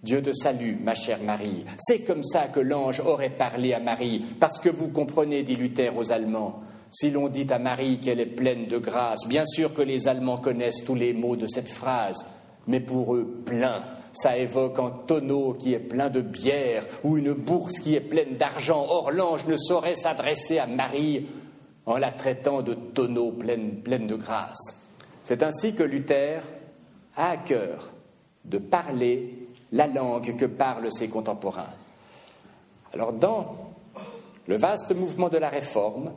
Dieu 0.03 0.21
te 0.21 0.33
salue, 0.33 0.77
ma 0.83 0.95
chère 0.95 1.23
Marie. 1.23 1.65
C'est 1.79 2.05
comme 2.05 2.25
ça 2.25 2.49
que 2.49 2.59
l'ange 2.59 3.01
aurait 3.01 3.37
parlé 3.37 3.73
à 3.73 3.79
Marie, 3.79 4.25
parce 4.41 4.59
que 4.59 4.69
vous 4.69 4.89
comprenez, 4.89 5.45
dit 5.45 5.55
Luther 5.55 5.97
aux 5.97 6.11
Allemands, 6.11 6.61
si 6.93 7.11
l'on 7.11 7.29
dit 7.29 7.47
à 7.51 7.59
Marie 7.59 7.99
qu'elle 7.99 8.21
est 8.21 8.27
pleine 8.27 8.67
de 8.67 8.77
grâce, 8.77 9.27
bien 9.27 9.47
sûr 9.47 9.73
que 9.73 9.83
les 9.83 10.09
Allemands 10.09 10.37
connaissent 10.37 10.85
tous 10.85 10.95
les 10.95 11.15
mots 11.15 11.37
de 11.37 11.47
cette 11.47 11.69
phrase, 11.69 12.25
mais 12.67 12.81
pour 12.81 13.17
eux, 13.17 13.43
plein, 13.47 13.83
ça 14.13 14.37
évoque 14.37 14.79
un 14.79 14.91
tonneau 15.07 15.55
qui 15.55 15.73
est 15.73 15.81
plein 15.81 16.11
de 16.11 16.21
bière 16.21 16.87
ou 17.03 17.17
une 17.17 17.33
bourse 17.33 17.79
qui 17.81 17.95
est 17.95 18.01
pleine 18.01 18.37
d'argent. 18.37 18.87
Or, 18.89 19.11
l'ange 19.11 19.47
ne 19.47 19.57
saurait 19.57 19.97
s'adresser 19.97 20.59
à 20.59 20.67
Marie 20.67 21.27
en 21.87 21.97
la 21.97 22.13
traitant 22.13 22.61
de 22.61 22.75
tonneau 22.75 23.33
pleine, 23.33 23.81
de 23.83 24.15
grâce. 24.15 24.87
C'est 25.25 25.43
ainsi 25.43 25.75
que 25.75 25.83
Luther 25.83 26.43
a 27.17 27.31
à 27.31 27.37
cœur 27.39 27.91
de 28.45 28.59
parler 28.59 29.49
la 29.73 29.87
langue 29.87 30.37
que 30.37 30.45
parlent 30.45 30.93
ses 30.93 31.09
contemporains. 31.09 31.73
Alors 32.93 33.15
dans 33.15 33.57
le 34.47 34.57
vaste 34.57 34.95
mouvement 34.95 35.31
de 35.31 35.39
la 35.39 35.49
réforme, 35.49 36.13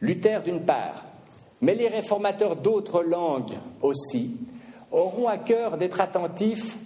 Luther 0.00 0.42
d'une 0.42 0.60
part, 0.60 1.04
mais 1.60 1.74
les 1.74 1.88
réformateurs 1.88 2.56
d'autres 2.56 3.02
langues 3.02 3.54
aussi, 3.82 4.36
auront 4.90 5.28
à 5.28 5.38
cœur 5.38 5.78
d'être 5.78 6.00
attentifs 6.00 6.76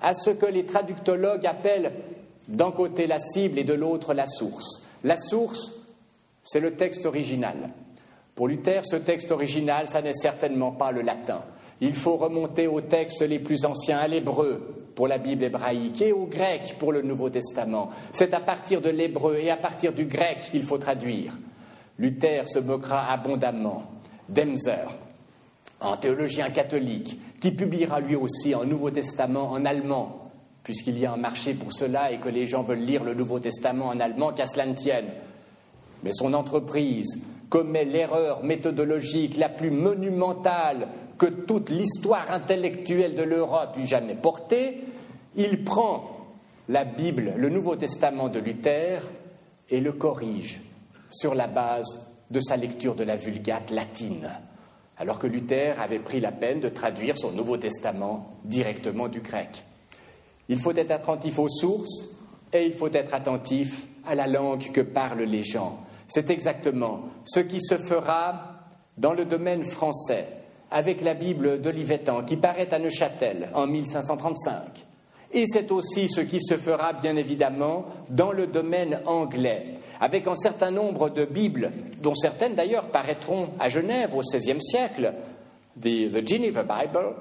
à 0.00 0.14
ce 0.14 0.30
que 0.30 0.46
les 0.46 0.64
traductologues 0.64 1.46
appellent 1.46 1.92
d'un 2.48 2.70
côté 2.70 3.06
la 3.06 3.18
cible 3.18 3.58
et 3.58 3.64
de 3.64 3.74
l'autre 3.74 4.14
la 4.14 4.26
source. 4.26 4.86
La 5.04 5.16
source, 5.16 5.72
c'est 6.42 6.60
le 6.60 6.74
texte 6.74 7.06
original. 7.06 7.70
Pour 8.34 8.48
Luther, 8.48 8.84
ce 8.84 8.96
texte 8.96 9.30
original, 9.30 9.88
ça 9.88 10.02
n'est 10.02 10.14
certainement 10.14 10.72
pas 10.72 10.92
le 10.92 11.02
latin. 11.02 11.42
Il 11.80 11.94
faut 11.94 12.16
remonter 12.16 12.66
aux 12.66 12.80
textes 12.80 13.22
les 13.22 13.38
plus 13.38 13.64
anciens, 13.64 13.98
à 13.98 14.08
l'hébreu, 14.08 14.80
pour 14.94 15.08
la 15.08 15.18
Bible 15.18 15.44
hébraïque 15.44 16.02
et 16.02 16.12
au 16.12 16.26
grec 16.26 16.76
pour 16.78 16.92
le 16.92 17.02
Nouveau 17.02 17.30
Testament. 17.30 17.90
C'est 18.12 18.34
à 18.34 18.40
partir 18.40 18.80
de 18.80 18.90
l'hébreu 18.90 19.36
et 19.36 19.50
à 19.50 19.56
partir 19.56 19.92
du 19.92 20.04
grec 20.04 20.38
qu'il 20.50 20.62
faut 20.62 20.78
traduire. 20.78 21.38
Luther 22.00 22.48
se 22.48 22.58
moquera 22.58 23.12
abondamment 23.12 23.82
d'Emser, 24.26 24.88
un 25.82 25.98
théologien 25.98 26.48
catholique, 26.48 27.20
qui 27.38 27.52
publiera 27.52 28.00
lui 28.00 28.16
aussi 28.16 28.54
un 28.54 28.64
Nouveau 28.64 28.90
Testament 28.90 29.50
en 29.50 29.66
allemand, 29.66 30.30
puisqu'il 30.62 30.98
y 30.98 31.04
a 31.04 31.12
un 31.12 31.18
marché 31.18 31.52
pour 31.52 31.74
cela 31.74 32.10
et 32.10 32.18
que 32.18 32.30
les 32.30 32.46
gens 32.46 32.62
veulent 32.62 32.78
lire 32.78 33.04
le 33.04 33.12
Nouveau 33.12 33.38
Testament 33.38 33.88
en 33.88 34.00
allemand, 34.00 34.32
qu'à 34.32 34.46
cela 34.46 34.64
ne 34.64 34.72
tienne. 34.72 35.08
Mais 36.02 36.12
son 36.12 36.32
entreprise 36.32 37.22
commet 37.50 37.84
l'erreur 37.84 38.44
méthodologique 38.44 39.36
la 39.36 39.50
plus 39.50 39.70
monumentale 39.70 40.88
que 41.18 41.26
toute 41.26 41.68
l'histoire 41.68 42.30
intellectuelle 42.30 43.14
de 43.14 43.24
l'Europe 43.24 43.76
eût 43.78 43.86
jamais 43.86 44.14
portée, 44.14 44.84
il 45.36 45.64
prend 45.64 46.28
la 46.70 46.84
Bible, 46.84 47.34
le 47.36 47.50
Nouveau 47.50 47.76
Testament 47.76 48.30
de 48.30 48.38
Luther, 48.38 49.02
et 49.68 49.80
le 49.80 49.92
corrige 49.92 50.62
sur 51.10 51.34
la 51.34 51.46
base 51.46 52.10
de 52.30 52.40
sa 52.40 52.56
lecture 52.56 52.94
de 52.94 53.04
la 53.04 53.16
Vulgate 53.16 53.70
latine, 53.70 54.30
alors 54.96 55.18
que 55.18 55.26
Luther 55.26 55.78
avait 55.80 55.98
pris 55.98 56.20
la 56.20 56.32
peine 56.32 56.60
de 56.60 56.68
traduire 56.68 57.18
son 57.18 57.32
Nouveau 57.32 57.56
Testament 57.56 58.36
directement 58.44 59.08
du 59.08 59.20
grec. 59.20 59.64
Il 60.48 60.58
faut 60.58 60.74
être 60.74 60.90
attentif 60.90 61.38
aux 61.38 61.48
sources 61.48 62.16
et 62.52 62.64
il 62.64 62.72
faut 62.72 62.92
être 62.92 63.14
attentif 63.14 63.86
à 64.06 64.14
la 64.14 64.26
langue 64.26 64.70
que 64.70 64.80
parlent 64.80 65.22
les 65.22 65.42
gens. 65.42 65.80
C'est 66.06 66.30
exactement 66.30 67.02
ce 67.24 67.40
qui 67.40 67.60
se 67.60 67.76
fera 67.76 68.56
dans 68.96 69.12
le 69.12 69.24
domaine 69.24 69.64
français 69.64 70.26
avec 70.70 71.02
la 71.02 71.14
Bible 71.14 71.60
d'Olivetan 71.60 72.24
qui 72.24 72.36
paraît 72.36 72.72
à 72.72 72.78
Neuchâtel 72.78 73.50
en 73.54 73.66
1535. 73.66 74.89
Et 75.32 75.44
c'est 75.46 75.70
aussi 75.70 76.08
ce 76.08 76.20
qui 76.20 76.40
se 76.40 76.56
fera 76.56 76.92
bien 76.92 77.16
évidemment 77.16 77.86
dans 78.08 78.32
le 78.32 78.48
domaine 78.48 79.00
anglais, 79.06 79.74
avec 80.00 80.26
un 80.26 80.34
certain 80.34 80.70
nombre 80.70 81.08
de 81.08 81.24
Bibles, 81.24 81.70
dont 82.02 82.14
certaines 82.14 82.54
d'ailleurs 82.54 82.86
paraîtront 82.86 83.50
à 83.60 83.68
Genève 83.68 84.14
au 84.14 84.22
XVIe 84.22 84.60
siècle, 84.60 85.14
the, 85.80 86.26
Geneva 86.26 86.64
Bible, 86.64 87.14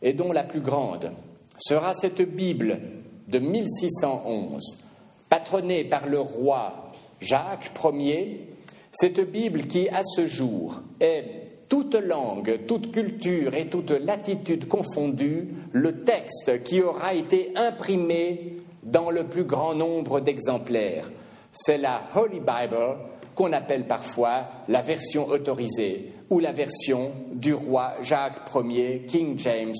et 0.00 0.14
dont 0.14 0.32
la 0.32 0.42
plus 0.42 0.60
grande 0.60 1.12
sera 1.58 1.92
cette 1.94 2.22
Bible 2.22 2.80
de 3.28 3.38
1611, 3.38 4.88
patronnée 5.28 5.84
par 5.84 6.06
le 6.06 6.20
roi 6.20 6.92
Jacques 7.20 7.70
Ier, 7.84 8.48
cette 8.90 9.20
Bible 9.30 9.66
qui, 9.66 9.88
à 9.88 10.02
ce 10.02 10.26
jour, 10.26 10.80
est 10.98 11.41
toute 11.72 11.94
langue, 11.94 12.66
toute 12.66 12.92
culture 12.92 13.54
et 13.54 13.68
toute 13.68 13.92
latitude 13.92 14.68
confondue, 14.68 15.48
le 15.72 16.04
texte 16.04 16.62
qui 16.64 16.82
aura 16.82 17.14
été 17.14 17.56
imprimé 17.56 18.58
dans 18.82 19.10
le 19.10 19.24
plus 19.24 19.44
grand 19.44 19.74
nombre 19.74 20.20
d'exemplaires. 20.20 21.10
C'est 21.50 21.78
la 21.78 22.02
Holy 22.14 22.40
Bible 22.40 22.98
qu'on 23.34 23.54
appelle 23.54 23.86
parfois 23.86 24.44
la 24.68 24.82
version 24.82 25.26
autorisée 25.26 26.12
ou 26.28 26.40
la 26.40 26.52
version 26.52 27.12
du 27.32 27.54
roi 27.54 27.94
Jacques 28.02 28.50
Ier, 28.54 29.06
King 29.08 29.38
James 29.38 29.72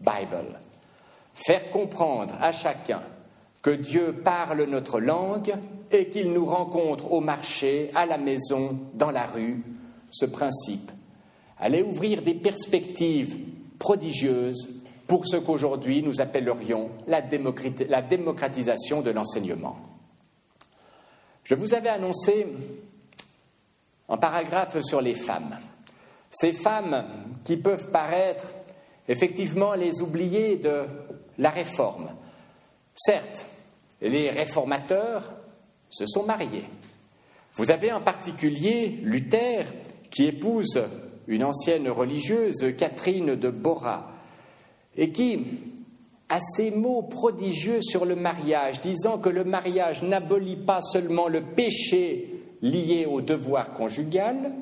Bible. 0.00 0.60
Faire 1.34 1.68
comprendre 1.72 2.36
à 2.40 2.52
chacun 2.52 3.02
que 3.60 3.70
Dieu 3.70 4.20
parle 4.22 4.62
notre 4.66 5.00
langue 5.00 5.52
et 5.90 6.08
qu'il 6.10 6.32
nous 6.32 6.46
rencontre 6.46 7.10
au 7.10 7.18
marché, 7.18 7.90
à 7.96 8.06
la 8.06 8.18
maison, 8.18 8.78
dans 8.94 9.10
la 9.10 9.26
rue, 9.26 9.64
ce 10.12 10.26
principe 10.26 10.92
allait 11.60 11.82
ouvrir 11.82 12.22
des 12.22 12.34
perspectives 12.34 13.36
prodigieuses 13.78 14.82
pour 15.06 15.26
ce 15.26 15.36
qu'aujourd'hui 15.36 16.02
nous 16.02 16.20
appellerions 16.20 16.90
la, 17.06 17.20
démocratisation 17.20 19.02
de 19.02 19.10
l'enseignement. 19.10 19.76
Je 21.44 21.54
vous 21.54 21.74
avais 21.74 21.88
annoncé 21.88 22.46
un 24.08 24.16
paragraphe 24.16 24.80
sur 24.80 25.00
les 25.00 25.14
femmes. 25.14 25.58
Ces 26.30 26.52
femmes 26.52 27.06
qui 27.44 27.56
peuvent 27.56 27.90
paraître 27.90 28.46
effectivement 29.08 29.74
les 29.74 30.00
oubliées 30.00 30.56
de 30.56 30.84
la 31.38 31.50
réforme. 31.50 32.10
Certes, 32.94 33.46
les 34.00 34.30
réformateurs 34.30 35.32
se 35.88 36.06
sont 36.06 36.22
mariés. 36.22 36.66
Vous 37.54 37.70
avez 37.70 37.92
en 37.92 38.00
particulier 38.00 39.00
Luther 39.02 39.66
qui 40.10 40.26
épouse 40.26 40.80
une 41.30 41.44
ancienne 41.44 41.88
religieuse, 41.88 42.74
Catherine 42.76 43.36
de 43.36 43.50
Bora, 43.50 44.12
et 44.96 45.10
qui 45.10 45.46
a 46.28 46.40
ces 46.40 46.72
mots 46.72 47.02
prodigieux 47.02 47.80
sur 47.82 48.04
le 48.04 48.16
mariage, 48.16 48.80
disant 48.80 49.18
que 49.18 49.28
le 49.28 49.44
mariage 49.44 50.02
n'abolit 50.02 50.56
pas 50.56 50.80
seulement 50.82 51.28
le 51.28 51.40
péché 51.40 52.42
lié 52.62 53.06
au 53.06 53.20
devoir 53.20 53.72
conjugal, 53.74 54.52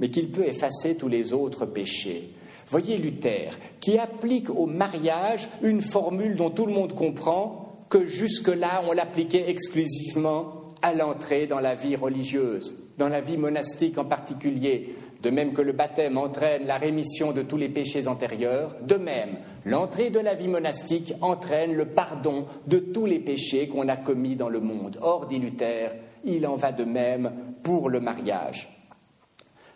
mais 0.00 0.10
qu'il 0.10 0.32
peut 0.32 0.46
effacer 0.46 0.96
tous 0.96 1.08
les 1.08 1.32
autres 1.32 1.64
péchés. 1.64 2.30
Voyez 2.66 2.98
Luther, 2.98 3.56
qui 3.80 3.98
applique 3.98 4.50
au 4.50 4.66
mariage 4.66 5.48
une 5.62 5.80
formule 5.80 6.34
dont 6.34 6.50
tout 6.50 6.66
le 6.66 6.72
monde 6.72 6.94
comprend 6.94 7.86
que 7.88 8.06
jusque-là 8.06 8.82
on 8.88 8.92
l'appliquait 8.92 9.48
exclusivement 9.48 10.74
à 10.82 10.92
l'entrée 10.92 11.46
dans 11.46 11.60
la 11.60 11.76
vie 11.76 11.94
religieuse, 11.94 12.81
dans 12.98 13.08
la 13.08 13.20
vie 13.20 13.36
monastique 13.36 13.98
en 13.98 14.04
particulier. 14.04 14.96
De 15.22 15.30
même 15.30 15.52
que 15.52 15.62
le 15.62 15.72
baptême 15.72 16.18
entraîne 16.18 16.66
la 16.66 16.78
rémission 16.78 17.32
de 17.32 17.42
tous 17.42 17.56
les 17.56 17.68
péchés 17.68 18.08
antérieurs, 18.08 18.74
de 18.82 18.96
même, 18.96 19.36
l'entrée 19.64 20.10
de 20.10 20.18
la 20.18 20.34
vie 20.34 20.48
monastique 20.48 21.14
entraîne 21.20 21.74
le 21.74 21.86
pardon 21.86 22.46
de 22.66 22.78
tous 22.78 23.06
les 23.06 23.20
péchés 23.20 23.68
qu'on 23.68 23.88
a 23.88 23.96
commis 23.96 24.34
dans 24.34 24.48
le 24.48 24.60
monde. 24.60 24.98
Or, 25.00 25.26
dit 25.26 25.38
Luther, 25.38 25.92
il 26.24 26.46
en 26.46 26.56
va 26.56 26.72
de 26.72 26.84
même 26.84 27.32
pour 27.62 27.88
le 27.88 28.00
mariage. 28.00 28.68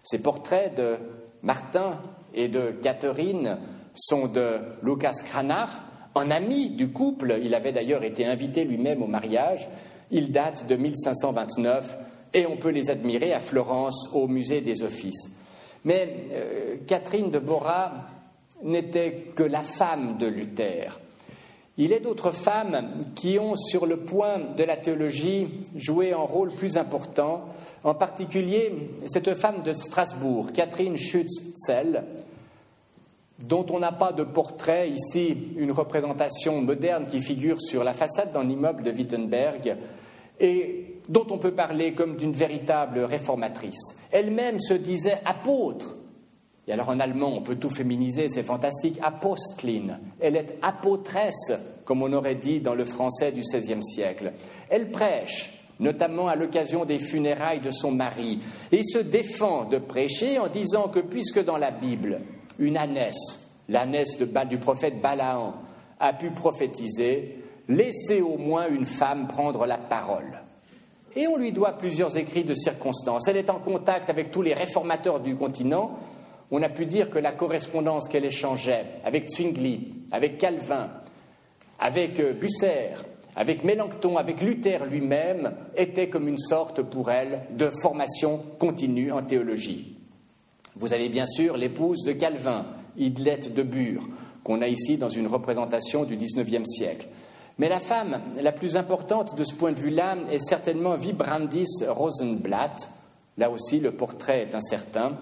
Ces 0.02 0.20
portraits 0.20 0.74
de 0.76 0.96
Martin 1.42 2.00
et 2.34 2.48
de 2.48 2.72
Catherine 2.82 3.58
sont 3.94 4.26
de 4.26 4.58
Lucas 4.82 5.22
Cranach, 5.26 5.70
un 6.16 6.30
ami 6.30 6.70
du 6.70 6.88
couple. 6.88 7.38
Il 7.42 7.54
avait 7.54 7.72
d'ailleurs 7.72 8.04
été 8.04 8.26
invité 8.26 8.64
lui-même 8.64 9.02
au 9.02 9.06
mariage. 9.06 9.68
Il 10.10 10.32
date 10.32 10.66
de 10.66 10.76
1529 10.76 11.98
et 12.36 12.46
on 12.46 12.58
peut 12.58 12.68
les 12.68 12.90
admirer 12.90 13.32
à 13.32 13.40
Florence 13.40 14.10
au 14.12 14.28
musée 14.28 14.60
des 14.60 14.82
Offices. 14.82 15.34
Mais 15.86 16.26
euh, 16.32 16.76
Catherine 16.86 17.30
de 17.30 17.38
Bora 17.38 17.92
n'était 18.62 19.32
que 19.34 19.42
la 19.42 19.62
femme 19.62 20.18
de 20.18 20.26
Luther. 20.26 21.00
Il 21.78 21.92
est 21.92 22.00
d'autres 22.00 22.32
femmes 22.32 23.04
qui 23.14 23.38
ont, 23.38 23.56
sur 23.56 23.86
le 23.86 23.98
point 23.98 24.38
de 24.54 24.64
la 24.64 24.76
théologie, 24.76 25.48
joué 25.74 26.12
un 26.12 26.18
rôle 26.18 26.52
plus 26.52 26.76
important, 26.76 27.46
en 27.84 27.94
particulier 27.94 28.70
cette 29.06 29.34
femme 29.34 29.62
de 29.62 29.72
Strasbourg, 29.72 30.52
Catherine 30.52 30.96
Schützel, 30.96 32.04
dont 33.38 33.64
on 33.70 33.78
n'a 33.78 33.92
pas 33.92 34.12
de 34.12 34.24
portrait 34.24 34.90
ici, 34.90 35.52
une 35.56 35.72
représentation 35.72 36.60
moderne 36.60 37.06
qui 37.06 37.20
figure 37.20 37.60
sur 37.62 37.82
la 37.82 37.94
façade 37.94 38.32
d'un 38.32 38.48
immeuble 38.48 38.82
de 38.82 38.90
Wittenberg, 38.90 39.76
dont 41.08 41.26
on 41.30 41.38
peut 41.38 41.54
parler 41.54 41.94
comme 41.94 42.16
d'une 42.16 42.32
véritable 42.32 43.00
réformatrice. 43.00 43.96
Elle-même 44.10 44.58
se 44.58 44.74
disait 44.74 45.20
apôtre. 45.24 45.96
Et 46.68 46.72
alors 46.72 46.88
en 46.88 46.98
allemand, 46.98 47.32
on 47.36 47.42
peut 47.42 47.56
tout 47.56 47.70
féminiser, 47.70 48.28
c'est 48.28 48.42
fantastique. 48.42 48.98
Apostlin. 49.02 49.98
Elle 50.20 50.36
est 50.36 50.58
apôtresse, 50.62 51.52
comme 51.84 52.02
on 52.02 52.12
aurait 52.12 52.34
dit 52.34 52.60
dans 52.60 52.74
le 52.74 52.84
français 52.84 53.30
du 53.30 53.42
XVIe 53.42 53.82
siècle. 53.82 54.32
Elle 54.68 54.90
prêche, 54.90 55.60
notamment 55.78 56.26
à 56.26 56.34
l'occasion 56.34 56.84
des 56.84 56.98
funérailles 56.98 57.60
de 57.60 57.70
son 57.70 57.92
mari, 57.92 58.40
et 58.72 58.82
se 58.82 58.98
défend 58.98 59.66
de 59.66 59.78
prêcher 59.78 60.38
en 60.40 60.48
disant 60.48 60.88
que 60.88 61.00
puisque 61.00 61.44
dans 61.44 61.58
la 61.58 61.70
Bible, 61.70 62.20
une 62.58 62.76
ânesse, 62.76 63.48
l'ânesse 63.68 64.18
du 64.48 64.58
prophète 64.58 65.00
Balaam, 65.00 65.54
a 66.00 66.12
pu 66.12 66.32
prophétiser, 66.32 67.44
laissez 67.68 68.20
au 68.20 68.38
moins 68.38 68.68
une 68.68 68.86
femme 68.86 69.28
prendre 69.28 69.66
la 69.66 69.78
parole. 69.78 70.42
Et 71.16 71.26
on 71.26 71.38
lui 71.38 71.50
doit 71.50 71.72
plusieurs 71.72 72.18
écrits 72.18 72.44
de 72.44 72.54
circonstances. 72.54 73.26
Elle 73.26 73.38
est 73.38 73.48
en 73.48 73.58
contact 73.58 74.10
avec 74.10 74.30
tous 74.30 74.42
les 74.42 74.52
réformateurs 74.52 75.18
du 75.18 75.34
continent. 75.34 75.98
On 76.50 76.62
a 76.62 76.68
pu 76.68 76.84
dire 76.84 77.08
que 77.08 77.18
la 77.18 77.32
correspondance 77.32 78.06
qu'elle 78.06 78.26
échangeait 78.26 78.84
avec 79.02 79.28
Zwingli, 79.30 79.94
avec 80.12 80.36
Calvin, 80.36 80.90
avec 81.78 82.20
euh, 82.20 82.34
Busser, 82.34 82.90
avec 83.34 83.64
Mélenchon, 83.64 84.18
avec 84.18 84.42
Luther 84.42 84.84
lui-même, 84.84 85.54
était 85.74 86.10
comme 86.10 86.28
une 86.28 86.38
sorte 86.38 86.82
pour 86.82 87.10
elle 87.10 87.46
de 87.50 87.70
formation 87.82 88.42
continue 88.58 89.10
en 89.10 89.22
théologie. 89.22 89.96
Vous 90.76 90.92
avez 90.92 91.08
bien 91.08 91.26
sûr 91.26 91.56
l'épouse 91.56 92.04
de 92.04 92.12
Calvin, 92.12 92.66
Idlette 92.98 93.54
de 93.54 93.62
Bure, 93.62 94.06
qu'on 94.44 94.60
a 94.60 94.68
ici 94.68 94.98
dans 94.98 95.08
une 95.08 95.26
représentation 95.26 96.04
du 96.04 96.16
XIXe 96.16 96.66
siècle. 96.66 97.08
Mais 97.58 97.68
la 97.68 97.78
femme 97.78 98.20
la 98.36 98.52
plus 98.52 98.76
importante 98.76 99.34
de 99.34 99.44
ce 99.44 99.54
point 99.54 99.72
de 99.72 99.80
vue-là 99.80 100.16
est 100.30 100.38
certainement 100.38 100.94
Vibrandis 100.96 101.84
Rosenblatt. 101.88 102.88
Là 103.38 103.50
aussi, 103.50 103.80
le 103.80 103.92
portrait 103.92 104.42
est 104.42 104.54
incertain. 104.54 105.12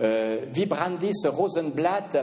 Euh, 0.00 0.40
Vibrandis 0.50 1.26
Rosenblatt, 1.26 2.18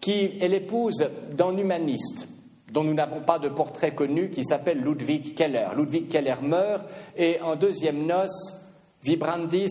qui 0.00 0.38
est 0.40 0.48
l'épouse 0.48 1.04
d'un 1.32 1.56
humaniste 1.56 2.28
dont 2.72 2.84
nous 2.84 2.94
n'avons 2.94 3.20
pas 3.20 3.38
de 3.38 3.48
portrait 3.48 3.94
connu, 3.94 4.30
qui 4.30 4.44
s'appelle 4.44 4.80
Ludwig 4.80 5.34
Keller. 5.34 5.68
Ludwig 5.76 6.08
Keller 6.08 6.36
meurt 6.42 6.86
et 7.16 7.40
en 7.40 7.56
deuxième 7.56 8.04
noce, 8.04 8.66
Vibrandis 9.02 9.68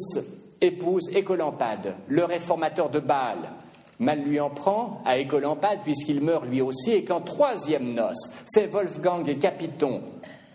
épouse 0.59 1.09
Écolampade, 1.15 1.95
le 2.07 2.23
réformateur 2.23 2.89
de 2.89 2.99
Bâle, 2.99 3.51
Mal 3.99 4.21
lui 4.23 4.39
en 4.39 4.49
prend 4.49 5.01
à 5.05 5.17
Écolampade 5.17 5.79
puisqu'il 5.83 6.21
meurt 6.21 6.45
lui 6.45 6.61
aussi, 6.61 6.91
et 6.91 7.03
qu'en 7.03 7.21
troisième 7.21 7.93
noce, 7.93 8.31
c'est 8.45 8.67
Wolfgang 8.67 9.27
et 9.27 9.37
Capiton 9.37 10.01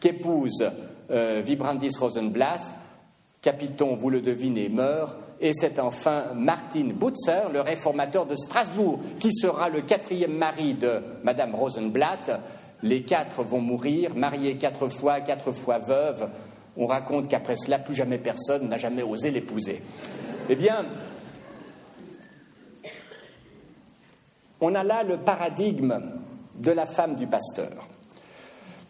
qu'épouse 0.00 0.64
euh, 1.10 1.42
Vibrandis 1.44 1.96
Rosenblatt. 1.98 2.60
Capiton, 3.40 3.96
vous 3.96 4.10
le 4.10 4.20
devinez, 4.20 4.68
meurt, 4.68 5.16
et 5.40 5.52
c'est 5.52 5.80
enfin 5.80 6.26
Martin 6.36 6.90
Butzer, 6.94 7.50
le 7.52 7.60
réformateur 7.60 8.26
de 8.26 8.36
Strasbourg, 8.36 9.00
qui 9.18 9.32
sera 9.32 9.68
le 9.68 9.80
quatrième 9.80 10.36
mari 10.36 10.74
de 10.74 11.02
Madame 11.24 11.56
Rosenblatt. 11.56 12.40
Les 12.84 13.02
quatre 13.02 13.42
vont 13.42 13.60
mourir, 13.60 14.14
mariés 14.14 14.56
quatre 14.56 14.88
fois, 14.88 15.20
quatre 15.20 15.50
fois 15.50 15.78
veuves. 15.78 16.28
On 16.76 16.86
raconte 16.86 17.26
qu'après 17.26 17.56
cela, 17.56 17.80
plus 17.80 17.94
jamais 17.94 18.18
personne 18.18 18.68
n'a 18.68 18.76
jamais 18.76 19.02
osé 19.02 19.32
l'épouser. 19.32 19.82
Eh 20.48 20.54
bien, 20.54 20.86
on 24.62 24.74
a 24.74 24.84
là 24.84 25.02
le 25.02 25.18
paradigme 25.18 26.00
de 26.54 26.70
la 26.70 26.86
femme 26.86 27.16
du 27.16 27.26
pasteur. 27.26 27.88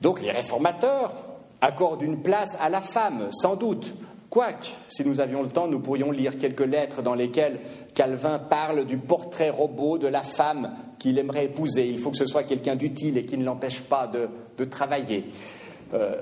Donc 0.01 0.20
les 0.20 0.31
réformateurs 0.31 1.14
accordent 1.61 2.03
une 2.03 2.23
place 2.23 2.57
à 2.61 2.68
la 2.68 2.81
femme, 2.81 3.29
sans 3.33 3.57
doute. 3.57 3.95
Quoique, 4.29 4.68
si 4.89 5.05
nous 5.07 5.20
avions 5.20 5.43
le 5.43 5.49
temps, 5.49 5.68
nous 5.68 5.81
pourrions 5.81 6.11
lire 6.11 6.39
quelques 6.39 6.66
lettres 6.66 7.03
dans 7.03 7.14
lesquelles 7.14 7.61
Calvin 7.95 8.39
parle 8.39 8.85
du 8.85 8.99
portrait 8.99 9.51
robot 9.51 9.99
de 9.99 10.09
la 10.09 10.23
femme 10.23 10.75
qu'il 10.99 11.18
aimerait 11.18 11.47
épouser. 11.47 11.89
Il 11.89 11.99
faut 11.99 12.11
que 12.11 12.16
ce 12.16 12.27
soit 12.27 12.43
quelqu'un 12.45 12.77
d'utile 12.77 13.18
et 13.18 13.25
qui 13.25 13.39
ne 13.39 13.45
l'empêche 13.45 13.81
pas 13.83 14.07
de, 14.07 14.64
travailler. 14.64 15.25
Euh, 15.93 16.20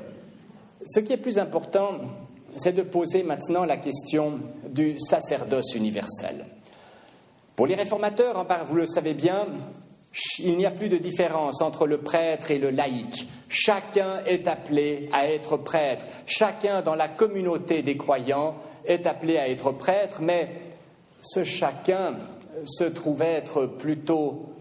ce 0.87 1.01
qui 1.01 1.13
est 1.13 1.19
plus 1.19 1.39
important, 1.39 1.93
c'est 2.57 2.73
de 2.73 2.83
poser 2.83 3.23
maintenant 3.23 3.65
la 3.65 3.77
question 3.77 4.41
du 4.69 4.99
sacerdoce 4.99 5.75
universel. 5.75 6.47
Pour 7.61 7.67
les 7.67 7.75
réformateurs, 7.75 8.47
vous 8.71 8.77
le 8.77 8.87
savez 8.87 9.13
bien, 9.13 9.47
il 10.39 10.57
n'y 10.57 10.65
a 10.65 10.71
plus 10.71 10.89
de 10.89 10.97
différence 10.97 11.61
entre 11.61 11.87
le 11.87 11.99
prêtre 11.99 12.51
et 12.51 12.59
le 12.59 12.71
laïc. 12.71 13.29
Chacun 13.51 14.25
est 14.25 14.49
appelé 14.49 15.11
à 15.13 15.29
être 15.29 15.59
prêtre. 15.59 16.07
Chacun 16.25 16.81
dans 16.81 16.95
la 16.95 17.09
communauté 17.09 17.83
des 17.83 17.99
croyants 17.99 18.55
est 18.87 19.07
appelé 19.07 19.37
à 19.37 19.47
être 19.47 19.73
prêtre, 19.73 20.23
mais 20.23 20.49
ce 21.21 21.45
chacun 21.45 22.21
se 22.65 22.85
trouve 22.85 23.21
être 23.21 23.67
plutôt 23.67 24.55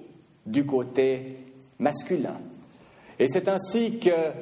du 0.45 0.65
côté 0.65 1.37
masculin. 1.79 2.35
Et 3.17 3.29
c'est 3.29 3.47
ainsi 3.47 3.99
que, 3.99 4.33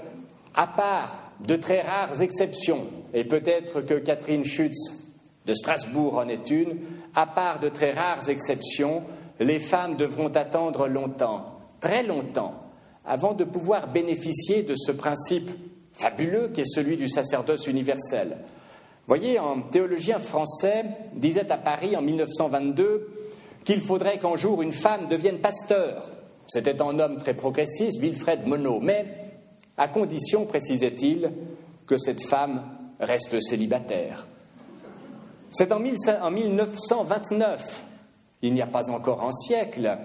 à 0.56 0.66
part 0.66 1.32
de 1.46 1.58
très 1.58 1.82
rares 1.82 2.24
exceptions, 2.24 2.88
et 3.14 3.24
peut-être 3.24 3.82
que 3.82 4.00
Catherine 4.00 4.44
Schütz 4.44 5.14
de 5.46 5.54
Strasbourg 5.54 6.18
en 6.18 6.28
est 6.28 6.50
une, 6.50 6.76
à 7.18 7.26
part 7.26 7.60
de 7.60 7.68
très 7.68 7.94
rares 7.94 8.30
exceptions, 8.30 9.02
les 9.40 9.60
femmes 9.60 9.96
devront 9.96 10.28
attendre 10.28 10.88
longtemps, 10.88 11.58
très 11.80 12.04
longtemps, 12.04 12.54
avant 13.04 13.34
de 13.34 13.44
pouvoir 13.44 13.92
bénéficier 13.92 14.62
de 14.62 14.76
ce 14.76 14.92
principe 14.92 15.50
fabuleux 15.94 16.50
qui 16.50 16.62
est 16.62 16.72
celui 16.72 16.96
du 16.96 17.10
sacerdoce 17.10 17.66
universel. 17.66 18.38
Voyez, 19.08 19.40
un 19.40 19.62
théologien 19.72 20.20
français 20.20 20.86
disait 21.16 21.52
à 21.52 21.58
Paris 21.58 21.98
en 21.98 22.04
1922 22.04 23.10
qu'il 23.66 23.82
faudrait 23.82 24.20
qu'un 24.20 24.36
jour 24.36 24.62
une 24.62 24.72
femme 24.72 25.08
devienne 25.10 25.40
pasteur. 25.40 26.12
C'était 26.46 26.84
un 26.84 27.00
homme 27.00 27.18
très 27.18 27.34
progressiste, 27.34 28.00
Wilfred 28.00 28.46
Monod, 28.46 28.84
mais 28.84 29.06
à 29.76 29.88
condition, 29.88 30.46
précisait-il, 30.46 31.32
que 31.88 31.98
cette 31.98 32.22
femme 32.22 32.62
reste 33.00 33.40
célibataire. 33.42 34.28
C'est 35.52 35.72
en 35.72 35.80
1929, 35.80 37.84
il 38.42 38.54
n'y 38.54 38.62
a 38.62 38.68
pas 38.68 38.90
encore 38.90 39.24
un 39.24 39.32
siècle, 39.32 39.98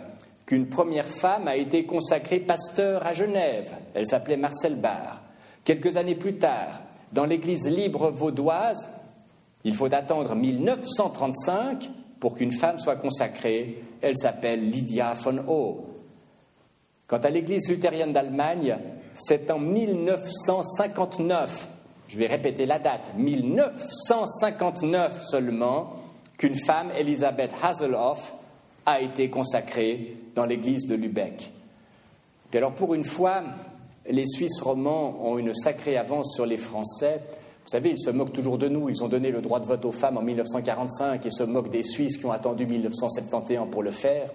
qu'une 0.46 0.68
première 0.68 1.08
femme 1.08 1.48
a 1.48 1.56
été 1.56 1.84
consacrée 1.84 2.38
pasteur 2.40 3.04
à 3.06 3.12
Genève. 3.12 3.74
Elle 3.94 4.06
s'appelait 4.06 4.36
Marcel 4.36 4.76
Barr. 4.76 5.20
Quelques 5.64 5.96
années 5.96 6.14
plus 6.14 6.38
tard, 6.38 6.82
dans 7.12 7.26
l'église 7.26 7.68
libre 7.68 8.10
vaudoise, 8.10 8.88
il 9.64 9.74
faut 9.74 9.92
attendre 9.92 10.34
1935 10.34 11.90
pour 12.18 12.34
qu'une 12.34 12.52
femme 12.52 12.78
soit 12.78 12.96
consacrée. 12.96 13.84
Elle 14.00 14.16
s'appelle 14.16 14.66
Lydia 14.68 15.12
von 15.14 15.44
O. 15.48 15.86
Quant 17.06 17.18
à 17.18 17.30
l'église 17.30 17.68
luthérienne 17.68 18.12
d'Allemagne, 18.12 18.76
c'est 19.14 19.50
en 19.50 19.58
1959, 19.58 21.68
je 22.08 22.18
vais 22.18 22.26
répéter 22.26 22.66
la 22.66 22.78
date, 22.78 23.12
1959 23.16 25.24
seulement, 25.24 25.94
qu'une 26.36 26.54
femme, 26.54 26.90
Elisabeth 26.96 27.54
Haselhoff, 27.62 28.34
a 28.84 29.00
été 29.00 29.30
consacrée 29.30 30.16
dans 30.34 30.44
l'église 30.44 30.86
de 30.86 30.94
Lübeck. 30.94 31.52
Et 32.52 32.58
alors 32.58 32.72
pour 32.72 32.94
une 32.94 33.04
fois, 33.04 33.42
les 34.08 34.26
Suisses 34.26 34.60
romands 34.60 35.18
ont 35.22 35.38
une 35.38 35.54
sacrée 35.54 35.96
avance 35.96 36.34
sur 36.34 36.44
les 36.44 36.56
Français. 36.56 37.20
Vous 37.64 37.70
savez, 37.70 37.90
ils 37.90 37.98
se 37.98 38.10
moquent 38.10 38.32
toujours 38.32 38.58
de 38.58 38.68
nous. 38.68 38.88
Ils 38.88 39.02
ont 39.02 39.08
donné 39.08 39.30
le 39.30 39.40
droit 39.40 39.60
de 39.60 39.66
vote 39.66 39.84
aux 39.84 39.92
femmes 39.92 40.18
en 40.18 40.22
1945 40.22 41.24
et 41.24 41.30
se 41.30 41.44
moquent 41.44 41.70
des 41.70 41.84
Suisses 41.84 42.16
qui 42.16 42.26
ont 42.26 42.32
attendu 42.32 42.66
1971 42.66 43.70
pour 43.70 43.82
le 43.82 43.92
faire. 43.92 44.30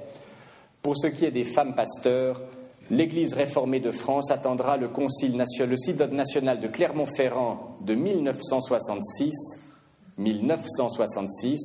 Pour 0.81 0.97
ce 0.97 1.07
qui 1.07 1.25
est 1.25 1.31
des 1.31 1.43
femmes 1.43 1.75
pasteurs, 1.75 2.41
l'Église 2.89 3.33
réformée 3.33 3.79
de 3.79 3.91
France 3.91 4.31
attendra 4.31 4.77
le, 4.77 4.87
concile 4.87 5.35
national, 5.35 5.69
le 5.69 5.77
synode 5.77 6.13
national 6.13 6.59
de 6.59 6.67
Clermont-Ferrand 6.67 7.77
de 7.81 7.95
1966, 7.95 9.33
1966, 10.17 11.59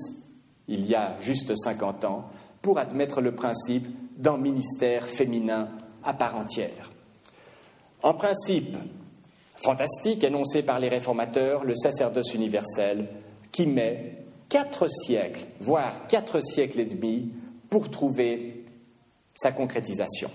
il 0.68 0.86
y 0.86 0.94
a 0.94 1.16
juste 1.20 1.54
50 1.54 2.04
ans, 2.04 2.24
pour 2.60 2.78
admettre 2.78 3.20
le 3.20 3.34
principe 3.34 3.88
d'un 4.16 4.38
ministère 4.38 5.06
féminin 5.06 5.68
à 6.04 6.14
part 6.14 6.36
entière. 6.36 6.90
En 8.02 8.14
principe 8.14 8.76
fantastique 9.56 10.24
énoncé 10.24 10.62
par 10.62 10.80
les 10.80 10.88
réformateurs, 10.88 11.64
le 11.64 11.74
sacerdoce 11.74 12.34
universel, 12.34 13.08
qui 13.52 13.66
met 13.66 14.24
quatre 14.48 14.88
siècles, 14.88 15.46
voire 15.60 16.06
quatre 16.08 16.40
siècles 16.40 16.80
et 16.80 16.84
demi, 16.84 17.32
pour 17.70 17.90
trouver 17.90 18.64
sa 19.34 19.52
concrétisation. 19.52 20.30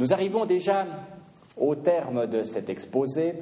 Nous 0.00 0.14
arrivons 0.14 0.46
déjà 0.46 0.86
au 1.58 1.74
terme 1.74 2.26
de 2.26 2.42
cet 2.42 2.70
exposé. 2.70 3.34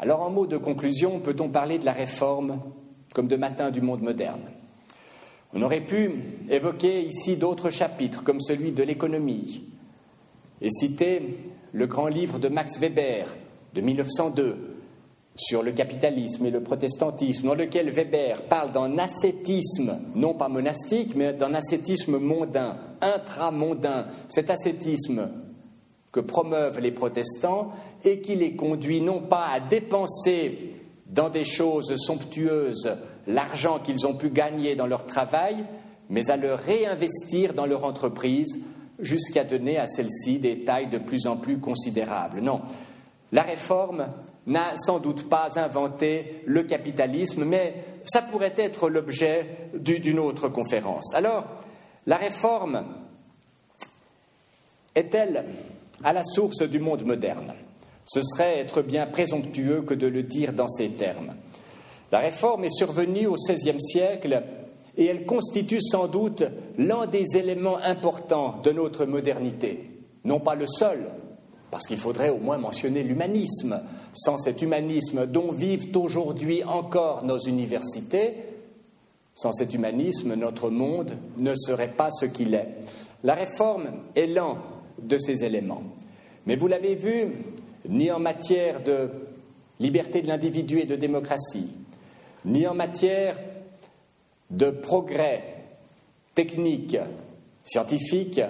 Alors, 0.00 0.22
en 0.22 0.30
mot 0.30 0.46
de 0.46 0.56
conclusion, 0.56 1.20
peut-on 1.20 1.48
parler 1.48 1.78
de 1.78 1.84
la 1.84 1.92
réforme 1.92 2.58
comme 3.14 3.28
de 3.28 3.36
matin 3.36 3.70
du 3.70 3.82
monde 3.82 4.02
moderne? 4.02 4.40
On 5.54 5.62
aurait 5.62 5.86
pu 5.86 6.10
évoquer 6.50 7.04
ici 7.04 7.36
d'autres 7.36 7.70
chapitres, 7.70 8.24
comme 8.24 8.40
celui 8.40 8.72
de 8.72 8.82
l'économie, 8.82 9.62
et 10.60 10.70
citer 10.70 11.38
le 11.72 11.86
grand 11.86 12.08
livre 12.08 12.40
de 12.40 12.48
Max 12.48 12.80
Weber 12.80 13.28
de 13.72 13.80
1902 13.80 14.56
sur 15.36 15.62
le 15.62 15.70
capitalisme 15.70 16.44
et 16.46 16.50
le 16.50 16.64
protestantisme, 16.64 17.46
dans 17.46 17.54
lequel 17.54 17.90
Weber 17.90 18.42
parle 18.48 18.72
d'un 18.72 18.98
ascétisme, 18.98 20.00
non 20.16 20.34
pas 20.34 20.48
monastique, 20.48 21.14
mais 21.14 21.32
d'un 21.32 21.54
ascétisme 21.54 22.18
mondain, 22.18 22.76
intramondain, 23.00 24.08
cet 24.28 24.50
ascétisme 24.50 25.30
que 26.12 26.20
promeuvent 26.20 26.78
les 26.78 26.92
protestants 26.92 27.72
et 28.04 28.20
qui 28.20 28.36
les 28.36 28.54
conduit 28.54 29.00
non 29.00 29.20
pas 29.20 29.46
à 29.46 29.60
dépenser 29.60 30.76
dans 31.06 31.30
des 31.30 31.44
choses 31.44 31.96
somptueuses 31.96 32.96
l'argent 33.26 33.78
qu'ils 33.78 34.06
ont 34.06 34.14
pu 34.14 34.30
gagner 34.30 34.76
dans 34.76 34.86
leur 34.86 35.06
travail, 35.06 35.64
mais 36.10 36.30
à 36.30 36.36
le 36.36 36.54
réinvestir 36.54 37.54
dans 37.54 37.66
leur 37.66 37.84
entreprise 37.84 38.58
jusqu'à 38.98 39.44
donner 39.44 39.78
à 39.78 39.86
celle-ci 39.86 40.38
des 40.38 40.64
tailles 40.64 40.88
de 40.88 40.98
plus 40.98 41.26
en 41.26 41.36
plus 41.36 41.58
considérables. 41.58 42.40
Non, 42.40 42.60
la 43.32 43.42
réforme 43.42 44.08
n'a 44.46 44.76
sans 44.76 44.98
doute 44.98 45.28
pas 45.28 45.58
inventé 45.58 46.42
le 46.46 46.64
capitalisme, 46.64 47.44
mais 47.44 47.74
ça 48.04 48.22
pourrait 48.22 48.54
être 48.56 48.88
l'objet 48.88 49.70
d'une 49.74 50.18
autre 50.18 50.48
conférence. 50.48 51.14
Alors, 51.14 51.44
la 52.06 52.16
réforme 52.16 52.84
est-elle 54.94 55.44
à 56.04 56.12
la 56.12 56.24
source 56.24 56.62
du 56.62 56.80
monde 56.80 57.04
moderne 57.04 57.54
Ce 58.04 58.20
serait 58.22 58.58
être 58.58 58.82
bien 58.82 59.06
présomptueux 59.06 59.82
que 59.82 59.94
de 59.94 60.06
le 60.06 60.22
dire 60.22 60.52
dans 60.52 60.68
ces 60.68 60.90
termes. 60.90 61.34
La 62.10 62.18
réforme 62.18 62.64
est 62.64 62.76
survenue 62.76 63.26
au 63.26 63.36
XVIe 63.36 63.80
siècle 63.80 64.42
et 64.96 65.06
elle 65.06 65.24
constitue 65.24 65.80
sans 65.80 66.08
doute 66.08 66.44
l'un 66.76 67.06
des 67.06 67.36
éléments 67.36 67.78
importants 67.78 68.60
de 68.62 68.70
notre 68.72 69.06
modernité. 69.06 69.90
Non 70.24 70.38
pas 70.38 70.54
le 70.54 70.66
seul, 70.66 71.06
parce 71.70 71.86
qu'il 71.86 71.96
faudrait 71.96 72.28
au 72.28 72.36
moins 72.36 72.58
mentionner 72.58 73.02
l'humanisme. 73.02 73.80
Sans 74.12 74.36
cet 74.36 74.60
humanisme 74.60 75.26
dont 75.26 75.52
vivent 75.52 75.96
aujourd'hui 75.96 76.62
encore 76.64 77.24
nos 77.24 77.38
universités, 77.38 78.34
sans 79.34 79.52
cet 79.52 79.72
humanisme, 79.72 80.34
notre 80.34 80.68
monde 80.68 81.16
ne 81.38 81.54
serait 81.54 81.92
pas 81.96 82.10
ce 82.10 82.26
qu'il 82.26 82.52
est. 82.52 82.76
La 83.24 83.34
réforme 83.34 83.86
est 84.14 84.26
l'un 84.26 84.58
de 85.00 85.18
ces 85.18 85.44
éléments. 85.44 85.82
Mais 86.46 86.56
vous 86.56 86.68
l'avez 86.68 86.94
vu, 86.94 87.28
ni 87.88 88.10
en 88.10 88.18
matière 88.18 88.82
de 88.82 89.10
liberté 89.80 90.22
de 90.22 90.28
l'individu 90.28 90.78
et 90.78 90.86
de 90.86 90.96
démocratie, 90.96 91.74
ni 92.44 92.66
en 92.66 92.74
matière 92.74 93.36
de 94.50 94.70
progrès 94.70 95.44
technique, 96.34 96.96
scientifique, 97.64 98.40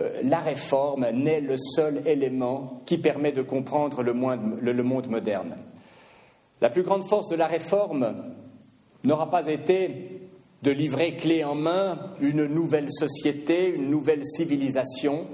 euh, 0.00 0.20
la 0.22 0.40
réforme 0.40 1.06
n'est 1.10 1.40
le 1.40 1.56
seul 1.56 2.02
élément 2.06 2.82
qui 2.86 2.98
permet 2.98 3.32
de 3.32 3.42
comprendre 3.42 4.02
le 4.02 4.12
monde 4.12 5.08
moderne. 5.08 5.56
La 6.60 6.70
plus 6.70 6.82
grande 6.82 7.04
force 7.04 7.28
de 7.28 7.36
la 7.36 7.46
réforme 7.46 8.14
n'aura 9.04 9.30
pas 9.30 9.46
été 9.46 10.20
de 10.62 10.70
livrer 10.70 11.16
clé 11.16 11.44
en 11.44 11.54
main 11.54 11.98
une 12.20 12.46
nouvelle 12.46 12.90
société, 12.90 13.72
une 13.74 13.90
nouvelle 13.90 14.24
civilisation, 14.24 15.26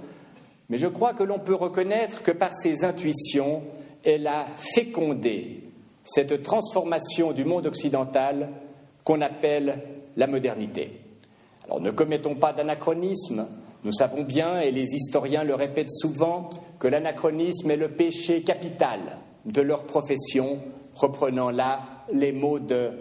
mais 0.68 0.78
je 0.78 0.86
crois 0.86 1.14
que 1.14 1.22
l'on 1.22 1.38
peut 1.38 1.54
reconnaître 1.54 2.22
que 2.22 2.30
par 2.30 2.54
ses 2.54 2.84
intuitions, 2.84 3.62
elle 4.04 4.26
a 4.26 4.46
fécondé 4.56 5.64
cette 6.04 6.42
transformation 6.42 7.32
du 7.32 7.44
monde 7.44 7.66
occidental 7.66 8.50
qu'on 9.04 9.20
appelle 9.20 9.82
la 10.16 10.26
modernité. 10.26 11.00
Alors 11.64 11.80
ne 11.80 11.90
commettons 11.90 12.34
pas 12.34 12.52
d'anachronisme. 12.52 13.48
Nous 13.84 13.92
savons 13.92 14.22
bien, 14.22 14.60
et 14.60 14.70
les 14.70 14.94
historiens 14.94 15.44
le 15.44 15.54
répètent 15.54 15.90
souvent, 15.90 16.50
que 16.78 16.88
l'anachronisme 16.88 17.70
est 17.70 17.76
le 17.76 17.90
péché 17.90 18.42
capital 18.42 19.18
de 19.44 19.60
leur 19.60 19.84
profession, 19.84 20.60
reprenant 20.94 21.50
là 21.50 21.80
les 22.12 22.32
mots 22.32 22.58
de 22.58 22.92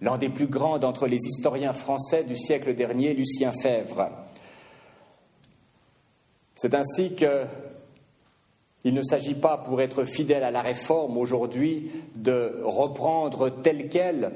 l'un 0.00 0.16
des 0.16 0.28
plus 0.28 0.46
grands 0.46 0.78
d'entre 0.78 1.06
les 1.06 1.16
historiens 1.16 1.72
français 1.72 2.22
du 2.22 2.36
siècle 2.36 2.74
dernier, 2.74 3.14
Lucien 3.14 3.52
Fèvre. 3.62 4.08
C'est 6.60 6.74
ainsi 6.74 7.14
qu'il 7.14 7.46
ne 8.92 9.02
s'agit 9.02 9.36
pas, 9.36 9.58
pour 9.58 9.80
être 9.80 10.02
fidèle 10.02 10.42
à 10.42 10.50
la 10.50 10.60
réforme 10.60 11.16
aujourd'hui, 11.16 11.92
de 12.16 12.60
reprendre 12.64 13.48
tel 13.62 13.88
quel, 13.88 14.32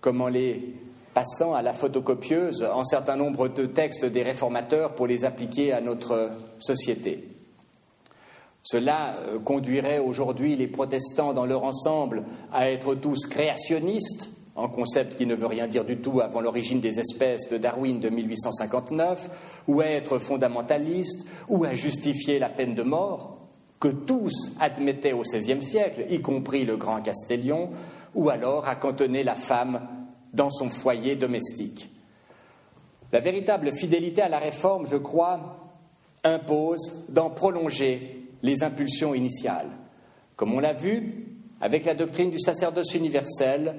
comme 0.00 0.20
en 0.20 0.28
les 0.28 0.76
passant 1.12 1.54
à 1.54 1.62
la 1.62 1.72
photocopieuse 1.72 2.62
un 2.62 2.84
certain 2.84 3.16
nombre 3.16 3.48
de 3.48 3.66
textes 3.66 4.04
des 4.04 4.22
réformateurs 4.22 4.94
pour 4.94 5.08
les 5.08 5.24
appliquer 5.24 5.72
à 5.72 5.80
notre 5.80 6.30
société. 6.60 7.24
Cela 8.62 9.16
euh, 9.16 9.40
conduirait 9.40 9.98
aujourd'hui 9.98 10.54
les 10.54 10.68
protestants 10.68 11.34
dans 11.34 11.46
leur 11.46 11.64
ensemble 11.64 12.22
à 12.52 12.70
être 12.70 12.94
tous 12.94 13.26
créationnistes, 13.26 14.30
un 14.56 14.68
concept 14.68 15.16
qui 15.16 15.26
ne 15.26 15.34
veut 15.34 15.46
rien 15.46 15.66
dire 15.66 15.84
du 15.84 15.98
tout 15.98 16.20
avant 16.20 16.40
l'origine 16.40 16.80
des 16.80 16.98
espèces 16.98 17.48
de 17.48 17.58
Darwin 17.58 18.00
de 18.00 18.08
1859, 18.08 19.30
ou 19.68 19.80
à 19.80 19.86
être 19.86 20.18
fondamentaliste, 20.18 21.26
ou 21.48 21.64
à 21.64 21.74
justifier 21.74 22.38
la 22.38 22.48
peine 22.48 22.74
de 22.74 22.82
mort, 22.82 23.42
que 23.80 23.88
tous 23.88 24.52
admettaient 24.58 25.12
au 25.12 25.20
XVIe 25.20 25.62
siècle, 25.62 26.06
y 26.08 26.20
compris 26.20 26.64
le 26.64 26.76
grand 26.76 27.02
Castellion, 27.02 27.70
ou 28.14 28.30
alors 28.30 28.66
à 28.66 28.76
cantonner 28.76 29.22
la 29.22 29.34
femme 29.34 29.80
dans 30.32 30.50
son 30.50 30.70
foyer 30.70 31.16
domestique. 31.16 31.90
La 33.12 33.20
véritable 33.20 33.72
fidélité 33.72 34.22
à 34.22 34.28
la 34.28 34.38
réforme, 34.38 34.86
je 34.86 34.96
crois, 34.96 35.70
impose 36.24 37.06
d'en 37.08 37.30
prolonger 37.30 38.28
les 38.42 38.62
impulsions 38.62 39.14
initiales. 39.14 39.70
Comme 40.34 40.54
on 40.54 40.60
l'a 40.60 40.72
vu, 40.72 41.26
avec 41.60 41.84
la 41.84 41.94
doctrine 41.94 42.30
du 42.30 42.40
sacerdoce 42.40 42.94
universel, 42.94 43.76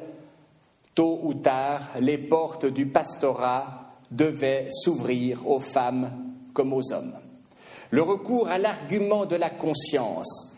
Tôt 0.98 1.20
ou 1.22 1.36
tard, 1.36 1.91
les 2.00 2.18
portes 2.18 2.66
du 2.66 2.88
pastorat 2.88 3.91
devaient 4.10 4.70
s'ouvrir 4.72 5.48
aux 5.48 5.60
femmes 5.60 6.34
comme 6.56 6.74
aux 6.74 6.91
hommes. 6.91 7.14
Le 7.91 8.02
recours 8.02 8.48
à 8.48 8.58
l'argument 8.58 9.28
de 9.28 9.36
la 9.36 9.52
conscience 9.52 10.58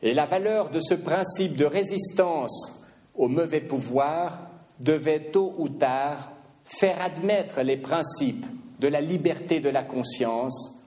Et 0.00 0.14
la 0.14 0.24
valeur 0.24 0.70
de 0.70 0.78
ce 0.78 0.94
principe 0.94 1.56
de 1.56 1.64
résistance 1.64 2.86
au 3.16 3.26
mauvais 3.26 3.60
pouvoir 3.60 4.50
devait 4.78 5.32
tôt 5.32 5.52
ou 5.58 5.68
tard 5.68 6.30
faire 6.64 7.02
admettre 7.02 7.62
les 7.62 7.76
principes 7.76 8.46
de 8.78 8.86
la 8.86 9.00
liberté 9.00 9.58
de 9.58 9.68
la 9.68 9.82
conscience 9.82 10.80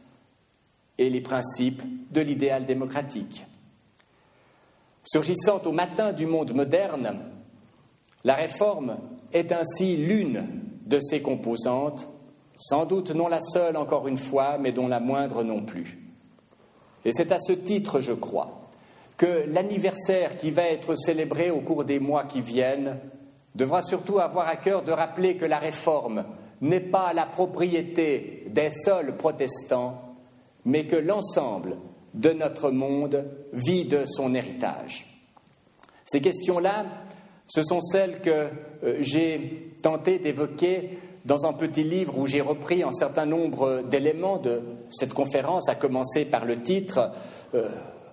et 0.98 1.10
les 1.10 1.22
principes 1.22 1.84
de 2.14 2.22
l'idéal 2.22 2.64
démocratique. 2.64 3.46
Surgissant 5.04 5.62
au 5.66 5.74
matin 5.74 6.14
du 6.14 6.26
monde 6.26 6.54
moderne, 6.54 7.35
la 8.26 8.34
réforme 8.34 8.97
est 9.32 9.51
ainsi 9.51 9.95
l'une 9.95 10.47
de 10.86 10.99
ses 10.99 11.21
composantes, 11.21 12.09
sans 12.55 12.86
doute 12.86 13.11
non 13.11 13.28
la 13.28 13.39
seule 13.39 13.78
encore 13.78 14.07
une 14.07 14.17
fois, 14.17 14.57
mais 14.59 14.71
dont 14.71 14.88
la 14.88 14.99
moindre 14.99 15.43
non 15.43 15.61
plus. 15.61 15.99
Et 17.05 17.11
c'est 17.13 17.32
à 17.32 17.38
ce 17.39 17.53
titre, 17.53 18.01
je 18.01 18.13
crois, 18.13 18.69
que 19.15 19.45
l'anniversaire 19.47 20.38
qui 20.38 20.49
va 20.49 20.63
être 20.63 20.95
célébré 20.95 21.51
au 21.51 21.61
cours 21.61 21.86
des 21.86 21.99
mois 21.99 22.26
qui 22.26 22.41
viennent 22.41 22.97
devra 23.53 23.84
surtout 23.84 24.19
avoir 24.19 24.47
à 24.47 24.55
cœur 24.55 24.84
de 24.84 24.91
rappeler 24.91 25.38
que 25.38 25.45
la 25.45 25.59
réforme 25.59 26.26
n'est 26.61 26.80
pas 26.80 27.13
la 27.13 27.28
propriété 27.28 28.47
des 28.49 28.71
seuls 28.71 29.15
protestants, 29.17 30.01
mais 30.65 30.88
que 30.88 30.95
l'ensemble 30.95 31.78
de 32.15 32.32
notre 32.32 32.71
monde 32.71 33.23
vit 33.53 33.86
de 33.86 34.05
son 34.07 34.34
héritage. 34.34 35.05
Ces 36.05 36.21
questions-là, 36.21 36.86
ce 37.48 37.64
sont 37.64 37.82
celles 37.82 38.22
que 38.22 38.50
euh, 38.84 38.98
j'ai 39.00 39.72
tenté 39.82 40.20
d'évoquer 40.20 40.98
dans 41.26 41.46
un 41.46 41.54
petit 41.54 41.84
livre 41.84 42.18
où 42.18 42.28
j'ai 42.28 42.41
repris 42.41 42.84
un 42.84 42.91
certain 42.91 43.26
nombre 43.26 43.84
d'éléments 43.89 44.38
de 44.38 44.62
cette 44.89 45.14
conférence, 45.14 45.70
à 45.70 45.76
commencer 45.76 46.26
par 46.26 46.46
le 46.46 46.62
titre, 46.62 47.12
euh, 47.54 47.70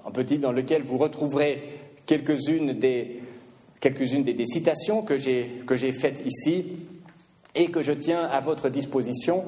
un 0.07 0.11
petit 0.11 0.39
dans 0.39 0.53
lequel 0.53 0.83
vous 0.83 0.99
retrouverez 0.99 1.62
quelques-unes 2.07 2.72
des, 2.72 3.22
citations 4.45 5.03
que 5.03 5.16
j'ai, 5.16 5.93
faites 5.93 6.22
ici 6.24 6.72
et 7.55 7.70
que 7.70 7.83
je 7.83 7.93
tiens 7.93 8.24
à 8.24 8.41
votre 8.41 8.68
disposition 8.68 9.45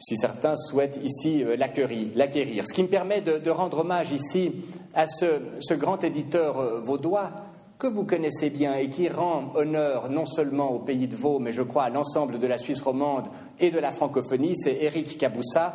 si 0.00 0.16
certains 0.16 0.56
souhaitent 0.56 1.00
ici 1.02 1.42
euh, 1.42 1.56
l'acquérir. 1.56 2.64
Ce 2.66 2.72
qui 2.72 2.84
me 2.84 2.88
permet 2.88 3.20
de, 3.20 3.50
rendre 3.50 3.80
hommage 3.80 4.12
ici 4.12 4.52
à 4.94 5.06
ce, 5.08 5.74
grand 5.74 6.02
éditeur 6.04 6.80
vaudois 6.80 7.32
que 7.78 7.86
vous 7.86 8.04
connaissez 8.04 8.50
bien 8.50 8.74
et 8.74 8.90
qui 8.90 9.08
rend 9.08 9.52
honneur 9.54 10.10
non 10.10 10.26
seulement 10.26 10.72
au 10.72 10.80
pays 10.80 11.06
de 11.06 11.14
Vaud, 11.14 11.38
mais 11.38 11.52
je 11.52 11.62
crois 11.62 11.84
à 11.84 11.90
l'ensemble 11.90 12.38
de 12.38 12.46
la 12.46 12.58
Suisse 12.58 12.80
romande 12.80 13.28
et 13.60 13.70
de 13.70 13.78
la 13.78 13.92
francophonie, 13.92 14.56
c'est 14.56 14.82
Éric 14.82 15.16
Caboussa, 15.16 15.74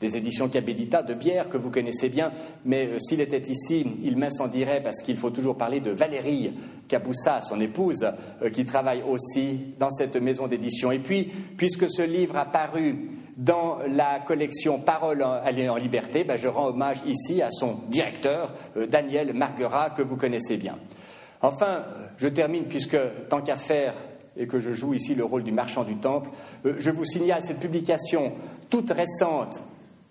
des 0.00 0.16
éditions 0.16 0.48
Cabedita 0.48 1.02
de 1.02 1.14
bière 1.14 1.48
que 1.48 1.56
vous 1.56 1.70
connaissez 1.70 2.08
bien, 2.08 2.32
mais 2.64 2.86
euh, 2.86 2.98
s'il 3.00 3.20
était 3.20 3.50
ici, 3.50 3.86
il 4.02 4.16
m'incendirait 4.16 4.82
parce 4.82 5.02
qu'il 5.02 5.16
faut 5.16 5.30
toujours 5.30 5.56
parler 5.56 5.80
de 5.80 5.90
Valérie 5.90 6.52
Caboussa, 6.88 7.40
son 7.40 7.60
épouse, 7.60 8.06
qui 8.52 8.64
travaille 8.64 9.02
aussi 9.02 9.74
dans 9.78 9.90
cette 9.90 10.16
maison 10.16 10.46
d'édition. 10.46 10.92
Et 10.92 10.98
puis, 10.98 11.32
puisque 11.56 11.90
ce 11.90 12.02
livre 12.02 12.36
a 12.36 12.44
paru 12.44 13.10
dans 13.36 13.78
la 13.88 14.20
collection 14.20 14.78
Parole 14.78 15.22
en, 15.22 15.76
liberté, 15.76 16.24
ben, 16.24 16.36
je 16.36 16.48
rends 16.48 16.68
hommage 16.68 17.02
ici 17.06 17.42
à 17.42 17.50
son 17.50 17.80
directeur, 17.88 18.52
euh, 18.76 18.86
Daniel 18.86 19.32
Marguerat, 19.32 19.90
que 19.90 20.02
vous 20.02 20.16
connaissez 20.16 20.56
bien. 20.56 20.76
Enfin, 21.44 21.84
je 22.16 22.26
termine, 22.26 22.64
puisque 22.64 22.96
tant 23.28 23.42
qu'à 23.42 23.56
faire 23.56 23.92
et 24.34 24.46
que 24.46 24.60
je 24.60 24.72
joue 24.72 24.94
ici 24.94 25.14
le 25.14 25.24
rôle 25.24 25.44
du 25.44 25.52
marchand 25.52 25.84
du 25.84 25.96
temple, 25.96 26.30
euh, 26.64 26.76
je 26.78 26.90
vous 26.90 27.04
signale 27.04 27.42
cette 27.42 27.60
publication 27.60 28.32
toute 28.70 28.90
récente, 28.90 29.62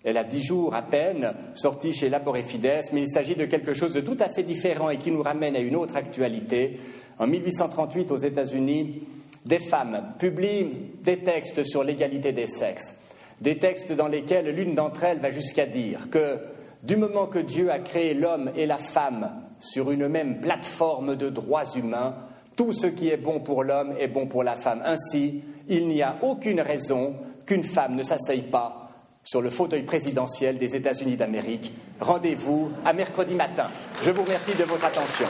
elle 0.04 0.16
a 0.16 0.22
dix 0.22 0.44
jours 0.44 0.76
à 0.76 0.82
peine, 0.82 1.34
sortie 1.54 1.92
chez 1.92 2.08
Labor 2.08 2.36
Fides, 2.36 2.82
mais 2.92 3.00
il 3.00 3.08
s'agit 3.08 3.34
de 3.34 3.46
quelque 3.46 3.72
chose 3.72 3.92
de 3.92 4.00
tout 4.00 4.16
à 4.20 4.28
fait 4.28 4.44
différent 4.44 4.90
et 4.90 4.98
qui 4.98 5.10
nous 5.10 5.22
ramène 5.22 5.56
à 5.56 5.58
une 5.58 5.74
autre 5.74 5.96
actualité. 5.96 6.78
En 7.18 7.26
1838, 7.26 8.12
aux 8.12 8.16
États-Unis, 8.16 9.02
des 9.44 9.58
femmes 9.58 10.12
publient 10.20 10.70
des 11.02 11.18
textes 11.18 11.64
sur 11.64 11.82
l'égalité 11.82 12.32
des 12.32 12.46
sexes 12.46 12.94
des 13.40 13.58
textes 13.58 13.92
dans 13.92 14.06
lesquels 14.06 14.48
l'une 14.54 14.74
d'entre 14.74 15.02
elles 15.02 15.18
va 15.18 15.32
jusqu'à 15.32 15.66
dire 15.66 16.08
que 16.10 16.38
du 16.84 16.96
moment 16.96 17.26
que 17.26 17.40
Dieu 17.40 17.70
a 17.70 17.80
créé 17.80 18.14
l'homme 18.14 18.52
et 18.56 18.66
la 18.66 18.78
femme 18.78 19.30
sur 19.60 19.90
une 19.90 20.08
même 20.08 20.40
plateforme 20.40 21.16
de 21.16 21.28
droits 21.28 21.64
humains, 21.76 22.16
tout 22.56 22.72
ce 22.72 22.86
qui 22.86 23.08
est 23.08 23.16
bon 23.16 23.40
pour 23.40 23.64
l'homme 23.64 23.94
est 23.98 24.08
bon 24.08 24.26
pour 24.26 24.44
la 24.44 24.56
femme. 24.56 24.82
Ainsi, 24.84 25.42
il 25.68 25.88
n'y 25.88 26.02
a 26.02 26.16
aucune 26.22 26.60
raison 26.60 27.16
qu'une 27.46 27.64
femme 27.64 27.96
ne 27.96 28.02
s'asseye 28.02 28.42
pas 28.42 28.90
sur 29.22 29.40
le 29.40 29.50
fauteuil 29.50 29.82
présidentiel 29.82 30.58
des 30.58 30.76
États-Unis 30.76 31.16
d'Amérique. 31.16 31.72
Rendez-vous 32.00 32.70
à 32.84 32.92
mercredi 32.92 33.34
matin. 33.34 33.64
Je 34.02 34.10
vous 34.10 34.22
remercie 34.22 34.54
de 34.56 34.64
votre 34.64 34.84
attention. 34.84 35.26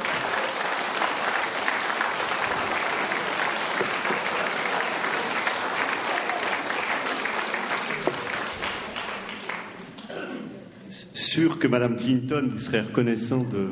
sûr 11.34 11.58
que 11.58 11.66
Mme 11.66 11.96
Clinton 11.96 12.48
vous 12.48 12.60
serait 12.60 12.82
reconnaissant 12.82 13.42
de. 13.42 13.70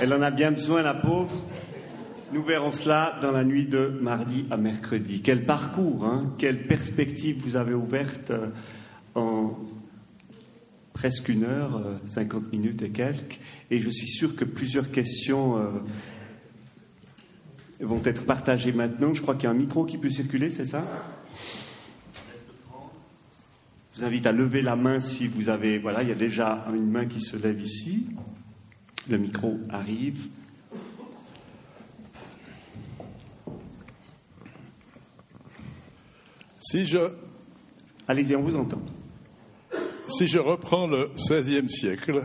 Elle 0.00 0.12
en 0.12 0.22
a 0.22 0.30
bien 0.30 0.50
besoin, 0.50 0.82
la 0.82 0.94
pauvre. 0.94 1.34
Nous 2.32 2.42
verrons 2.42 2.72
cela 2.72 3.18
dans 3.20 3.30
la 3.30 3.44
nuit 3.44 3.66
de 3.66 3.98
mardi 4.00 4.46
à 4.50 4.56
mercredi. 4.56 5.20
Quel 5.20 5.44
parcours, 5.44 6.04
hein 6.04 6.32
quelle 6.38 6.66
perspective 6.66 7.42
vous 7.42 7.56
avez 7.56 7.74
ouverte 7.74 8.30
euh, 8.30 8.48
en 9.14 9.58
presque 10.94 11.28
une 11.28 11.44
heure, 11.44 11.82
50 12.06 12.42
euh, 12.42 12.46
minutes 12.52 12.82
et 12.82 12.90
quelques. 12.90 13.40
Et 13.70 13.80
je 13.80 13.90
suis 13.90 14.08
sûr 14.08 14.34
que 14.34 14.44
plusieurs 14.44 14.90
questions 14.90 15.58
euh, 15.58 15.68
vont 17.80 18.02
être 18.04 18.24
partagées 18.24 18.72
maintenant. 18.72 19.12
Je 19.12 19.20
crois 19.20 19.34
qu'il 19.34 19.44
y 19.44 19.46
a 19.48 19.50
un 19.50 19.54
micro 19.54 19.84
qui 19.84 19.98
peut 19.98 20.10
circuler, 20.10 20.48
c'est 20.50 20.66
ça? 20.66 20.82
Je 23.94 24.00
vous 24.00 24.04
invite 24.06 24.26
à 24.26 24.32
lever 24.32 24.62
la 24.62 24.74
main 24.74 25.00
si 25.00 25.26
vous 25.26 25.50
avez. 25.50 25.78
Voilà, 25.78 26.02
il 26.02 26.08
y 26.08 26.12
a 26.12 26.16
déjà 26.16 26.66
une 26.74 26.90
main 26.90 27.04
qui 27.04 27.20
se 27.20 27.36
lève 27.36 27.60
ici. 27.60 28.06
Le 29.08 29.18
micro 29.18 29.58
arrive. 29.68 30.28
Si 36.60 36.84
je. 36.84 36.98
Allez-y, 38.06 38.36
on 38.36 38.42
vous 38.42 38.56
entend. 38.56 38.80
Si 40.08 40.26
je 40.26 40.38
reprends 40.38 40.86
le 40.86 41.10
XVIe 41.16 41.68
siècle, 41.68 42.24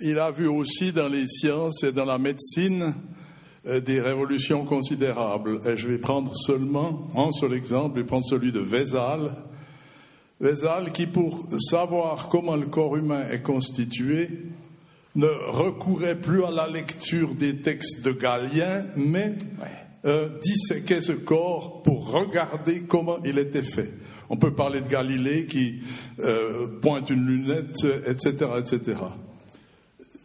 il 0.00 0.18
a 0.18 0.30
vu 0.30 0.46
aussi 0.46 0.92
dans 0.92 1.08
les 1.08 1.26
sciences 1.26 1.82
et 1.82 1.92
dans 1.92 2.04
la 2.04 2.18
médecine 2.18 2.94
euh, 3.66 3.80
des 3.80 4.00
révolutions 4.00 4.64
considérables. 4.64 5.60
Et 5.66 5.76
je 5.76 5.88
vais 5.88 5.98
prendre 5.98 6.34
seulement 6.36 7.08
un 7.16 7.32
seul 7.32 7.52
exemple, 7.52 7.96
je 7.96 8.00
vais 8.02 8.06
prendre 8.06 8.24
celui 8.24 8.52
de 8.52 8.60
Vézal, 8.60 9.36
Vézal 10.40 10.92
qui, 10.92 11.06
pour 11.06 11.46
savoir 11.58 12.28
comment 12.28 12.54
le 12.54 12.66
corps 12.66 12.96
humain 12.96 13.28
est 13.28 13.42
constitué, 13.42 14.28
ne 15.14 15.26
recourait 15.26 16.18
plus 16.18 16.44
à 16.44 16.50
la 16.50 16.68
lecture 16.68 17.34
des 17.34 17.56
textes 17.56 18.04
de 18.04 18.12
Galien, 18.12 18.84
mais 18.96 19.34
euh, 20.04 20.28
disséquait 20.42 21.00
ce 21.00 21.12
corps 21.12 21.82
pour 21.82 22.12
regarder 22.12 22.82
comment 22.82 23.18
il 23.24 23.38
était 23.38 23.62
fait. 23.62 23.92
On 24.30 24.36
peut 24.36 24.54
parler 24.54 24.80
de 24.80 24.88
Galilée 24.88 25.46
qui 25.46 25.80
euh, 26.20 26.68
pointe 26.80 27.10
une 27.10 27.26
lunette, 27.26 27.86
etc., 28.06 28.46
etc. 28.58 28.96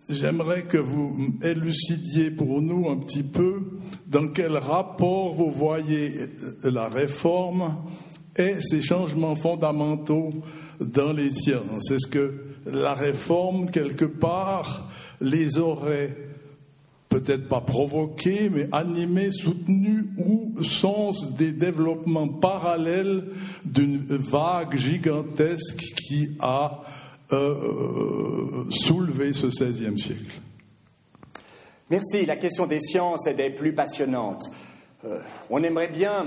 J'aimerais 0.09 0.63
que 0.63 0.77
vous 0.77 1.15
élucidiez 1.41 2.29
pour 2.29 2.61
nous 2.61 2.89
un 2.89 2.97
petit 2.97 3.23
peu 3.23 3.61
dans 4.05 4.27
quel 4.27 4.57
rapport 4.57 5.33
vous 5.33 5.49
voyez 5.49 6.11
la 6.63 6.89
réforme 6.89 7.77
et 8.35 8.59
ces 8.59 8.81
changements 8.81 9.35
fondamentaux 9.35 10.31
dans 10.81 11.13
les 11.13 11.31
sciences 11.31 11.89
Est-ce 11.89 12.07
que 12.07 12.52
la 12.65 12.93
réforme, 12.93 13.69
quelque 13.69 14.05
part, 14.05 14.89
les 15.21 15.57
aurait 15.57 16.15
peut-être 17.09 17.47
pas 17.47 17.61
provoqués, 17.61 18.49
mais 18.49 18.67
animés, 18.71 19.31
soutenus, 19.31 20.05
ou 20.17 20.63
sont 20.63 21.11
des 21.37 21.51
développements 21.51 22.27
parallèles 22.27 23.25
d'une 23.65 24.05
vague 24.07 24.75
gigantesque 24.75 25.93
qui 26.07 26.31
a 26.39 26.81
euh, 27.31 28.65
soulevé 28.71 29.33
ce 29.33 29.47
XVIe 29.47 29.97
siècle 29.97 30.41
Merci. 31.89 32.25
La 32.25 32.37
question 32.37 32.65
des 32.65 32.79
sciences 32.79 33.27
est 33.27 33.35
des 33.35 33.51
plus 33.51 33.73
passionnantes. 33.73 34.45
Euh, 35.05 35.19
on 35.49 35.61
aimerait 35.61 35.89
bien 35.89 36.25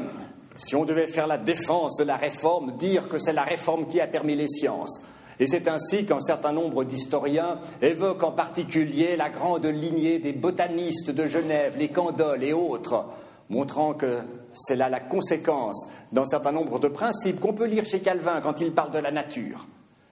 si 0.56 0.74
on 0.76 0.84
devait 0.84 1.08
faire 1.08 1.26
la 1.26 1.38
défense 1.38 1.96
de 1.96 2.04
la 2.04 2.16
réforme, 2.16 2.76
dire 2.76 3.08
que 3.08 3.18
c'est 3.18 3.32
la 3.32 3.42
réforme 3.42 3.88
qui 3.88 4.00
a 4.00 4.06
permis 4.06 4.36
les 4.36 4.48
sciences. 4.48 5.02
Et 5.38 5.46
c'est 5.46 5.68
ainsi 5.68 6.06
qu'un 6.06 6.20
certain 6.20 6.52
nombre 6.52 6.84
d'historiens 6.84 7.60
évoquent 7.82 8.24
en 8.24 8.32
particulier 8.32 9.16
la 9.16 9.28
grande 9.28 9.66
lignée 9.66 10.18
des 10.18 10.32
botanistes 10.32 11.10
de 11.10 11.26
Genève, 11.26 11.76
les 11.76 11.88
Candoles 11.88 12.42
et 12.42 12.54
autres, 12.54 13.04
montrant 13.50 13.92
que 13.92 14.18
c'est 14.52 14.76
là 14.76 14.88
la 14.88 15.00
conséquence 15.00 15.88
d'un 16.12 16.24
certain 16.24 16.52
nombre 16.52 16.78
de 16.78 16.88
principes 16.88 17.40
qu'on 17.40 17.52
peut 17.52 17.66
lire 17.66 17.84
chez 17.84 18.00
Calvin 18.00 18.40
quand 18.40 18.60
il 18.60 18.72
parle 18.72 18.92
de 18.92 18.98
la 18.98 19.10
nature. 19.10 19.66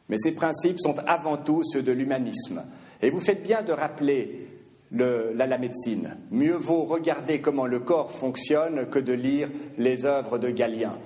Mais 0.08 0.18
ces 0.18 0.32
principes 0.32 0.80
sont 0.80 0.96
avant 1.06 1.38
tout 1.38 1.62
ceux 1.64 1.82
de 1.82 1.92
l'humanisme. 1.92 2.62
Et 3.00 3.10
vous 3.10 3.20
faites 3.20 3.42
bien 3.42 3.62
de 3.62 3.72
rappeler 3.72 4.48
la, 4.90 5.58
médecine. 5.58 6.16
Mieux 6.30 6.54
vaut 6.54 6.84
regarder 6.84 7.40
comment 7.40 7.66
le 7.66 7.80
corps 7.80 8.12
fonctionne 8.12 8.88
que 8.90 8.98
de 8.98 9.12
lire 9.12 9.48
les 9.78 10.04
œuvres 10.04 10.38
de 10.38 10.50
Galien. 10.50 10.96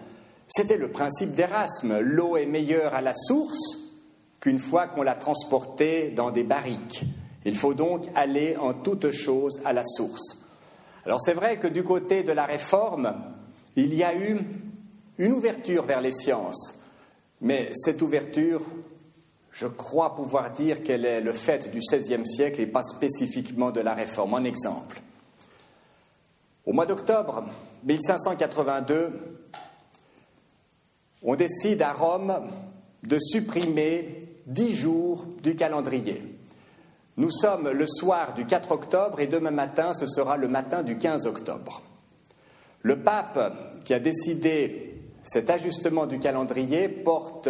C'était 0.48 0.76
le 0.76 0.90
principe 0.90 1.34
d'Erasme. 1.34 2.00
L'eau 2.00 2.36
est 2.36 2.46
meilleure 2.46 2.94
à 2.94 3.00
la 3.00 3.14
source 3.14 3.87
qu'une 4.40 4.58
fois 4.58 4.86
qu'on 4.86 5.02
l'a 5.02 5.14
transportée 5.14 6.10
dans 6.10 6.30
des 6.30 6.44
barriques. 6.44 7.04
Il 7.44 7.56
faut 7.56 7.74
donc 7.74 8.04
aller 8.14 8.56
en 8.56 8.74
toute 8.74 9.10
chose 9.10 9.60
à 9.64 9.72
la 9.72 9.84
source. 9.84 10.46
Alors 11.04 11.20
c'est 11.20 11.34
vrai 11.34 11.58
que 11.58 11.66
du 11.66 11.82
côté 11.82 12.22
de 12.22 12.32
la 12.32 12.44
réforme, 12.44 13.14
il 13.76 13.94
y 13.94 14.04
a 14.04 14.14
eu 14.14 14.38
une 15.18 15.32
ouverture 15.32 15.84
vers 15.84 16.00
les 16.00 16.12
sciences, 16.12 16.74
mais 17.40 17.70
cette 17.74 18.02
ouverture 18.02 18.62
je 19.58 19.66
crois 19.66 20.14
pouvoir 20.14 20.52
dire 20.52 20.84
qu'elle 20.84 21.04
est 21.04 21.20
le 21.20 21.32
fait 21.32 21.68
du 21.72 21.80
XVIe 21.80 22.24
siècle 22.24 22.60
et 22.60 22.66
pas 22.66 22.84
spécifiquement 22.84 23.72
de 23.72 23.80
la 23.80 23.92
Réforme. 23.92 24.34
En 24.34 24.44
exemple, 24.44 25.00
au 26.64 26.72
mois 26.72 26.86
d'octobre 26.86 27.44
1582, 27.82 29.10
on 31.24 31.34
décide 31.34 31.82
à 31.82 31.92
Rome 31.92 32.52
de 33.02 33.18
supprimer 33.18 34.27
dix 34.48 34.74
jours 34.74 35.26
du 35.42 35.54
calendrier. 35.54 36.22
Nous 37.16 37.30
sommes 37.30 37.70
le 37.70 37.86
soir 37.86 38.34
du 38.34 38.46
4 38.46 38.72
octobre 38.72 39.20
et 39.20 39.26
demain 39.26 39.50
matin, 39.50 39.92
ce 39.94 40.06
sera 40.06 40.36
le 40.36 40.48
matin 40.48 40.82
du 40.82 40.98
15 40.98 41.26
octobre. 41.26 41.82
Le 42.82 43.00
pape 43.02 43.82
qui 43.84 43.92
a 43.92 44.00
décidé 44.00 44.94
cet 45.22 45.50
ajustement 45.50 46.06
du 46.06 46.18
calendrier 46.18 46.88
porte 46.88 47.48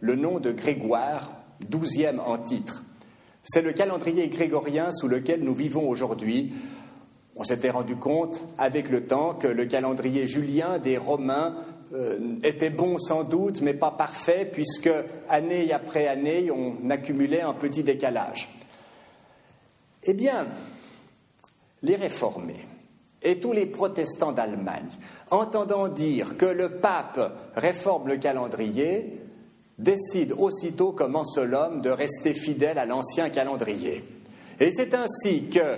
le 0.00 0.16
nom 0.16 0.38
de 0.38 0.52
Grégoire, 0.52 1.32
douzième 1.68 2.20
en 2.20 2.38
titre. 2.38 2.82
C'est 3.42 3.62
le 3.62 3.72
calendrier 3.72 4.28
grégorien 4.28 4.90
sous 4.92 5.08
lequel 5.08 5.42
nous 5.42 5.54
vivons 5.54 5.88
aujourd'hui. 5.88 6.52
On 7.36 7.44
s'était 7.44 7.70
rendu 7.70 7.96
compte 7.96 8.42
avec 8.58 8.90
le 8.90 9.06
temps 9.06 9.34
que 9.34 9.46
le 9.46 9.66
calendrier 9.66 10.26
julien 10.26 10.78
des 10.78 10.98
Romains 10.98 11.56
euh, 11.94 12.18
était 12.42 12.70
bon 12.70 12.98
sans 12.98 13.22
doute, 13.22 13.60
mais 13.60 13.74
pas 13.74 13.92
parfait, 13.92 14.48
puisque 14.50 14.90
année 15.28 15.72
après 15.72 16.08
année, 16.08 16.50
on 16.50 16.90
accumulait 16.90 17.42
un 17.42 17.52
petit 17.52 17.84
décalage. 17.84 18.48
Eh 20.02 20.12
bien, 20.12 20.48
les 21.82 21.94
réformés 21.94 22.66
et 23.22 23.38
tous 23.38 23.52
les 23.52 23.66
protestants 23.66 24.32
d'Allemagne, 24.32 24.90
entendant 25.30 25.86
dire 25.86 26.36
que 26.36 26.46
le 26.46 26.78
pape 26.80 27.32
réforme 27.54 28.08
le 28.08 28.16
calendrier, 28.16 29.20
décide 29.78 30.32
aussitôt, 30.32 30.90
comme 30.90 31.14
un 31.14 31.24
seul 31.24 31.54
homme, 31.54 31.80
de 31.80 31.90
rester 31.90 32.34
fidèle 32.34 32.78
à 32.78 32.86
l'ancien 32.86 33.30
calendrier. 33.30 34.04
Et 34.58 34.72
c'est 34.74 34.94
ainsi 34.94 35.48
que, 35.48 35.76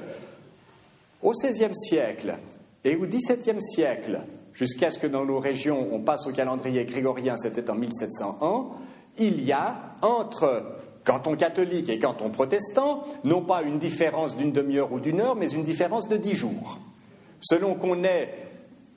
au 1.22 1.32
XVIe 1.32 1.74
siècle 1.74 2.36
et 2.84 2.96
au 2.96 3.06
XVIIe 3.06 3.60
siècle, 3.60 4.20
jusqu'à 4.56 4.90
ce 4.90 4.98
que 4.98 5.06
dans 5.06 5.24
nos 5.24 5.38
régions 5.38 5.88
on 5.92 6.00
passe 6.00 6.26
au 6.26 6.32
calendrier 6.32 6.84
grégorien, 6.84 7.36
c'était 7.36 7.70
en 7.70 7.74
1701, 7.74 8.66
il 9.18 9.44
y 9.44 9.52
a 9.52 9.96
entre 10.02 10.64
canton 11.04 11.36
catholique 11.36 11.88
et 11.88 11.98
canton 11.98 12.30
protestant, 12.30 13.04
non 13.22 13.42
pas 13.42 13.62
une 13.62 13.78
différence 13.78 14.36
d'une 14.36 14.52
demi-heure 14.52 14.92
ou 14.92 14.98
d'une 14.98 15.20
heure, 15.20 15.36
mais 15.36 15.48
une 15.48 15.62
différence 15.62 16.08
de 16.08 16.16
dix 16.16 16.34
jours. 16.34 16.78
Selon 17.40 17.74
qu'on 17.74 18.02
est 18.02 18.34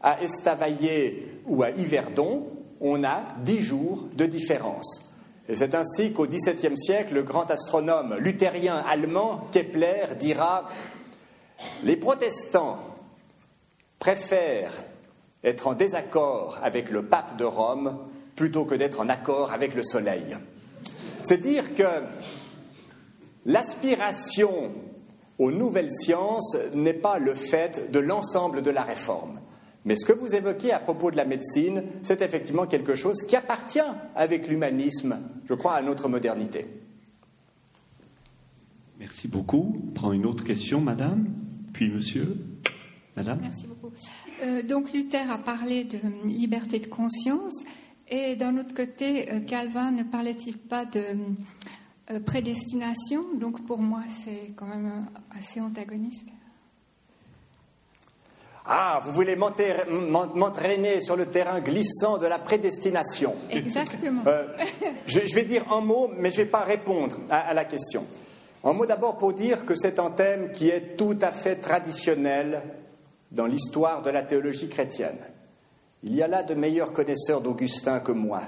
à 0.01 0.21
Estavayer 0.23 1.41
ou 1.45 1.61
à 1.61 1.71
Yverdon, 1.71 2.47
on 2.81 3.03
a 3.03 3.21
dix 3.43 3.61
jours 3.61 4.07
de 4.15 4.25
différence. 4.25 5.05
Et 5.49 5.55
c'est 5.55 5.75
ainsi 5.75 6.13
qu'au 6.13 6.25
XVIIe 6.25 6.77
siècle, 6.77 7.15
le 7.15 7.23
grand 7.23 7.49
astronome 7.51 8.15
luthérien 8.19 8.83
allemand 8.87 9.47
Kepler 9.51 10.15
dira 10.17 10.67
Les 11.83 11.97
protestants 11.97 12.77
préfèrent 13.99 14.73
être 15.43 15.67
en 15.67 15.73
désaccord 15.73 16.57
avec 16.61 16.89
le 16.89 17.05
pape 17.05 17.37
de 17.37 17.45
Rome 17.45 17.97
plutôt 18.35 18.65
que 18.65 18.75
d'être 18.75 18.99
en 18.99 19.09
accord 19.09 19.51
avec 19.51 19.75
le 19.75 19.83
soleil. 19.83 20.37
C'est 21.23 21.37
dire 21.37 21.75
que 21.75 21.83
l'aspiration 23.45 24.71
aux 25.37 25.51
nouvelles 25.51 25.91
sciences 25.91 26.57
n'est 26.73 26.93
pas 26.93 27.19
le 27.19 27.33
fait 27.33 27.91
de 27.91 27.99
l'ensemble 27.99 28.61
de 28.61 28.71
la 28.71 28.83
réforme. 28.83 29.39
Mais 29.85 29.95
ce 29.95 30.05
que 30.05 30.13
vous 30.13 30.35
évoquez 30.35 30.71
à 30.73 30.79
propos 30.79 31.09
de 31.09 31.15
la 31.15 31.25
médecine, 31.25 31.83
c'est 32.03 32.21
effectivement 32.21 32.67
quelque 32.67 32.95
chose 32.95 33.23
qui 33.23 33.35
appartient 33.35 33.79
avec 34.15 34.47
l'humanisme, 34.47 35.17
je 35.47 35.53
crois, 35.53 35.73
à 35.73 35.81
notre 35.81 36.09
modernité. 36.09 36.67
Merci 38.99 39.29
beaucoup. 39.29 39.77
Prends 39.95 40.11
une 40.11 40.25
autre 40.25 40.43
question, 40.43 40.81
madame, 40.81 41.27
puis 41.71 41.89
monsieur. 41.89 42.35
Madame 43.15 43.39
Merci 43.41 43.67
beaucoup. 43.67 43.78
Euh, 44.41 44.61
donc 44.61 44.93
Luther 44.93 45.29
a 45.29 45.37
parlé 45.37 45.83
de 45.83 45.99
liberté 46.25 46.79
de 46.79 46.87
conscience, 46.87 47.63
et 48.07 48.35
d'un 48.35 48.57
autre 48.57 48.73
côté, 48.73 49.31
euh, 49.31 49.39
Calvin 49.41 49.91
ne 49.91 50.03
parlait-il 50.03 50.57
pas 50.57 50.85
de 50.85 51.03
euh, 52.11 52.19
prédestination? 52.19 53.23
Donc 53.35 53.65
pour 53.65 53.79
moi, 53.79 54.01
c'est 54.09 54.51
quand 54.55 54.65
même 54.65 55.05
assez 55.37 55.61
antagoniste. 55.61 56.29
Ah, 58.65 59.01
vous 59.03 59.11
voulez 59.11 59.35
m'entraîner 59.35 61.01
sur 61.01 61.15
le 61.15 61.25
terrain 61.27 61.59
glissant 61.59 62.19
de 62.19 62.27
la 62.27 62.37
prédestination. 62.37 63.33
Exactement. 63.49 64.21
Euh, 64.27 64.45
je, 65.07 65.33
vais 65.33 65.43
dire 65.43 65.71
un 65.71 65.81
mot, 65.81 66.11
mais 66.19 66.29
je 66.29 66.39
ne 66.39 66.43
vais 66.43 66.49
pas 66.51 66.63
répondre 66.63 67.15
à, 67.31 67.51
la 67.53 67.65
question. 67.65 68.05
Un 68.63 68.73
mot 68.73 68.85
d'abord 68.85 69.17
pour 69.17 69.33
dire 69.33 69.65
que 69.65 69.73
c'est 69.75 69.97
un 69.97 70.11
thème 70.11 70.51
qui 70.51 70.69
est 70.69 70.95
tout 70.97 71.17
à 71.21 71.31
fait 71.31 71.55
traditionnel 71.55 72.61
dans 73.31 73.45
l'histoire 73.45 74.01
de 74.01 74.09
la 74.09 74.23
théologie 74.23 74.69
chrétienne. 74.69 75.19
Il 76.03 76.15
y 76.15 76.23
a 76.23 76.27
là 76.27 76.43
de 76.43 76.53
meilleurs 76.53 76.93
connaisseurs 76.93 77.41
d'Augustin 77.41 77.99
que 77.99 78.11
moi, 78.11 78.41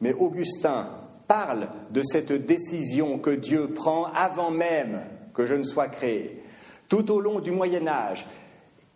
mais 0.00 0.12
Augustin 0.12 0.88
parle 1.26 1.68
de 1.90 2.02
cette 2.02 2.32
décision 2.32 3.18
que 3.18 3.30
Dieu 3.30 3.68
prend 3.68 4.06
avant 4.06 4.50
même 4.50 5.00
que 5.34 5.46
je 5.46 5.54
ne 5.54 5.62
sois 5.62 5.88
créé. 5.88 6.42
Tout 6.88 7.10
au 7.12 7.20
long 7.20 7.40
du 7.40 7.52
Moyen 7.52 7.86
Âge, 7.86 8.26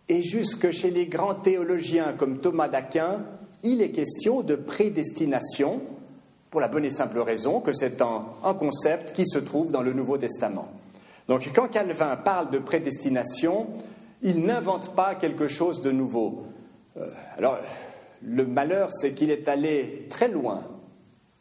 et 0.09 0.21
jusque 0.21 0.71
chez 0.71 0.89
les 0.89 1.07
grands 1.07 1.35
théologiens 1.35 2.13
comme 2.17 2.39
Thomas 2.39 2.67
d'Aquin, 2.67 3.23
il 3.63 3.81
est 3.81 3.91
question 3.91 4.41
de 4.41 4.55
prédestination, 4.55 5.81
pour 6.51 6.59
la 6.59 6.67
bonne 6.67 6.85
et 6.85 6.91
simple 6.91 7.19
raison 7.19 7.61
que 7.61 7.73
c'est 7.73 8.01
un, 8.01 8.25
concept 8.59 9.13
qui 9.13 9.25
se 9.25 9.39
trouve 9.39 9.71
dans 9.71 9.81
le 9.81 9.93
Nouveau 9.93 10.17
Testament. 10.17 10.67
Donc 11.27 11.49
quand 11.55 11.67
Calvin 11.67 12.15
parle 12.17 12.51
de 12.51 12.59
prédestination, 12.59 13.67
il 14.23 14.45
n'invente 14.45 14.95
pas 14.95 15.15
quelque 15.15 15.47
chose 15.47 15.81
de 15.81 15.91
nouveau. 15.91 16.47
Euh, 16.97 17.07
alors, 17.37 17.59
le 18.23 18.45
malheur, 18.45 18.89
c'est 18.91 19.13
qu'il 19.13 19.29
est 19.29 19.47
allé 19.47 20.07
très 20.09 20.29
loin, 20.29 20.63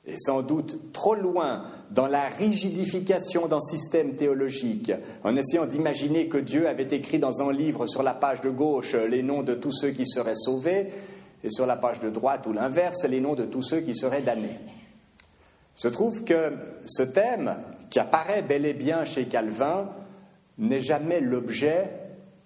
et 0.05 0.17
sans 0.19 0.43
doute 0.43 0.93
trop 0.93 1.15
loin, 1.15 1.65
dans 1.91 2.09
la 2.09 2.29
rigidification 2.29 3.47
d'un 3.47 3.61
système 3.61 4.17
théologique, 4.17 4.93
en 5.23 5.37
essayant 5.37 5.67
d'imaginer 5.67 6.29
que 6.29 6.39
Dieu 6.39 6.69
avait 6.69 6.89
écrit 6.91 7.19
dans 7.19 7.41
un 7.41 7.53
livre 7.53 7.87
sur 7.87 8.03
la 8.03 8.15
page 8.15 8.41
de 8.41 8.51
gauche 8.51 8.95
les 8.95 9.23
noms 9.23 9.43
de 9.43 9.55
tous 9.55 9.73
ceux 9.73 9.91
qui 9.91 10.07
seraient 10.07 10.35
sauvés, 10.35 10.89
et 11.45 11.51
sur 11.51 11.67
la 11.67 11.77
page 11.77 12.01
de 12.01 12.11
droite 12.11 12.47
ou 12.47 12.53
l'inverse, 12.53 13.05
les 13.05 13.21
noms 13.21 13.35
de 13.35 13.45
tous 13.45 13.63
ceux 13.63 13.81
qui 13.81 13.95
seraient 13.95 14.23
damnés. 14.23 14.59
Il 15.77 15.81
se 15.81 15.89
trouve 15.89 16.25
que 16.25 16.53
ce 16.87 17.03
thème, 17.03 17.57
qui 17.91 17.99
apparaît 17.99 18.43
bel 18.43 18.67
et 18.67 18.75
bien 18.75 19.05
chez 19.05 19.27
Calvin, 19.27 19.89
n'est 20.59 20.81
jamais 20.81 21.21
l'objet, 21.21 21.91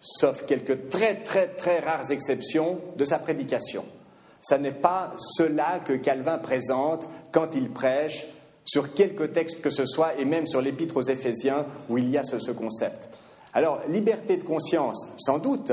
sauf 0.06 0.46
quelques 0.46 0.88
très 0.88 1.16
très 1.16 1.48
très 1.48 1.80
rares 1.80 2.12
exceptions, 2.12 2.78
de 2.96 3.04
sa 3.04 3.18
prédication. 3.18 3.84
Ce 4.40 4.54
n'est 4.54 4.70
pas 4.70 5.12
cela 5.36 5.80
que 5.84 5.94
Calvin 5.94 6.38
présente 6.38 7.08
quand 7.32 7.54
il 7.54 7.70
prêche 7.70 8.26
sur 8.64 8.94
quelques 8.94 9.32
textes 9.32 9.60
que 9.60 9.70
ce 9.70 9.84
soit, 9.84 10.18
et 10.18 10.24
même 10.24 10.46
sur 10.46 10.60
l'épître 10.60 10.96
aux 10.96 11.02
Éphésiens 11.02 11.66
où 11.88 11.98
il 11.98 12.10
y 12.10 12.18
a 12.18 12.22
ce, 12.22 12.50
concept. 12.52 13.08
Alors, 13.54 13.80
liberté 13.88 14.36
de 14.36 14.44
conscience, 14.44 15.08
sans 15.18 15.38
doute, 15.38 15.72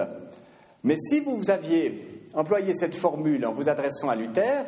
mais 0.83 0.95
si 0.97 1.19
vous 1.19 1.49
aviez 1.49 2.27
employé 2.33 2.73
cette 2.73 2.95
formule 2.95 3.45
en 3.45 3.53
vous 3.53 3.69
adressant 3.69 4.09
à 4.09 4.15
Luther, 4.15 4.65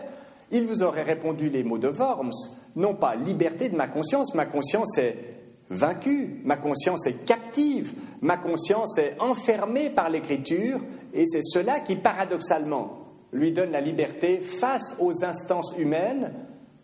il 0.52 0.66
vous 0.66 0.84
aurait 0.84 1.04
répondu 1.04 1.50
les 1.50 1.64
mots 1.64 1.78
de 1.78 1.88
Worms, 1.88 2.34
non 2.76 2.94
pas 2.94 3.16
liberté 3.16 3.70
de 3.70 3.76
ma 3.76 3.88
conscience, 3.88 4.34
ma 4.36 4.46
conscience 4.46 4.98
est 4.98 5.35
vaincue, 5.70 6.42
ma 6.44 6.58
conscience 6.58 7.06
est 7.08 7.26
captive, 7.26 7.94
ma 8.22 8.38
conscience 8.38 8.98
est 8.98 9.16
enfermée 9.20 9.90
par 9.90 10.10
l'écriture, 10.10 10.80
et 11.14 11.26
c'est 11.26 11.44
cela 11.44 11.80
qui, 11.80 11.96
paradoxalement, 11.96 13.00
lui 13.32 13.52
donne 13.52 13.72
la 13.72 13.82
liberté 13.82 14.40
face 14.40 14.96
aux 15.00 15.24
instances 15.24 15.76
humaines 15.78 16.34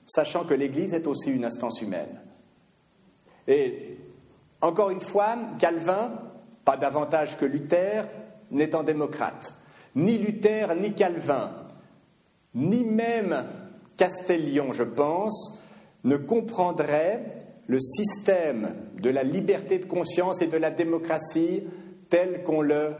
sachant 0.05 0.43
que 0.43 0.53
l'Église 0.53 0.93
est 0.93 1.07
aussi 1.07 1.32
une 1.32 1.45
instance 1.45 1.82
humaine. 1.82 2.19
Et 3.47 3.97
encore 4.61 4.89
une 4.89 5.01
fois, 5.01 5.36
Calvin, 5.57 6.11
pas 6.65 6.77
davantage 6.77 7.38
que 7.38 7.45
Luther, 7.45 8.05
un 8.51 8.84
démocrate. 8.84 9.53
Ni 9.95 10.17
Luther, 10.17 10.75
ni 10.75 10.93
Calvin, 10.93 11.51
ni 12.53 12.84
même 12.84 13.45
Castellion, 13.97 14.73
je 14.73 14.84
pense, 14.84 15.61
ne 16.03 16.17
comprendraient 16.17 17.40
le 17.72 17.80
système 17.80 18.76
de 19.01 19.09
la 19.09 19.24
liberté 19.24 19.80
de 19.80 19.86
conscience 19.86 20.41
et 20.41 20.47
de 20.47 20.57
la 20.57 20.72
démocratie 20.72 21.63
tel 22.09 22.43
qu'on 22.43 22.61
le 22.61 22.95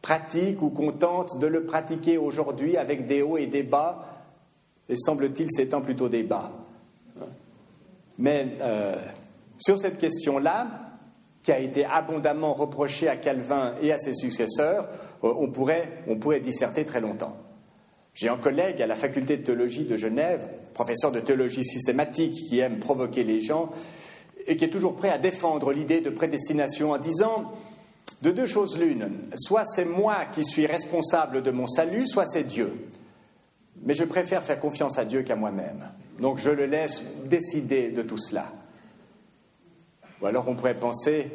pratique 0.00 0.62
ou 0.62 0.70
qu'on 0.70 0.92
tente 0.92 1.38
de 1.38 1.46
le 1.46 1.66
pratiquer 1.66 2.16
aujourd'hui 2.16 2.78
avec 2.78 3.04
des 3.04 3.20
hauts 3.20 3.36
et 3.36 3.48
des 3.48 3.62
bas, 3.62 4.24
et 4.88 4.96
semble-t-il 4.96 5.50
s'étend 5.50 5.82
plutôt 5.82 6.08
des 6.08 6.22
bas. 6.22 6.52
Mais 8.16 8.56
euh, 8.62 8.96
sur 9.58 9.78
cette 9.78 9.98
question-là, 9.98 10.68
qui 11.42 11.52
a 11.52 11.58
été 11.58 11.84
abondamment 11.84 12.54
reprochée 12.54 13.08
à 13.10 13.16
Calvin 13.16 13.74
et 13.82 13.92
à 13.92 13.98
ses 13.98 14.14
successeurs, 14.14 14.88
euh, 15.22 15.34
on, 15.36 15.50
pourrait, 15.50 16.02
on 16.06 16.16
pourrait 16.16 16.40
disserter 16.40 16.86
très 16.86 17.02
longtemps. 17.02 17.36
J'ai 18.14 18.30
un 18.30 18.38
collègue 18.38 18.80
à 18.80 18.86
la 18.86 18.96
faculté 18.96 19.36
de 19.36 19.42
théologie 19.42 19.84
de 19.84 19.98
Genève, 19.98 20.48
professeur 20.72 21.12
de 21.12 21.20
théologie 21.20 21.64
systématique, 21.64 22.32
qui 22.48 22.58
aime 22.58 22.78
provoquer 22.78 23.22
les 23.22 23.40
gens 23.40 23.70
et 24.48 24.56
qui 24.56 24.64
est 24.64 24.70
toujours 24.70 24.96
prêt 24.96 25.10
à 25.10 25.18
défendre 25.18 25.72
l'idée 25.72 26.00
de 26.00 26.10
prédestination 26.10 26.92
en 26.92 26.98
disant 26.98 27.52
de 28.22 28.30
deux 28.30 28.46
choses 28.46 28.78
l'une, 28.78 29.28
soit 29.36 29.64
c'est 29.66 29.84
moi 29.84 30.24
qui 30.32 30.42
suis 30.42 30.66
responsable 30.66 31.42
de 31.42 31.50
mon 31.50 31.66
salut, 31.66 32.06
soit 32.06 32.26
c'est 32.26 32.44
Dieu. 32.44 32.88
Mais 33.82 33.94
je 33.94 34.04
préfère 34.04 34.42
faire 34.42 34.58
confiance 34.58 34.98
à 34.98 35.04
Dieu 35.04 35.22
qu'à 35.22 35.36
moi-même. 35.36 35.90
Donc 36.18 36.38
je 36.38 36.50
le 36.50 36.66
laisse 36.66 37.02
décider 37.26 37.90
de 37.90 38.02
tout 38.02 38.18
cela. 38.18 38.50
Ou 40.20 40.26
alors 40.26 40.48
on 40.48 40.56
pourrait 40.56 40.80
penser 40.80 41.30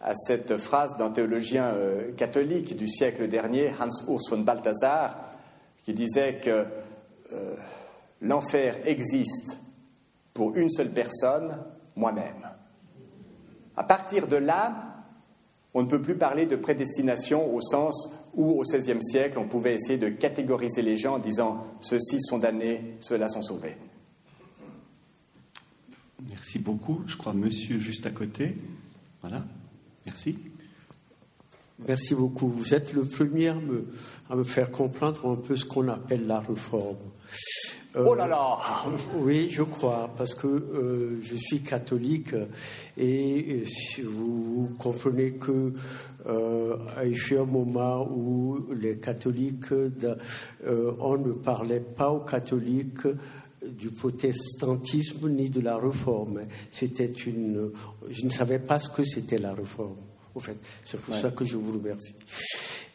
à 0.00 0.14
cette 0.14 0.58
phrase 0.58 0.96
d'un 0.96 1.10
théologien 1.10 1.74
euh, 1.74 2.12
catholique 2.12 2.76
du 2.76 2.86
siècle 2.86 3.28
dernier, 3.28 3.72
Hans 3.80 4.12
Urs 4.12 4.30
von 4.30 4.38
Balthasar, 4.38 5.16
qui 5.84 5.94
disait 5.94 6.34
que 6.34 6.66
euh, 7.32 7.56
l'enfer 8.20 8.76
existe 8.84 9.58
pour 10.34 10.54
une 10.56 10.70
seule 10.70 10.90
personne, 10.90 11.56
moi-même. 11.96 12.48
À 13.76 13.84
partir 13.84 14.28
de 14.28 14.36
là, 14.36 14.92
on 15.74 15.82
ne 15.82 15.88
peut 15.88 16.02
plus 16.02 16.16
parler 16.16 16.46
de 16.46 16.56
prédestination 16.56 17.54
au 17.54 17.60
sens 17.60 18.14
où, 18.34 18.60
au 18.60 18.62
XVIe 18.62 19.02
siècle, 19.02 19.38
on 19.38 19.48
pouvait 19.48 19.74
essayer 19.74 19.98
de 19.98 20.08
catégoriser 20.08 20.82
les 20.82 20.96
gens 20.96 21.14
en 21.14 21.18
disant 21.18 21.66
ceux-ci 21.80 22.20
sont 22.20 22.38
damnés, 22.38 22.96
ceux-là 23.00 23.28
sont 23.28 23.42
sauvés. 23.42 23.76
Merci 26.28 26.58
beaucoup. 26.58 27.02
Je 27.06 27.16
crois 27.16 27.32
monsieur 27.32 27.78
juste 27.78 28.06
à 28.06 28.10
côté. 28.10 28.56
Voilà. 29.22 29.44
Merci. 30.04 30.38
Merci 31.86 32.14
beaucoup. 32.14 32.48
Vous 32.48 32.74
êtes 32.74 32.92
le 32.92 33.04
premier 33.04 33.48
à 33.48 33.54
me, 33.54 33.86
à 34.30 34.36
me 34.36 34.44
faire 34.44 34.70
comprendre 34.70 35.30
un 35.30 35.36
peu 35.36 35.56
ce 35.56 35.64
qu'on 35.64 35.88
appelle 35.88 36.26
la 36.26 36.38
réforme. 36.38 36.96
Euh, 37.94 38.06
oh 38.08 38.14
là 38.14 38.26
là 38.26 38.58
Oui, 39.16 39.48
je 39.50 39.62
crois, 39.62 40.10
parce 40.16 40.34
que 40.34 40.46
euh, 40.46 41.20
je 41.20 41.36
suis 41.36 41.60
catholique 41.60 42.34
et, 42.96 43.62
vous, 44.02 44.70
comprenez 44.78 45.32
que 45.32 45.74
euh, 46.26 46.76
il 47.04 47.18
fut 47.18 47.36
un 47.36 47.44
moment 47.44 48.08
où 48.10 48.66
les 48.72 48.96
catholiques, 48.96 49.72
on 49.72 51.16
ne 51.18 51.32
parlait 51.32 51.80
pas 51.80 52.10
aux 52.10 52.20
catholiques 52.20 53.06
du 53.62 53.90
protestantisme 53.90 55.28
ni 55.28 55.50
de 55.50 55.60
la 55.60 55.76
réforme. 55.76 56.42
C'était 56.70 57.10
une, 57.10 57.72
je 58.08 58.24
ne 58.24 58.30
savais 58.30 58.58
pas 58.58 58.78
ce 58.78 58.88
que 58.88 59.04
c'était 59.04 59.38
la 59.38 59.52
réforme. 59.52 59.96
Au 60.34 60.40
fait, 60.40 60.56
c'est 60.82 60.98
pour 60.98 61.14
ça 61.14 61.30
que 61.30 61.44
je 61.44 61.58
vous 61.58 61.72
remercie. 61.72 62.14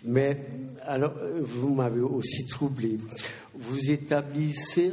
Mais 0.04 0.38
alors, 0.84 1.14
vous 1.42 1.74
m'avez 1.74 2.02
aussi 2.02 2.48
troublé. 2.48 2.98
Vous 3.58 3.92
établissez 3.92 4.92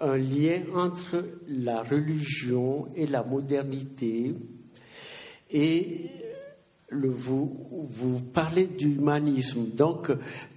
un, 0.00 0.16
lien 0.16 0.62
entre 0.74 1.24
la 1.46 1.82
religion 1.82 2.88
et 2.94 3.06
la 3.06 3.22
modernité 3.22 4.34
et 5.50 6.10
vous, 6.92 7.86
vous 7.88 8.20
parlez 8.20 8.66
d'humanisme. 8.66 9.66
Donc, 9.74 10.10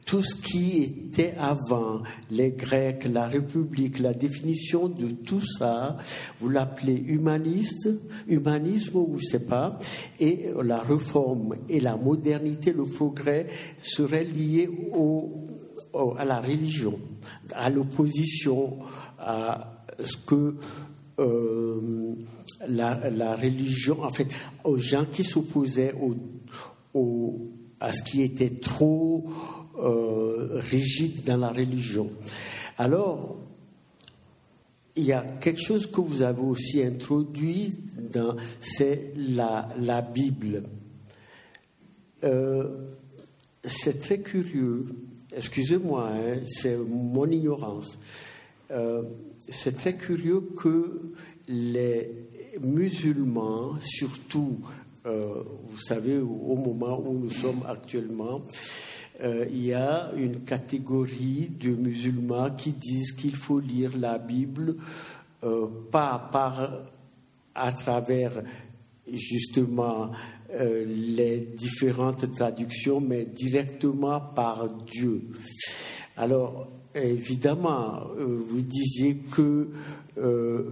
tout 0.05 0.23
ce 0.23 0.35
qui 0.35 0.83
était 0.83 1.35
avant, 1.37 2.01
les 2.31 2.51
Grecs, 2.51 3.05
la 3.05 3.27
République, 3.27 3.99
la 3.99 4.13
définition 4.13 4.87
de 4.87 5.09
tout 5.09 5.45
ça, 5.45 5.95
vous 6.39 6.49
l'appelez 6.49 6.95
humaniste, 6.95 7.89
humanisme 8.27 8.97
ou 8.97 9.17
je 9.17 9.25
sais 9.25 9.45
pas, 9.45 9.77
et 10.19 10.51
la 10.63 10.79
réforme 10.79 11.55
et 11.69 11.79
la 11.79 11.95
modernité, 11.95 12.73
le 12.73 12.83
progrès 12.83 13.47
seraient 13.81 14.25
liés 14.25 14.69
au, 14.93 15.47
à 16.17 16.25
la 16.25 16.41
religion, 16.41 16.99
à 17.53 17.69
l'opposition 17.69 18.79
à 19.19 19.85
ce 20.03 20.17
que 20.17 20.55
euh, 21.19 22.15
la, 22.67 23.35
religion, 23.35 24.03
en 24.03 24.11
fait, 24.11 24.35
aux 24.63 24.77
gens 24.77 25.05
qui 25.05 25.23
s'opposaient 25.23 25.93
à 27.79 27.91
ce 27.91 28.03
qui 28.03 28.21
était 28.23 28.49
trop 28.49 29.25
euh, 29.77 30.61
rigide 30.71 31.23
dans 31.23 31.37
la 31.37 31.49
religion. 31.49 32.09
Alors, 32.77 33.37
il 34.95 35.05
y 35.05 35.11
a 35.11 35.21
quelque 35.21 35.61
chose 35.61 35.89
que 35.89 36.01
vous 36.01 36.21
avez 36.21 36.41
aussi 36.41 36.83
introduit 36.83 37.79
c'est 38.59 39.13
la, 39.17 39.69
la 39.77 40.01
Bible. 40.01 40.63
Euh, 42.23 42.69
c'est 43.63 43.99
très 43.99 44.19
curieux. 44.19 44.85
Excusez-moi, 45.35 46.09
hein, 46.11 46.39
c'est 46.45 46.77
mon 46.77 47.29
ignorance. 47.29 47.97
C'est 49.49 49.75
très 49.75 49.95
curieux 49.95 50.41
que 50.55 51.13
les 51.47 52.09
musulmans, 52.61 53.75
surtout, 53.81 54.57
euh, 55.05 55.43
vous 55.67 55.79
savez, 55.79 56.17
au 56.17 56.55
moment 56.55 57.01
où 57.05 57.19
nous 57.19 57.29
sommes 57.29 57.63
actuellement, 57.67 58.41
euh, 59.21 59.45
il 59.51 59.65
y 59.65 59.73
a 59.73 60.11
une 60.15 60.41
catégorie 60.41 61.49
de 61.59 61.69
musulmans 61.69 62.49
qui 62.51 62.71
disent 62.71 63.13
qu'il 63.13 63.35
faut 63.35 63.59
lire 63.59 63.91
la 63.97 64.17
Bible 64.17 64.75
euh, 65.43 65.67
pas 65.91 66.29
par, 66.31 66.83
à 67.53 67.71
travers 67.73 68.43
justement 69.11 70.11
les 70.55 71.47
différentes 71.55 72.31
traductions, 72.31 73.01
mais 73.01 73.25
directement 73.25 74.19
par 74.19 74.67
Dieu. 74.85 75.21
Alors, 76.15 76.67
Évidemment, 76.95 78.03
euh, 78.19 78.39
vous 78.39 78.61
disiez 78.61 79.15
que 79.31 79.69
euh, 80.19 80.63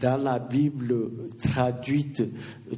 dans 0.00 0.22
la 0.22 0.38
Bible 0.38 1.10
traduite, 1.42 2.22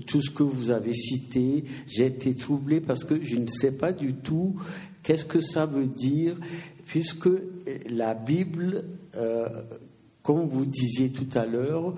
tout 0.07 0.22
ce 0.22 0.30
que 0.30 0.43
vous 0.43 0.70
avez 0.70 0.95
cité, 0.95 1.64
j'ai 1.86 2.07
été 2.07 2.34
troublé 2.34 2.80
parce 2.80 3.05
que 3.05 3.22
je 3.22 3.36
ne 3.36 3.47
sais 3.49 3.72
pas 3.72 3.93
du 3.93 4.14
tout 4.14 4.55
qu'est-ce 5.02 5.27
que 5.27 5.43
ça 5.43 5.66
veut 5.66 5.89
dire, 5.89 6.36
puisque 6.86 7.28
la 7.90 8.14
Bible, 8.14 8.85
euh, 9.14 9.47
comme 10.23 10.48
vous 10.48 10.64
disiez 10.64 11.10
tout 11.10 11.28
à 11.35 11.44
l'heure, 11.44 11.94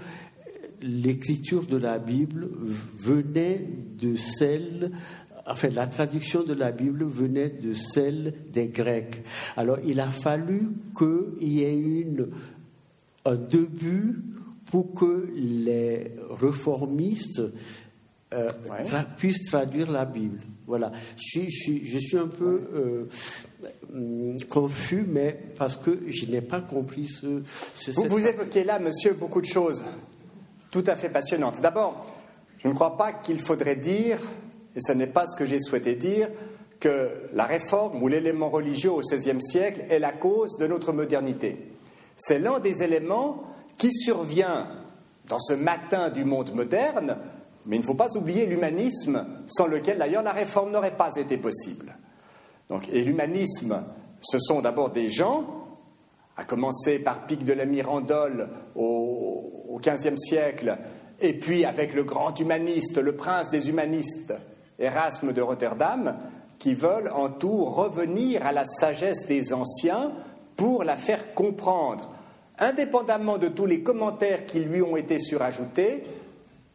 l'écriture 0.83 1.65
de 1.65 1.77
la 1.77 1.99
Bible 1.99 2.49
venait 2.97 3.67
de 3.99 4.17
celle 4.17 4.91
enfin, 5.47 5.69
la 5.71 5.87
traduction 5.87 6.43
de 6.43 6.55
la 6.55 6.71
Bible 6.71 7.05
venait 7.05 7.49
de 7.49 7.73
celle 7.73 8.35
des 8.53 8.67
Grecs. 8.67 9.23
Alors, 9.57 9.79
il 9.85 10.01
a 10.01 10.11
fallu 10.11 10.69
qu'il 10.97 11.53
y 11.53 11.65
ait 11.65 11.79
une, 11.79 12.29
un 13.25 13.37
début 13.37 14.19
pour 14.71 14.95
que 14.95 15.29
les 15.35 16.13
réformistes 16.31 17.43
euh, 18.33 18.51
puissent 19.17 19.47
traduire 19.47 19.91
la 19.91 20.05
Bible. 20.05 20.41
Voilà. 20.67 20.93
Je 21.17 21.41
suis, 21.51 21.85
je 21.85 21.99
suis, 21.99 22.17
un 22.17 22.29
peu 22.29 22.63
euh, 22.75 23.05
hum, 23.93 24.37
confus, 24.49 25.05
mais 25.07 25.39
parce 25.59 25.77
que 25.77 25.99
je 26.07 26.27
n'ai 26.27 26.41
pas 26.41 26.61
compris 26.61 27.09
ce. 27.09 27.43
ce 27.75 27.91
vous, 27.91 28.05
vous 28.09 28.27
évoquez 28.27 28.65
là, 28.65 28.79
monsieur, 28.79 29.15
beaucoup 29.15 29.41
de 29.41 29.47
choses 29.47 29.85
tout 30.73 30.83
à 30.89 30.97
fait 30.97 31.09
passionnantes. 31.09 31.61
D'abord, 31.61 32.05
je 32.59 32.67
ne 32.67 32.75
crois 32.75 32.97
pas 32.97 33.13
qu'il 33.13 33.39
faudrait 33.39 33.77
dire 33.77 34.19
et 34.75 34.81
ce 34.81 34.93
n'est 34.93 35.07
pas 35.07 35.27
ce 35.27 35.37
que 35.37 35.45
j'ai 35.45 35.61
souhaité 35.61 35.95
dire, 35.95 36.29
que 36.81 37.11
la 37.33 37.45
réforme 37.45 38.03
ou 38.03 38.09
l'élément 38.09 38.49
religieux 38.49 38.91
au 38.91 39.01
XVIe 39.01 39.41
siècle 39.41 39.85
est 39.89 39.99
la 39.99 40.13
cause 40.13 40.57
de 40.59 40.67
notre 40.67 40.93
modernité. 40.93 41.73
C'est 42.17 42.39
l'un 42.39 42.59
des 42.59 42.83
éléments 42.83 43.45
qui 43.79 43.93
survient 43.93 44.69
dans 45.29 45.39
ce 45.39 45.53
matin 45.53 46.11
du 46.11 46.25
monde 46.25 46.53
moderne, 46.55 47.19
mais 47.67 47.77
il 47.77 47.81
ne 47.81 47.85
faut 47.85 47.95
pas 47.95 48.17
oublier 48.17 48.47
l'humanisme, 48.47 49.25
sans 49.47 49.67
lequel 49.67 49.99
d'ailleurs 49.99 50.23
la 50.23 50.33
réforme 50.33 50.73
n'aurait 50.73 50.97
pas 50.97 51.15
été 51.17 51.37
possible. 51.37 51.97
Donc, 52.69 52.89
et 52.93 53.05
l'humanisme, 53.05 53.85
ce 54.21 54.39
sont 54.39 54.61
d'abord 54.61 54.91
des 54.91 55.11
gens, 55.11 55.45
à 56.37 56.45
commencer 56.45 56.99
par 56.99 57.27
Pic 57.27 57.45
de 57.45 57.53
la 57.53 57.67
Mirandole 57.67 58.49
au 58.75 59.62
XVe 59.79 60.17
siècle, 60.17 60.79
et 61.21 61.35
puis 61.35 61.65
avec 61.65 61.95
le 61.95 62.05
grand 62.05 62.39
humaniste, 62.39 62.99
le 62.99 63.17
prince 63.17 63.51
des 63.51 63.69
humanistes, 63.69 64.35
Erasme 64.79 65.33
de 65.33 65.41
Rotterdam, 65.41 66.19
qui 66.59 66.75
veulent 66.75 67.11
en 67.13 67.29
tout 67.29 67.65
revenir 67.65 68.47
à 68.47 68.53
la 68.53 68.65
sagesse 68.65 69.27
des 69.27 69.53
anciens 69.53 70.13
pour 70.57 70.85
la 70.85 70.97
faire 70.97 71.35
comprendre, 71.35 72.13
indépendamment 72.59 73.39
de 73.39 73.49
tous 73.49 73.67
les 73.67 73.83
commentaires 73.83 74.47
qui 74.47 74.61
lui 74.61 74.83
ont 74.83 74.97
été 74.97 75.19
surajoutés, 75.19 76.05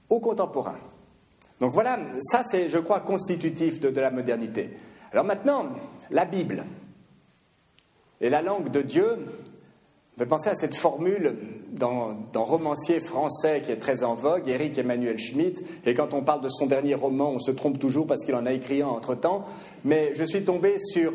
aux 0.10 0.20
contemporains. 0.20 0.80
Donc 1.60 1.74
voilà, 1.74 2.00
ça 2.20 2.44
c'est, 2.44 2.70
je 2.70 2.78
crois, 2.78 3.00
constitutif 3.00 3.80
de, 3.80 3.90
la 4.00 4.12
modernité. 4.12 4.78
Alors 5.12 5.26
maintenant, 5.26 5.70
la 6.12 6.26
Bible 6.26 6.66
et 8.22 8.30
la 8.30 8.42
langue 8.42 8.70
de 8.70 8.82
Dieu, 8.82 9.18
vais 10.18 10.26
penser 10.26 10.50
à 10.50 10.56
cette 10.56 10.76
formule 10.76 11.38
dans, 11.72 12.18
romancier 12.34 13.00
français 13.00 13.62
qui 13.64 13.72
est 13.72 13.78
très 13.78 14.04
en 14.04 14.16
vogue, 14.16 14.48
Éric 14.48 14.78
Emmanuel 14.78 15.18
Schmitt, 15.18 15.64
et 15.86 15.94
quand 15.94 16.14
on 16.14 16.24
parle 16.24 16.42
de 16.42 16.50
son 16.50 16.66
dernier 16.66 16.96
roman, 16.96 17.32
on 17.32 17.40
se 17.40 17.52
trompe 17.52 17.80
toujours 17.80 18.08
parce 18.08 18.26
qu'il 18.26 18.36
en 18.36 18.46
a 18.46 18.54
écrit 18.54 18.82
un 18.82 18.88
entre-temps, 18.88 19.46
mais 19.86 20.14
je 20.16 20.24
suis 20.24 20.44
tombé 20.44 20.78
sur, 20.80 21.14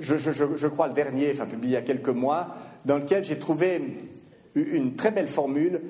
je 0.00 0.66
crois 0.66 0.88
le 0.88 0.94
dernier, 0.94 1.32
enfin 1.32 1.46
publié 1.46 1.72
il 1.72 1.74
y 1.74 1.76
a 1.76 1.82
quelques 1.82 2.08
mois, 2.08 2.48
dans 2.84 2.98
lequel 2.98 3.24
j'ai 3.24 3.38
trouvé 3.38 3.80
une 4.54 4.94
très 4.94 5.10
belle 5.10 5.28
formule, 5.28 5.80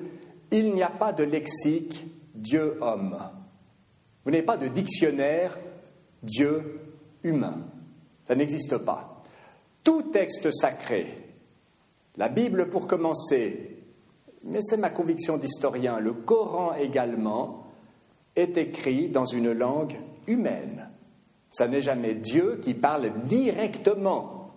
il 0.51 0.73
n'y 0.73 0.83
a 0.83 0.89
pas 0.89 1.13
de 1.13 1.23
lexique 1.23 2.05
Dieu-homme. 2.35 3.17
Vous 4.23 4.31
n'avez 4.31 4.43
pas 4.43 4.57
de 4.57 4.67
dictionnaire 4.67 5.57
Dieu-humain. 6.23 7.59
Ça 8.27 8.35
n'existe 8.35 8.77
pas. 8.77 9.23
Tout 9.83 10.03
texte 10.03 10.51
sacré, 10.51 11.07
la 12.21 12.29
Bible 12.29 12.69
pour 12.69 12.85
commencer, 12.85 13.77
mais 14.43 14.59
c'est 14.61 14.77
ma 14.77 14.91
conviction 14.91 15.39
d'historien, 15.39 15.99
le 15.99 16.13
Coran 16.13 16.75
également, 16.75 17.65
est 18.35 18.57
écrit 18.57 19.09
dans 19.09 19.25
une 19.25 19.51
langue 19.51 19.95
humaine. 20.27 20.87
Ça 21.49 21.67
n'est 21.67 21.81
jamais 21.81 22.13
Dieu 22.13 22.59
qui 22.61 22.75
parle 22.75 23.11
directement. 23.25 24.51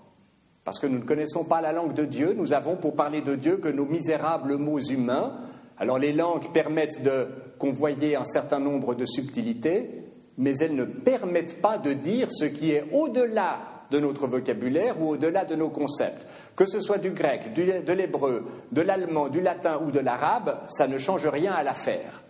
Parce 0.63 0.79
que 0.79 0.87
nous 0.87 0.99
ne 0.99 1.05
connaissons 1.05 1.45
pas 1.45 1.63
la 1.63 1.73
langue 1.73 1.95
de 1.95 2.05
Dieu, 2.05 2.35
nous 2.35 2.53
avons 2.53 2.77
pour 2.77 2.95
parler 2.95 3.23
de 3.23 3.35
Dieu 3.35 3.57
que 3.57 3.69
nos 3.69 3.87
misérables 3.87 4.59
mots 4.59 4.81
humains, 4.81 5.35
alors 5.79 5.99
les 5.99 6.13
langues 6.13 6.53
permettent 6.53 7.01
de 7.01 7.29
convoyer 7.59 8.15
un 8.15 8.27
certain 8.27 8.59
nombre 8.61 8.95
de 8.95 9.07
subtilités, 9.07 10.03
mais 10.37 10.53
elles 10.59 10.77
ne 10.77 10.85
permettent 10.85 11.63
pas 11.63 11.79
de 11.79 11.95
dire 11.95 12.29
ce 12.31 12.45
qui 12.45 12.73
est 12.73 12.85
au-delà 12.93 13.87
de 13.91 14.01
notre 14.01 14.27
vocabulaire 14.27 15.01
ou 15.01 15.13
au-delà 15.13 15.47
de 15.47 15.55
nos 15.55 15.71
concepts. 15.71 16.27
Que 16.57 16.67
ce 16.67 16.81
soit 16.81 16.99
du 16.99 17.11
grec, 17.11 17.53
de 17.53 17.93
l'hébreu, 17.93 18.45
de 18.71 18.81
l'allemand, 18.81 19.29
du 19.29 19.41
latin 19.41 19.81
ou 19.85 19.91
de 19.91 19.99
l'arabe, 19.99 20.61
ça 20.69 20.87
ne 20.87 20.99
change 20.99 21.27
rien 21.27 21.53
à 21.53 21.63
l'affaire. 21.63 22.23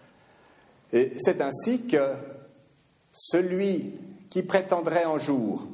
Et 0.92 1.12
c'est 1.18 1.42
ainsi 1.42 1.86
que 1.86 2.12
celui 3.12 3.94
qui 4.30 4.42
prétendrait 4.42 5.04
un 5.04 5.18
jour 5.18 5.66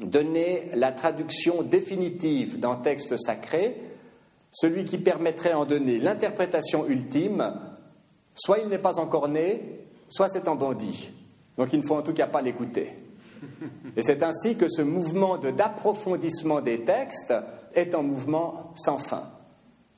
donner 0.00 0.70
la 0.74 0.92
traduction 0.92 1.62
définitive 1.62 2.58
d'un 2.58 2.76
texte 2.76 3.16
sacré 3.16 3.88
celui 4.50 4.84
qui 4.84 4.98
permettrait 4.98 5.52
en 5.52 5.64
donner 5.64 5.98
l'interprétation 5.98 6.86
ultime, 6.86 7.54
soit 8.34 8.58
il 8.58 8.68
n'est 8.68 8.78
pas 8.78 8.98
encore 8.98 9.28
né, 9.28 9.84
soit 10.08 10.28
c'est 10.28 10.48
un 10.48 10.54
bandit. 10.54 11.10
Donc 11.56 11.72
il 11.72 11.80
ne 11.80 11.84
faut 11.84 11.96
en 11.96 12.02
tout 12.02 12.14
cas 12.14 12.26
pas 12.26 12.42
l'écouter. 12.42 12.92
Et 13.96 14.02
c'est 14.02 14.22
ainsi 14.22 14.56
que 14.56 14.68
ce 14.68 14.82
mouvement 14.82 15.38
d'approfondissement 15.38 16.60
des 16.60 16.84
textes 16.84 17.34
est 17.74 17.94
un 17.94 18.02
mouvement 18.02 18.72
sans 18.74 18.98
fin. 18.98 19.30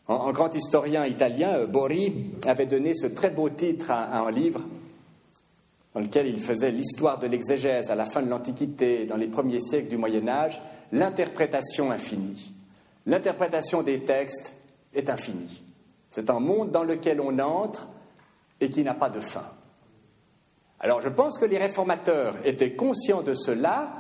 Un, 0.08 0.32
grand 0.32 0.54
historien 0.54 1.06
italien, 1.06 1.54
euh, 1.54 1.66
Bori, 1.66 2.32
avait 2.44 2.66
donné 2.66 2.94
ce 2.94 3.06
très 3.06 3.30
beau 3.30 3.48
titre 3.48 3.90
à 3.90 4.18
un 4.20 4.30
livre 4.30 4.60
dans 5.94 6.00
lequel 6.00 6.26
il 6.26 6.40
faisait 6.40 6.70
l'histoire 6.70 7.18
de 7.18 7.26
l'exégèse 7.26 7.90
à 7.90 7.94
la 7.94 8.06
fin 8.06 8.22
de 8.22 8.28
l'Antiquité, 8.28 9.06
dans 9.06 9.16
les 9.16 9.26
premiers 9.26 9.60
siècles 9.60 9.88
du 9.88 9.96
Moyen 9.96 10.26
Âge, 10.28 10.60
l'interprétation 10.92 11.90
infinie. 11.90 12.52
L'interprétation 13.06 13.82
des 13.82 14.00
textes 14.00 14.54
est 14.94 15.10
infinie. 15.10 15.62
C'est 16.10 16.30
un 16.30 16.40
monde 16.40 16.70
dans 16.70 16.84
lequel 16.84 17.20
on 17.20 17.38
entre 17.38 17.88
et 18.60 18.70
qui 18.70 18.82
n'a 18.82 18.94
pas 18.94 19.10
de 19.10 19.20
fin. 19.20 19.46
Alors 20.80 21.00
je 21.00 21.08
pense 21.08 21.38
que 21.38 21.44
les 21.44 21.58
réformateurs 21.58 22.36
étaient 22.44 22.74
conscients 22.74 23.22
de 23.22 23.34
cela 23.34 23.92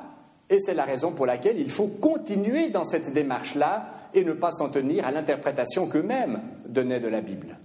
et 0.50 0.58
c'est 0.58 0.74
la 0.74 0.84
raison 0.84 1.12
pour 1.12 1.26
laquelle 1.26 1.58
il 1.58 1.70
faut 1.70 1.86
continuer 1.86 2.70
dans 2.70 2.84
cette 2.84 3.12
démarche-là 3.12 4.08
et 4.12 4.24
ne 4.24 4.32
pas 4.32 4.50
s'en 4.50 4.68
tenir 4.68 5.06
à 5.06 5.12
l'interprétation 5.12 5.86
qu'eux-mêmes 5.86 6.42
donnaient 6.66 7.00
de 7.00 7.08
la 7.08 7.20
Bible. 7.20 7.56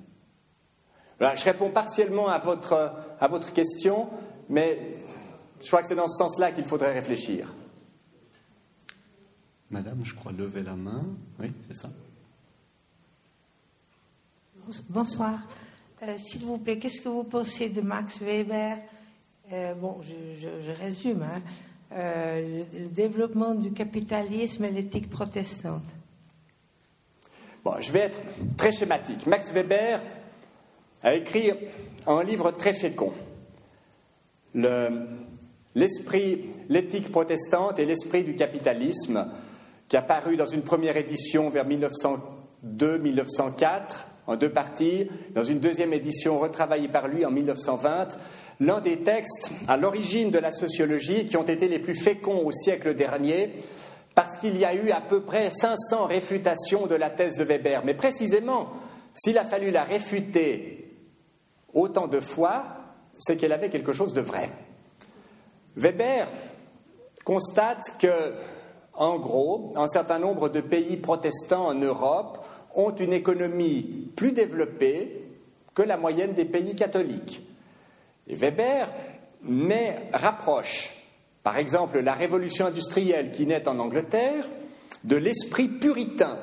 je 1.19 1.43
réponds 1.43 1.71
partiellement 1.71 2.29
à 2.29 2.37
votre, 2.37 2.93
à 3.19 3.27
votre 3.27 3.51
question, 3.51 4.07
mais 4.49 4.97
je 5.61 5.67
crois 5.67 5.81
que 5.81 5.87
c'est 5.87 5.95
dans 5.95 6.07
ce 6.07 6.17
sens-là 6.17 6.51
qu'il 6.51 6.65
faudrait 6.65 6.93
réfléchir. 6.93 7.51
Madame, 9.71 10.05
je 10.05 10.13
crois, 10.13 10.31
lever 10.31 10.61
la 10.61 10.75
main. 10.75 11.03
Oui, 11.39 11.51
c'est 11.67 11.75
ça. 11.75 11.89
Bonsoir. 14.89 15.39
Euh, 16.03 16.17
s'il 16.17 16.45
vous 16.45 16.59
plaît, 16.59 16.77
qu'est-ce 16.77 17.01
que 17.01 17.09
vous 17.09 17.23
pensez 17.23 17.69
de 17.69 17.81
Max 17.81 18.21
Weber? 18.21 18.77
Euh, 19.51 19.73
Bon, 19.73 20.01
je, 20.01 20.71
résume. 20.71 21.23
Hein. 21.23 21.41
Euh, 21.93 22.63
le, 22.73 22.87
développement 22.87 23.53
du 23.53 23.71
capitalisme 23.71 24.65
et 24.65 24.71
l'éthique 24.71 25.09
protestante. 25.09 25.85
Bon, 27.63 27.75
je 27.79 27.91
vais 27.91 27.99
être 27.99 28.17
très 28.57 28.71
schématique. 28.71 29.27
Max 29.27 29.51
Weber 29.51 30.01
a 31.03 31.13
écrit 31.13 31.51
un 32.07 32.23
livre 32.23 32.51
très 32.51 32.73
fécond. 32.73 33.13
L'esprit, 35.75 36.45
l'éthique 36.69 37.11
protestante 37.11 37.77
et 37.79 37.85
l'esprit 37.85 38.23
du 38.23 38.35
capitalisme 38.35 39.27
qui 39.87 39.97
a 39.97 40.01
paru 40.01 40.37
dans 40.37 40.47
une 40.47 40.63
première 40.63 40.97
édition 40.97 41.49
vers 41.49 41.67
1902-1904 41.67 44.07
en 44.27 44.35
deux 44.35 44.49
parties, 44.49 45.07
dans 45.35 45.43
une 45.43 45.59
deuxième 45.59 45.93
édition 45.93 46.39
retravaillée 46.39 46.87
par 46.87 47.07
lui 47.07 47.25
en 47.25 47.31
1920, 47.31 48.17
l'un 48.59 48.81
des 48.81 48.99
textes 48.99 49.51
à 49.67 49.77
l'origine 49.77 50.31
de 50.31 50.39
la 50.39 50.51
sociologie 50.51 51.25
qui 51.25 51.37
ont 51.37 51.43
été 51.43 51.67
les 51.67 51.79
plus 51.79 51.95
féconds 51.95 52.45
au 52.45 52.51
siècle 52.51 52.95
dernier, 52.95 53.53
parce 54.13 54.37
qu'il 54.37 54.57
y 54.57 54.65
a 54.65 54.73
eu 54.73 54.91
à 54.91 55.01
peu 55.01 55.21
près 55.21 55.51
500 55.51 56.05
réfutations 56.05 56.87
de 56.87 56.95
la 56.95 57.09
thèse 57.09 57.37
de 57.37 57.43
Weber. 57.43 57.83
Mais 57.83 57.93
précisément, 57.93 58.69
s'il 59.13 59.37
a 59.37 59.43
fallu 59.43 59.71
la 59.71 59.83
réfuter 59.83 60.95
autant 61.73 62.07
de 62.07 62.21
fois, 62.21 62.63
c'est 63.17 63.35
qu'elle 63.35 63.51
avait 63.51 63.69
quelque 63.69 63.93
chose 63.93 64.13
de 64.13 64.21
vrai. 64.21 64.49
Weber 65.75 66.27
constate 67.25 67.97
que 67.99 68.33
en 68.93 69.19
gros, 69.19 69.73
un 69.75 69.87
certain 69.87 70.19
nombre 70.19 70.47
de 70.47 70.61
pays 70.61 70.95
protestants 70.95 71.67
en 71.67 71.75
Europe 71.75 72.45
ont 72.75 72.95
une 72.95 73.11
économie 73.11 74.09
plus 74.15 74.31
développée 74.31 75.25
que 75.73 75.81
la 75.81 75.97
moyenne 75.97 76.33
des 76.33 76.45
pays 76.45 76.75
catholiques. 76.75 77.41
Weber 78.27 78.87
rapproche, 80.13 80.93
par 81.43 81.57
exemple, 81.57 81.99
la 81.99 82.13
révolution 82.13 82.65
industrielle 82.65 83.31
qui 83.31 83.45
naît 83.45 83.67
en 83.67 83.79
Angleterre 83.79 84.47
de 85.03 85.15
l'esprit 85.15 85.67
puritain 85.67 86.39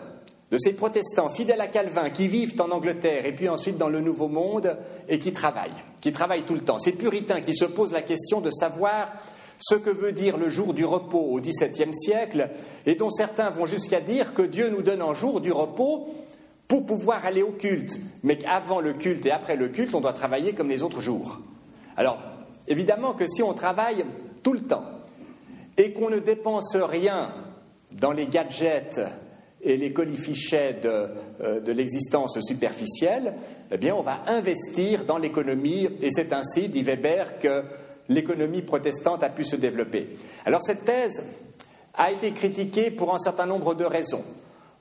de 0.53 0.59
ces 0.59 0.75
protestants 0.75 1.31
fidèles 1.31 1.61
à 1.61 1.67
Calvin 1.67 2.11
qui 2.11 2.29
vivent 2.29 2.61
en 2.61 2.71
Angleterre 2.71 3.27
et 3.27 3.35
puis 3.35 3.49
ensuite 3.49 3.79
dans 3.79 3.89
le 3.89 4.01
Nouveau 4.01 4.29
Monde 4.29 4.77
et 5.09 5.19
qui 5.19 5.33
travaillent, 5.33 5.71
qui 6.01 6.13
travaillent 6.13 6.45
tout 6.45 6.55
le 6.55 6.61
temps. 6.61 6.79
Ces 6.79 6.93
puritains 6.93 7.41
qui 7.41 7.55
se 7.55 7.65
posent 7.65 7.93
la 7.93 8.03
question 8.03 8.41
de 8.41 8.51
savoir 8.51 9.13
ce 9.59 9.75
que 9.75 9.91
veut 9.91 10.13
dire 10.13 10.37
le 10.37 10.49
jour 10.49 10.75
du 10.75 10.85
repos 10.85 11.21
au 11.21 11.41
XVIIe 11.41 11.95
siècle, 11.95 12.51
et 12.85 12.97
dont 12.97 13.11
certains 13.11 13.51
vont 13.51 13.67
jusqu'à 13.67 14.01
dire 14.01 14.35
que 14.35 14.43
Dieu 14.43 14.69
nous 14.69 14.83
donne 14.83 15.03
un 15.03 15.15
jour 15.15 15.41
du 15.41 15.53
repos 15.53 16.09
pour 16.69 16.85
pouvoir 16.85 17.25
aller 17.25 17.43
au 17.43 17.53
culte, 17.53 18.01
mais 18.23 18.39
qu'avant 18.39 18.81
le 18.81 18.93
culte 18.95 19.25
et 19.27 19.31
après 19.31 19.57
le 19.57 19.69
culte, 19.69 19.95
on 19.95 20.01
doit 20.01 20.13
travailler 20.13 20.53
comme 20.53 20.69
les 20.69 20.83
autres 20.83 21.01
jours. 21.01 21.39
Alors, 21.97 22.19
évidemment 22.69 23.14
que 23.14 23.27
si 23.27 23.43
on 23.43 23.55
travaille 23.55 24.05
tout 24.43 24.52
le 24.52 24.60
temps 24.60 24.85
et 25.77 25.93
qu'on 25.93 26.10
ne 26.10 26.19
dépense 26.19 26.77
rien 26.77 27.32
dans 27.90 28.12
les 28.12 28.27
gadgets 28.27 29.01
et 29.62 29.77
les 29.77 29.93
colifichets 29.93 30.74
de, 30.82 31.09
euh, 31.40 31.60
de 31.60 31.73
l'existence 31.73 32.39
superficielle, 32.40 33.35
eh 33.70 33.78
bien, 33.78 33.94
on 33.94 34.02
va 34.02 34.23
investir 34.27 35.05
dans 35.05 35.19
l'économie, 35.19 35.89
et 36.01 36.10
c'est 36.10 36.32
ainsi, 36.32 36.69
dit 36.69 36.82
Weber, 36.82 37.39
que 37.39 37.62
l'économie 38.09 38.62
protestante 38.62 39.23
a 39.23 39.28
pu 39.28 39.44
se 39.44 39.56
développer. 39.56 40.16
Alors 40.44 40.62
cette 40.62 40.85
thèse 40.85 41.23
a 41.94 42.10
été 42.10 42.32
critiquée 42.32 42.90
pour 42.90 43.14
un 43.14 43.19
certain 43.19 43.47
nombre 43.47 43.74
de 43.74 43.85
raisons. 43.85 44.24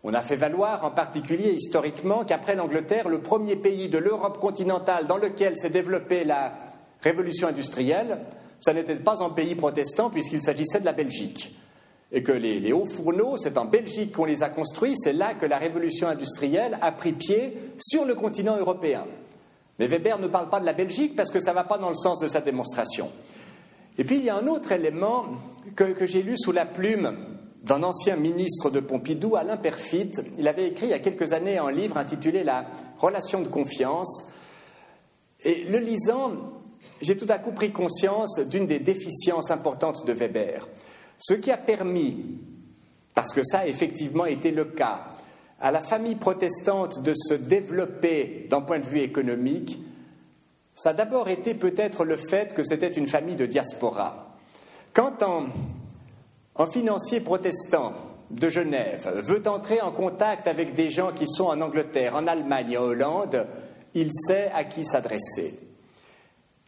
On 0.04 0.14
a 0.14 0.22
fait 0.22 0.36
valoir 0.36 0.84
en 0.84 0.92
particulier 0.92 1.52
historiquement 1.52 2.26
qu'après 2.26 2.56
l'Angleterre, 2.56 3.08
le 3.08 3.20
premier 3.20 3.56
pays 3.56 3.88
de 3.88 4.00
l'Europe 4.00 4.40
continentale 4.40 5.06
dans 5.06 5.18
lequel 5.18 5.58
s'est 5.60 5.70
développée 5.70 6.24
la 6.24 6.54
révolution 7.02 7.48
industrielle, 7.48 8.20
ça 8.60 8.74
n'était 8.74 8.96
pas 8.96 9.24
un 9.24 9.30
pays 9.30 9.56
protestant 9.56 10.10
puisqu'il 10.10 10.42
s'agissait 10.42 10.80
de 10.80 10.86
la 10.86 10.94
Belgique. 10.94 11.56
Et 12.14 12.24
que 12.24 12.32
les, 12.32 12.74
hauts 12.74 12.86
fourneaux, 12.86 13.38
c'est 13.38 13.58
en 13.58 13.66
Belgique 13.66 14.12
qu'on 14.12 14.26
les 14.26 14.44
a 14.44 14.50
construits, 14.50 14.96
c'est 14.98 15.14
là 15.14 15.34
que 15.34 15.46
la 15.46 15.58
révolution 15.58 16.10
industrielle 16.10 16.78
a 16.82 16.92
pris 16.92 17.14
pied 17.14 17.58
sur 17.78 18.06
le 18.06 18.16
continent 18.16 18.58
européen. 18.58 19.06
Mais 19.80 19.88
Weber 19.88 20.20
ne 20.20 20.28
parle 20.28 20.50
pas 20.50 20.60
de 20.60 20.66
la 20.66 20.74
Belgique 20.74 21.16
parce 21.16 21.32
que 21.32 21.40
ça 21.40 21.52
ne 21.52 21.56
va 21.56 21.64
pas 21.64 21.78
dans 21.78 21.90
le 21.90 21.96
sens 21.96 22.20
de 22.20 22.28
sa 22.28 22.42
démonstration. 22.42 23.10
Et 23.98 24.04
puis 24.04 24.18
il 24.18 24.24
y 24.24 24.30
a 24.30 24.36
un 24.36 24.48
autre 24.48 24.72
élément 24.74 25.26
que, 25.76 26.06
j'ai 26.06 26.22
lu 26.22 26.38
sous 26.38 26.52
la 26.52 26.66
plume 26.66 27.18
d'un 27.64 27.84
ancien 27.84 28.16
ministre 28.16 28.70
de 28.70 28.80
Pompidou, 28.80 29.36
Alain 29.36 29.58
Perfit. 29.58 30.12
Il 30.38 30.48
avait 30.48 30.68
écrit 30.68 30.88
il 30.88 30.90
y 30.90 30.94
a 30.94 31.00
quelques 31.00 31.34
années 31.34 31.58
un 31.58 31.72
livre 31.72 31.98
intitulé 31.98 32.44
La 32.44 32.66
relation 33.00 33.42
de 33.42 33.48
confiance. 33.48 34.26
Et 35.44 35.64
le 35.64 35.80
lisant, 35.80 36.34
j'ai 37.02 37.18
tout 37.18 37.26
à 37.30 37.40
coup 37.40 37.52
pris 37.52 37.72
conscience 37.72 38.40
d'une 38.40 38.68
des 38.68 38.80
déficiences 38.80 39.52
importantes 39.52 40.06
de 40.06 40.14
Weber. 40.14 40.68
Ce 41.18 41.34
qui 41.34 41.52
a 41.52 41.58
permis, 41.58 42.40
parce 43.14 43.34
que 43.34 43.44
ça 43.44 43.60
a 43.60 43.68
effectivement 43.68 44.26
été 44.26 44.52
le 44.52 44.66
cas, 44.66 45.12
à 45.60 45.72
la 45.72 45.82
famille 45.82 46.16
protestante 46.16 47.04
de 47.04 47.14
se 47.16 47.36
développer 47.36 48.48
d'un 48.50 48.62
point 48.62 48.80
de 48.80 48.86
vue 48.86 49.00
économique, 49.00 49.80
ça 50.74 50.90
a 50.90 50.94
d'abord 50.94 51.30
été 51.30 51.54
peut-être 51.54 52.04
le 52.04 52.18
fait 52.18 52.54
que 52.54 52.64
c'était 52.64 52.88
une 52.88 53.08
famille 53.08 53.36
de 53.36 53.46
diaspora. 53.46 54.38
Quand 54.94 55.22
un, 55.24 55.48
financier 56.72 57.22
protestant 57.22 57.94
de 58.30 58.50
Genève 58.50 59.12
veut 59.24 59.42
entrer 59.48 59.82
en 59.82 59.92
contact 59.92 60.48
avec 60.48 60.74
des 60.74 60.90
gens 60.90 61.12
qui 61.12 61.26
sont 61.28 61.46
en 61.46 61.62
Angleterre, 61.62 62.16
en 62.16 62.28
Allemagne, 62.28 62.78
en 62.78 62.84
Hollande, 62.84 63.48
il 63.94 64.10
sait 64.12 64.52
à 64.54 64.64
qui 64.64 64.86
s'adresser. 64.86 65.71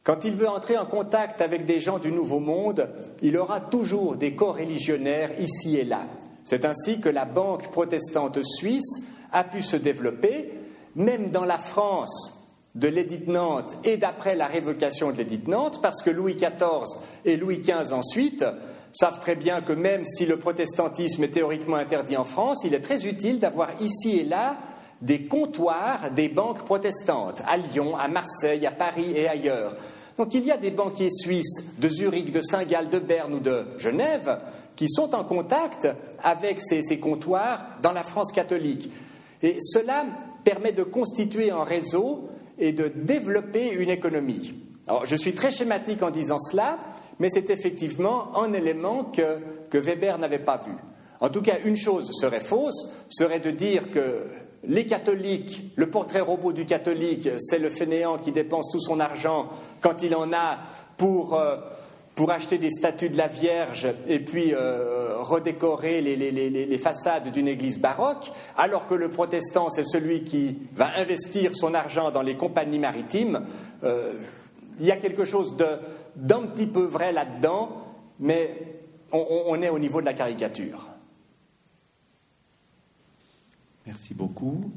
Quand 0.03 0.25
il 0.25 0.35
veut 0.35 0.49
entrer 0.49 0.77
en 0.77 0.85
contact 0.85 1.41
avec 1.41 1.65
des 1.65 1.79
gens 1.79 1.97
du 1.97 2.11
Nouveau 2.11 2.39
Monde, 2.39 2.89
il 3.21 3.37
aura 3.37 3.61
toujours 3.61 4.15
des 4.15 4.35
corps 4.35 4.57
religionnaires 4.57 5.39
ici 5.39 5.77
et 5.77 5.85
là. 5.85 6.01
C'est 6.43 6.65
ainsi 6.65 6.99
que 6.99 7.07
la 7.07 7.23
banque 7.23 7.71
protestante 7.71 8.43
suisse 8.43 9.01
a 9.31 9.45
pu 9.45 9.61
se 9.61 9.77
développer, 9.77 10.51
même 10.95 11.31
dans 11.31 11.45
la 11.45 11.57
France 11.57 12.49
de 12.75 12.89
l'édit 12.89 13.23
Nantes 13.27 13.77
et 13.85 13.95
d'après 13.95 14.35
la 14.35 14.47
révocation 14.47 15.11
de 15.11 15.17
l'édit 15.17 15.41
Nantes, 15.47 15.79
parce 15.81 16.01
que 16.01 16.09
Louis 16.09 16.35
XIV 16.35 16.99
et 17.23 17.37
Louis 17.37 17.59
XV 17.59 17.93
ensuite 17.93 18.43
savent 18.91 19.19
très 19.19 19.35
bien 19.35 19.61
que 19.61 19.73
même 19.73 20.03
si 20.03 20.25
le 20.25 20.37
protestantisme 20.37 21.23
est 21.23 21.29
théoriquement 21.29 21.77
interdit 21.77 22.17
en 22.17 22.25
France, 22.25 22.63
il 22.65 22.73
est 22.73 22.81
très 22.81 23.07
utile 23.07 23.39
d'avoir 23.39 23.69
ici 23.81 24.19
et 24.19 24.25
là 24.25 24.57
des 25.01 25.27
comptoirs 25.27 26.11
des 26.11 26.29
banques 26.29 26.63
protestantes, 26.63 27.41
à 27.45 27.57
Lyon, 27.57 27.95
à 27.97 28.07
Marseille, 28.07 28.65
à 28.65 28.71
Paris 28.71 29.11
et 29.15 29.27
ailleurs. 29.27 29.75
Donc 30.17 30.33
il 30.33 30.45
y 30.45 30.51
a 30.51 30.57
des 30.57 30.71
banquiers 30.71 31.11
suisses 31.11 31.77
de 31.79 31.89
Zurich, 31.89 32.31
de 32.31 32.41
Saint-Gall, 32.41 32.89
de 32.89 32.99
Berne 32.99 33.33
ou 33.35 33.39
de 33.39 33.65
Genève 33.77 34.39
qui 34.75 34.89
sont 34.89 35.13
en 35.13 35.23
contact 35.23 35.87
avec 36.21 36.59
ces, 36.61 36.99
comptoirs 36.99 37.77
dans 37.81 37.91
la 37.91 38.03
France 38.03 38.31
catholique. 38.31 38.89
Et 39.41 39.57
cela 39.59 40.05
permet 40.43 40.71
de 40.71 40.83
constituer 40.83 41.51
un 41.51 41.63
réseau 41.63 42.29
et 42.57 42.71
de 42.71 42.87
développer 42.87 43.69
une 43.69 43.89
économie. 43.89 44.55
Alors, 44.87 45.05
je 45.05 45.15
suis 45.15 45.33
très 45.33 45.51
schématique 45.51 46.01
en 46.01 46.11
disant 46.11 46.39
cela, 46.39 46.79
mais 47.19 47.29
c'est 47.29 47.49
effectivement 47.49 48.37
un 48.37 48.53
élément 48.53 49.05
que, 49.05 49.37
que 49.69 49.77
Weber 49.77 50.17
n'avait 50.17 50.39
pas 50.39 50.57
vu. 50.57 50.73
En 51.19 51.29
tout 51.29 51.41
cas, 51.41 51.57
une 51.63 51.77
chose 51.77 52.11
serait 52.19 52.41
fausse, 52.41 52.91
serait 53.09 53.39
de 53.39 53.51
dire 53.51 53.91
que 53.91 54.25
les 54.65 54.85
catholiques, 54.85 55.71
le 55.75 55.89
portrait 55.89 56.21
robot 56.21 56.53
du 56.53 56.65
catholique, 56.65 57.29
c'est 57.37 57.59
le 57.59 57.69
fainéant 57.69 58.17
qui 58.17 58.31
dépense 58.31 58.71
tout 58.71 58.79
son 58.79 58.99
argent 58.99 59.49
quand 59.81 60.01
il 60.03 60.15
en 60.15 60.31
a 60.31 60.59
pour, 60.97 61.35
euh, 61.35 61.57
acheter 62.29 62.57
des 62.57 62.69
statues 62.69 63.09
de 63.09 63.17
la 63.17 63.27
Vierge 63.27 63.87
et 64.07 64.19
puis 64.19 64.53
euh, 64.53 65.17
redécorer 65.19 65.99
les, 66.01 66.77
façades 66.77 67.31
d'une 67.31 67.47
église 67.47 67.79
baroque, 67.79 68.31
alors 68.55 68.87
que 68.87 68.93
le 68.93 69.09
protestant, 69.09 69.69
c'est 69.69 69.83
celui 69.83 70.23
qui 70.23 70.57
va 70.73 70.91
investir 70.97 71.53
son 71.53 71.73
argent 71.73 72.11
dans 72.11 72.21
les 72.21 72.35
compagnies 72.35 72.79
maritimes. 72.79 73.41
Euh, 73.83 74.13
il 74.79 74.85
y 74.85 74.91
a 74.91 74.97
quelque 74.97 75.25
chose 75.25 75.57
d'un 76.15 76.41
petit 76.43 76.67
peu 76.67 76.83
vrai 76.83 77.11
là-dedans, 77.11 77.69
mais 78.19 78.79
on 79.11 79.61
est 79.61 79.69
au 79.69 79.79
niveau 79.79 79.99
de 80.01 80.05
la 80.05 80.13
caricature. 80.13 80.92
Merci 83.85 84.13
beaucoup. 84.13 84.71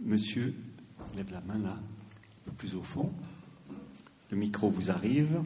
Monsieur, 0.00 0.54
lève 1.14 1.30
la 1.30 1.40
main 1.42 1.58
là, 1.58 1.78
plus 2.56 2.74
au 2.74 2.82
fond. 2.82 3.12
Le 4.30 4.36
micro 4.36 4.70
vous 4.70 4.90
arrive. 4.90 5.42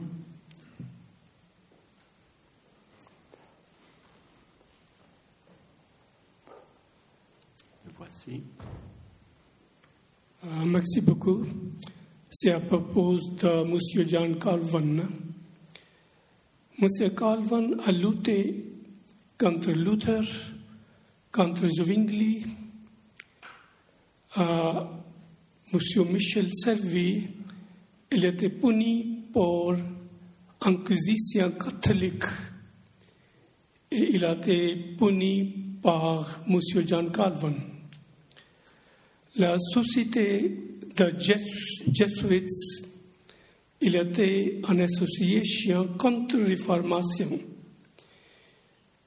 Le 7.85 7.93
voici. 7.97 8.43
Euh, 10.45 10.65
merci 10.67 11.01
beaucoup. 11.01 11.45
C'est 12.31 12.53
à 12.53 12.61
propos 12.61 13.19
de 13.19 14.03
M. 14.03 14.09
John 14.09 14.39
Calvin. 14.39 15.09
M. 16.81 16.89
Calvin 17.17 17.79
a 17.85 17.91
lutté 17.91 18.73
contre 19.37 19.73
Luther 19.73 20.23
contre 21.39 21.69
Zwingli, 21.69 22.45
M. 24.37 24.89
Michel 26.11 26.51
Servi, 26.53 27.29
il 28.11 28.25
était 28.25 28.49
puni 28.49 29.23
pour 29.33 29.77
inquisition 30.63 31.53
catholique 31.53 32.25
et 33.93 34.17
il 34.17 34.25
a 34.25 34.33
été 34.33 34.75
puni 34.99 35.77
par 35.81 36.43
M. 36.49 36.59
John 36.85 37.13
Calvin. 37.13 37.55
La 39.37 39.57
société 39.61 40.81
de 40.97 41.15
Jesuits, 41.21 42.47
il 43.81 43.95
était 43.95 44.61
en 44.65 44.77
association 44.81 45.87
contre 45.97 46.37
réformation. 46.39 47.39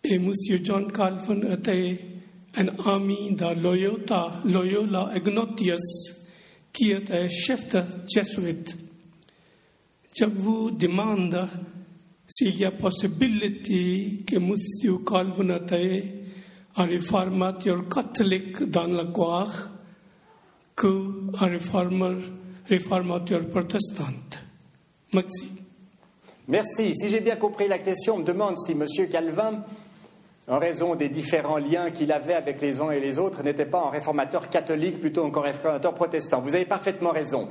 Et 0.02 0.14
M. 0.14 0.32
John 0.64 0.90
Calvin 0.94 1.41
était 1.52 2.11
un 2.56 2.68
ami 2.86 3.36
de 3.36 3.61
Loyola, 3.61 4.41
Loyola 4.45 5.11
Ignatius, 5.15 6.14
qui 6.73 6.91
était 6.91 7.30
chef 7.30 7.69
de 7.72 7.84
jésuite. 8.07 8.78
Je 10.14 10.26
vous 10.26 10.72
demande 10.72 11.48
s'il 12.28 12.57
y 12.57 12.65
a 12.65 12.72
possibilité 12.72 14.23
que 14.26 14.36
M. 14.36 14.56
Calvin 15.06 15.56
était 15.56 16.14
un 16.76 16.86
réformateur 16.86 17.88
catholique 17.88 18.64
dans 18.64 18.88
la 18.88 19.06
gloire 19.06 19.69
qu'un 20.76 21.48
réformateur 22.69 23.48
protestant. 23.48 24.06
Merci. 25.14 25.48
Merci. 26.48 26.95
Si 26.95 27.10
j'ai 27.10 27.19
bien 27.19 27.36
compris 27.36 27.68
la 27.68 27.80
question, 27.80 28.15
on 28.15 28.19
me 28.19 28.26
demande 28.26 28.57
si 28.57 28.72
M. 28.72 28.86
Calvin 29.10 29.64
en 30.52 30.60
raison 30.60 30.95
des 30.95 31.07
différents 31.07 31.57
liens 31.57 31.91
qu'il 31.91 32.11
avait 32.11 32.34
avec 32.34 32.60
les 32.60 32.82
uns 32.82 32.91
et 32.91 32.99
les 32.99 33.18
autres, 33.18 33.41
n'était 33.41 33.65
pas 33.65 33.86
un 33.88 33.90
réformateur 33.90 34.49
catholique, 34.49 34.99
plutôt 34.99 35.26
un 35.26 35.41
réformateur 35.41 35.94
protestant. 35.94 36.41
Vous 36.41 36.56
avez 36.56 36.65
parfaitement 36.65 37.11
raison. 37.11 37.48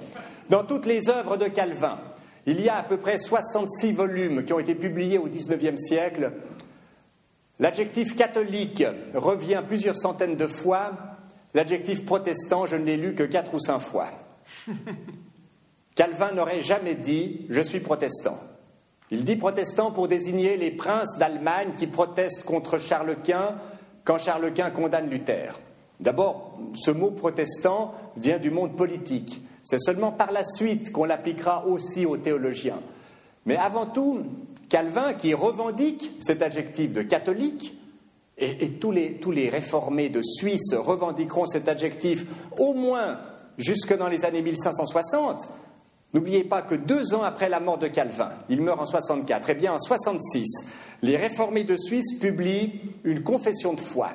Dans 0.51 0.65
toutes 0.65 0.85
les 0.85 1.09
œuvres 1.09 1.39
de 1.39 1.47
Calvin, 1.47 1.99
il 2.45 2.61
y 2.61 2.69
a 2.69 2.77
à 2.77 2.83
peu 2.83 2.99
près 2.99 3.17
66 3.17 3.93
volumes 3.93 4.45
qui 4.45 4.53
ont 4.53 4.59
été 4.59 4.75
publiés 4.75 5.17
au 5.17 5.29
XIXe 5.29 5.81
siècle. 5.81 6.33
L'adjectif 7.59 8.15
catholique 8.15 8.85
revient 9.15 9.63
plusieurs 9.67 9.97
centaines 9.97 10.37
de 10.37 10.47
fois. 10.47 10.93
L'adjectif 11.55 12.05
protestant, 12.05 12.67
je 12.67 12.77
ne 12.77 12.85
l'ai 12.85 12.99
lu 12.99 13.15
que 13.15 13.23
quatre 13.23 13.55
ou 13.55 13.61
cinq 13.61 13.79
fois. 13.79 14.09
Calvin 15.95 16.33
n'aurait 16.33 16.61
jamais 16.61 16.97
dit 16.97 17.47
Je 17.49 17.63
suis 17.63 17.81
protestant. 17.81 18.39
Il 19.11 19.25
dit 19.25 19.37
protestant 19.37 19.91
pour 19.91 20.07
désigner 20.07 20.57
les 20.57 20.71
princes 20.71 21.19
d'Allemagne 21.19 21.73
qui 21.77 21.87
protestent 21.87 22.45
contre 22.45 22.79
Charles 22.79 23.17
Quint 23.25 23.57
quand 24.05 24.19
Charles 24.19 24.53
Quint 24.55 24.71
condamne 24.71 25.11
Luther. 25.11 25.59
D'abord, 25.99 26.59
ce 26.75 26.91
mot 26.91 27.11
protestant 27.11 27.95
vient 28.17 28.39
du 28.39 28.51
monde 28.51 28.77
politique. 28.77 29.43
C'est 29.65 29.81
seulement 29.81 30.13
par 30.13 30.33
la 30.33 30.45
suite 30.45 30.93
qu'on 30.93 31.05
l'appliquera 31.05 31.67
aussi 31.67 32.07
aux 32.07 32.17
théologiens. 32.17 32.81
Mais 33.47 33.57
avant 33.57 33.87
tout, 33.87 34.21
Calvin, 34.69 35.15
qui 35.15 35.35
revendique 35.35 36.13
cet 36.21 36.43
adjectif 36.43 36.93
de 36.93 37.03
catholique, 37.03 37.77
et, 38.39 38.65
et 38.65 38.71
tous, 38.71 38.93
les, 38.93 39.15
tous 39.15 39.33
les 39.33 39.51
réformés 39.51 40.09
de 40.09 40.23
Suisse 40.23 40.73
revendiqueront 40.75 41.47
cet 41.47 41.69
adjectif 41.69 42.25
au 42.59 42.73
moins 42.73 43.19
jusque 43.59 43.97
dans 43.97 44.09
les 44.09 44.25
années 44.25 44.41
1560, 44.41 45.49
N'oubliez 46.13 46.45
pas 46.45 46.63
que 46.63 46.75
deux 46.75 47.15
ans 47.15 47.23
après 47.23 47.49
la 47.49 47.61
mort 47.61 47.79
de 47.79 47.87
Calvin, 47.87 48.33
il 48.49 48.61
meurt 48.61 48.81
en 48.81 48.87
64, 48.87 49.49
et 49.49 49.53
eh 49.53 49.55
bien 49.55 49.73
en 49.73 49.79
66, 49.79 50.45
les 51.03 51.17
réformés 51.17 51.65
de 51.65 51.77
Suisse 51.77 52.19
publient 52.19 52.81
une 53.05 53.23
confession 53.23 53.75
de 53.75 53.81
foi. 53.81 54.11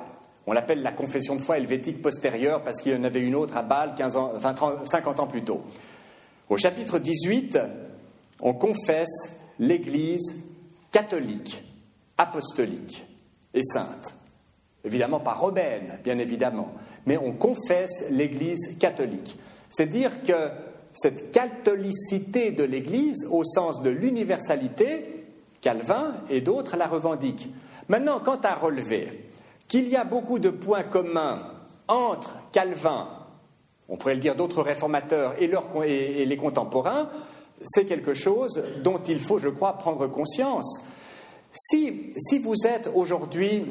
On 0.46 0.52
l'appelle 0.52 0.82
la 0.82 0.92
confession 0.92 1.36
de 1.36 1.40
foi 1.40 1.58
helvétique 1.58 2.02
postérieure 2.02 2.62
parce 2.62 2.80
qu'il 2.80 2.92
y 2.92 2.96
en 2.96 3.04
avait 3.04 3.22
une 3.22 3.34
autre 3.34 3.56
à 3.56 3.62
Bâle 3.62 3.94
15 3.96 4.16
ans, 4.16 4.32
50 4.84 5.20
ans 5.20 5.26
plus 5.26 5.42
tôt. 5.42 5.62
Au 6.48 6.56
chapitre 6.56 6.98
18, 6.98 7.58
on 8.40 8.54
confesse 8.54 9.40
l'Église 9.58 10.36
catholique, 10.92 11.64
apostolique 12.18 13.04
et 13.54 13.62
sainte. 13.62 14.14
Évidemment 14.84 15.18
pas 15.18 15.32
romaine, 15.32 15.98
bien 16.04 16.18
évidemment, 16.18 16.72
mais 17.06 17.16
on 17.16 17.32
confesse 17.32 18.04
l'Église 18.10 18.78
catholique. 18.78 19.36
C'est 19.70 19.86
dire 19.86 20.22
que 20.22 20.50
cette 20.96 21.30
catholicité 21.30 22.50
de 22.50 22.64
l'Église, 22.64 23.26
au 23.30 23.44
sens 23.44 23.82
de 23.82 23.90
l'universalité, 23.90 25.24
Calvin 25.60 26.14
et 26.28 26.40
d'autres 26.40 26.76
la 26.76 26.86
revendiquent. 26.86 27.48
Maintenant, 27.88 28.20
quant 28.20 28.40
à 28.42 28.54
relever 28.54 29.28
qu'il 29.68 29.88
y 29.88 29.96
a 29.96 30.04
beaucoup 30.04 30.38
de 30.38 30.50
points 30.50 30.82
communs 30.82 31.42
entre 31.88 32.36
Calvin 32.52 33.08
on 33.88 33.96
pourrait 33.96 34.14
le 34.14 34.20
dire 34.20 34.34
d'autres 34.34 34.62
réformateurs 34.62 35.34
et, 35.40 35.44
et 35.44 36.26
les 36.26 36.36
contemporains, 36.36 37.08
c'est 37.62 37.86
quelque 37.86 38.14
chose 38.14 38.62
dont 38.82 39.00
il 39.08 39.20
faut, 39.20 39.38
je 39.38 39.48
crois, 39.48 39.74
prendre 39.74 40.06
conscience. 40.06 40.82
Si, 41.52 42.12
si 42.16 42.38
vous 42.38 42.66
êtes 42.66 42.90
aujourd'hui 42.94 43.64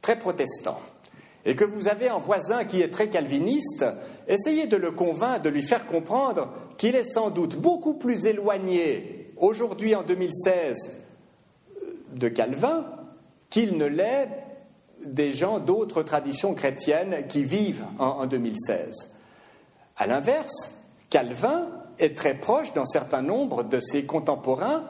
très 0.00 0.18
protestant 0.18 0.80
et 1.44 1.54
que 1.56 1.64
vous 1.64 1.88
avez 1.88 2.08
un 2.08 2.18
voisin 2.18 2.64
qui 2.64 2.80
est 2.80 2.90
très 2.90 3.08
calviniste, 3.08 3.84
essayez 4.30 4.66
de 4.66 4.76
le 4.76 4.92
convaincre, 4.92 5.42
de 5.42 5.50
lui 5.50 5.62
faire 5.62 5.86
comprendre 5.86 6.48
qu'il 6.78 6.94
est 6.94 7.04
sans 7.04 7.30
doute 7.30 7.56
beaucoup 7.56 7.94
plus 7.94 8.26
éloigné 8.26 9.32
aujourd'hui 9.36 9.94
en 9.94 10.02
2016 10.02 11.02
de 12.12 12.28
Calvin 12.28 12.86
qu'il 13.50 13.76
ne 13.76 13.86
l'est 13.86 14.28
des 15.04 15.30
gens 15.32 15.58
d'autres 15.58 16.02
traditions 16.02 16.54
chrétiennes 16.54 17.26
qui 17.28 17.44
vivent 17.44 17.84
en, 17.98 18.26
2016. 18.26 19.12
À 19.96 20.06
l'inverse, 20.06 20.74
Calvin 21.08 21.68
est 21.98 22.16
très 22.16 22.34
proche 22.34 22.72
d'un 22.72 22.86
certain 22.86 23.22
nombre 23.22 23.64
de 23.64 23.80
ses 23.80 24.04
contemporains 24.04 24.84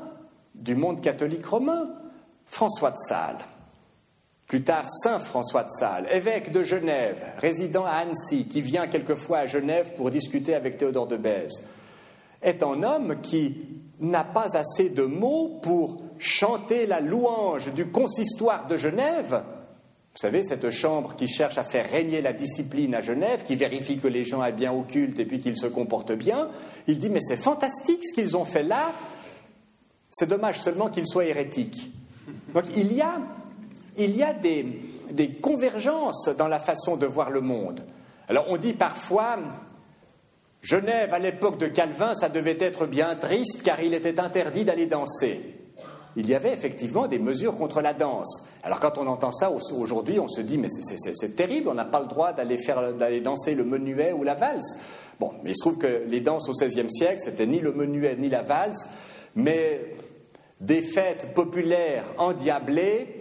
du 0.55 0.75
monde 0.75 1.01
catholique 1.01 1.47
romain. 1.47 1.91
François 2.47 2.91
de 2.91 2.97
Sales, 2.97 3.39
plus 4.51 4.63
tard 4.63 4.87
Saint 4.91 5.21
François 5.21 5.63
de 5.63 5.71
Sales, 5.71 6.09
évêque 6.11 6.51
de 6.51 6.65
Genève, 6.65 7.25
résident 7.39 7.85
à 7.85 7.93
Annecy, 7.93 8.49
qui 8.49 8.61
vient 8.61 8.89
quelquefois 8.89 9.39
à 9.39 9.47
Genève 9.47 9.95
pour 9.95 10.11
discuter 10.11 10.57
avec 10.57 10.77
Théodore 10.77 11.07
de 11.07 11.17
Bèze, 11.17 11.69
est 12.43 12.65
un 12.65 12.83
homme 12.83 13.21
qui 13.21 13.69
n'a 14.01 14.25
pas 14.25 14.57
assez 14.57 14.89
de 14.89 15.05
mots 15.05 15.61
pour 15.63 16.03
chanter 16.19 16.87
la 16.87 16.99
louange 16.99 17.73
du 17.75 17.93
consistoire 17.93 18.67
de 18.67 18.77
Genève. 18.77 19.41
Vous 20.15 20.21
savez, 20.21 20.43
cette 20.43 20.71
chambre 20.71 21.15
qui 21.15 21.29
cherche 21.29 21.57
à 21.57 21.63
faire 21.63 21.89
régner 21.89 22.21
la 22.21 22.33
discipline 22.33 22.97
à 22.97 23.03
Genève, 23.03 23.45
qui 23.45 23.55
vérifie 23.55 23.99
que 23.99 24.09
les 24.09 24.25
gens 24.25 24.43
aient 24.43 24.51
bien 24.51 24.73
au 24.73 24.83
culte 24.83 25.21
et 25.21 25.27
puis 25.27 25.39
qu'ils 25.39 25.57
se 25.57 25.69
comportent 25.69 26.11
bien, 26.11 26.49
il 26.89 26.99
dit 26.99 27.09
Mais 27.09 27.21
c'est 27.21 27.37
fantastique 27.37 28.05
ce 28.05 28.15
qu'ils 28.15 28.37
ont 28.37 28.45
fait 28.45 28.65
là, 28.65 28.95
c'est 30.11 30.29
dommage 30.29 30.61
seulement 30.61 30.89
qu'ils 30.89 31.07
soient 31.07 31.25
hérétiques. 31.25 31.93
Donc 32.53 32.65
il 32.75 32.93
y 32.93 33.01
a, 33.01 33.21
il 34.01 34.17
y 34.17 34.23
a 34.23 34.33
des, 34.33 35.31
convergences 35.41 36.29
dans 36.37 36.49
la 36.49 36.61
façon 36.61 36.97
de 36.97 37.07
voir 37.07 37.31
le 37.31 37.41
monde. 37.41 37.83
Alors 38.29 38.47
on 38.49 38.57
dit 38.57 38.73
parfois 38.73 39.39
Genève, 40.63 41.15
à 41.15 41.19
l'époque 41.19 41.59
de 41.59 41.67
Calvin, 41.67 42.15
ça 42.15 42.29
devait 42.29 42.59
être 42.61 42.87
bien 42.87 43.15
triste 43.17 43.63
car 43.63 43.81
il 43.81 43.95
était 43.95 44.21
interdit 44.21 44.65
d'aller 44.65 44.87
danser 44.87 45.61
il 46.17 46.29
y 46.29 46.35
avait 46.35 46.53
effectivement 46.53 47.07
des 47.07 47.19
mesures 47.19 47.57
contre 47.57 47.81
la 47.81 47.95
danse. 47.95 48.49
Alors 48.63 48.81
quand 48.81 48.99
on 48.99 49.07
entend 49.07 49.33
ça 49.33 49.51
aujourd'hui, 49.51 50.19
on 50.19 50.29
se 50.29 50.41
dit 50.41 50.59
mais 50.59 50.69
c'est 50.69 51.37
terrible, 51.37 51.69
on 51.69 51.75
n'a 51.75 51.85
pas 51.85 52.01
le 52.01 52.07
droit 52.07 52.33
d'aller 52.33 53.21
danser 53.21 53.55
le 53.55 53.65
menuet 53.65 54.13
ou 54.13 54.25
la 54.25 54.35
valse. 54.35 54.79
Bon, 55.19 55.33
mais 55.43 55.51
il 55.51 55.55
se 55.55 55.61
trouve 55.61 55.79
que 55.79 56.05
les 56.07 56.21
danses 56.21 56.49
au 56.49 56.53
XVIe 56.53 56.91
siècle, 56.91 57.21
c'était 57.23 57.47
ni 57.47 57.61
le 57.61 57.73
menuet 57.73 58.17
ni 58.17 58.29
la 58.29 58.43
valse, 58.43 58.89
mais 59.35 59.97
des 60.61 60.83
fêtes 60.83 61.35
populaires 61.35 62.05
endiablées 62.19 63.20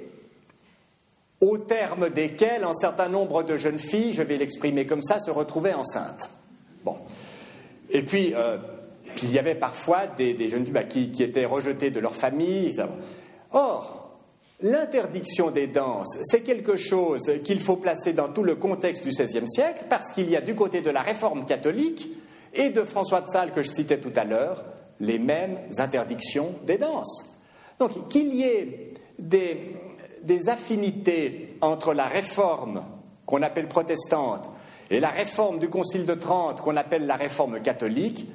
au 1.42 1.58
terme 1.58 2.10
desquelles 2.10 2.64
un 2.64 2.74
certain 2.74 3.08
nombre 3.08 3.44
de 3.44 3.58
jeunes 3.58 3.80
filles, 3.80 4.14
je 4.14 4.22
vais 4.22 4.38
l'exprimer 4.38 4.86
comme 4.86 5.02
ça, 5.02 5.20
se 5.20 5.32
retrouvaient 5.32 5.74
enceintes. 5.74 6.30
Bon. 6.84 6.98
Et 7.90 8.04
puis, 8.04 8.34
euh, 8.36 8.58
il 9.24 9.32
y 9.32 9.40
avait 9.40 9.56
parfois 9.56 10.08
des, 10.08 10.36
jeunes 10.48 10.64
filles 10.64 10.74
bah, 10.74 10.84
qui, 10.84 11.12
étaient 11.24 11.46
rejetées 11.46 11.92
de 11.92 12.00
leur 12.00 12.16
famille. 12.16 12.76
Or, 13.52 14.20
l'interdiction 14.62 15.50
des 15.50 15.68
danses, 15.68 16.18
c'est 16.24 16.42
quelque 16.42 16.76
chose 16.76 17.32
qu'il 17.44 17.62
faut 17.62 17.78
placer 17.78 18.14
dans 18.14 18.30
tout 18.30 18.44
le 18.44 18.56
contexte 18.56 19.04
du 19.04 19.10
XVIe 19.10 19.48
siècle, 19.48 19.86
parce 19.90 20.12
qu'il 20.12 20.30
y 20.30 20.36
a 20.36 20.42
du 20.42 20.56
côté 20.56 20.82
de 20.82 20.90
la 20.90 21.02
réforme 21.02 21.46
catholique 21.46 22.10
et 22.54 22.70
de 22.70 22.84
François 22.84 23.22
de 23.22 23.30
Sales 23.30 23.54
que 23.54 23.62
je 23.62 23.70
citais 23.70 24.00
tout 24.00 24.14
à 24.16 24.26
l'heure, 24.26 24.64
les 25.00 25.20
mêmes 25.20 25.58
interdictions 25.78 26.56
des 26.66 26.78
danses. 26.78 27.26
Donc 27.80 28.10
qu'il 28.10 28.36
y 28.36 28.44
ait 28.44 28.94
des, 29.18 29.76
des 30.24 30.50
affinités 30.50 31.58
entre 31.62 31.94
la 31.94 32.06
réforme 32.06 32.84
qu'on 33.26 33.42
appelle 33.42 33.68
protestante 33.68 34.50
et 34.90 35.00
la 35.00 35.10
réforme 35.10 35.60
du 35.60 35.70
Concile 35.70 36.06
de 36.06 36.16
Trente 36.16 36.62
qu'on 36.62 36.76
appelle 36.76 37.06
la 37.06 37.16
réforme 37.16 37.62
catholique, 37.62 38.28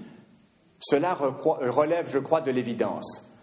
cela 0.79 1.15
relève, 1.15 2.09
je 2.13 2.19
crois, 2.19 2.41
de 2.41 2.51
l'évidence. 2.51 3.35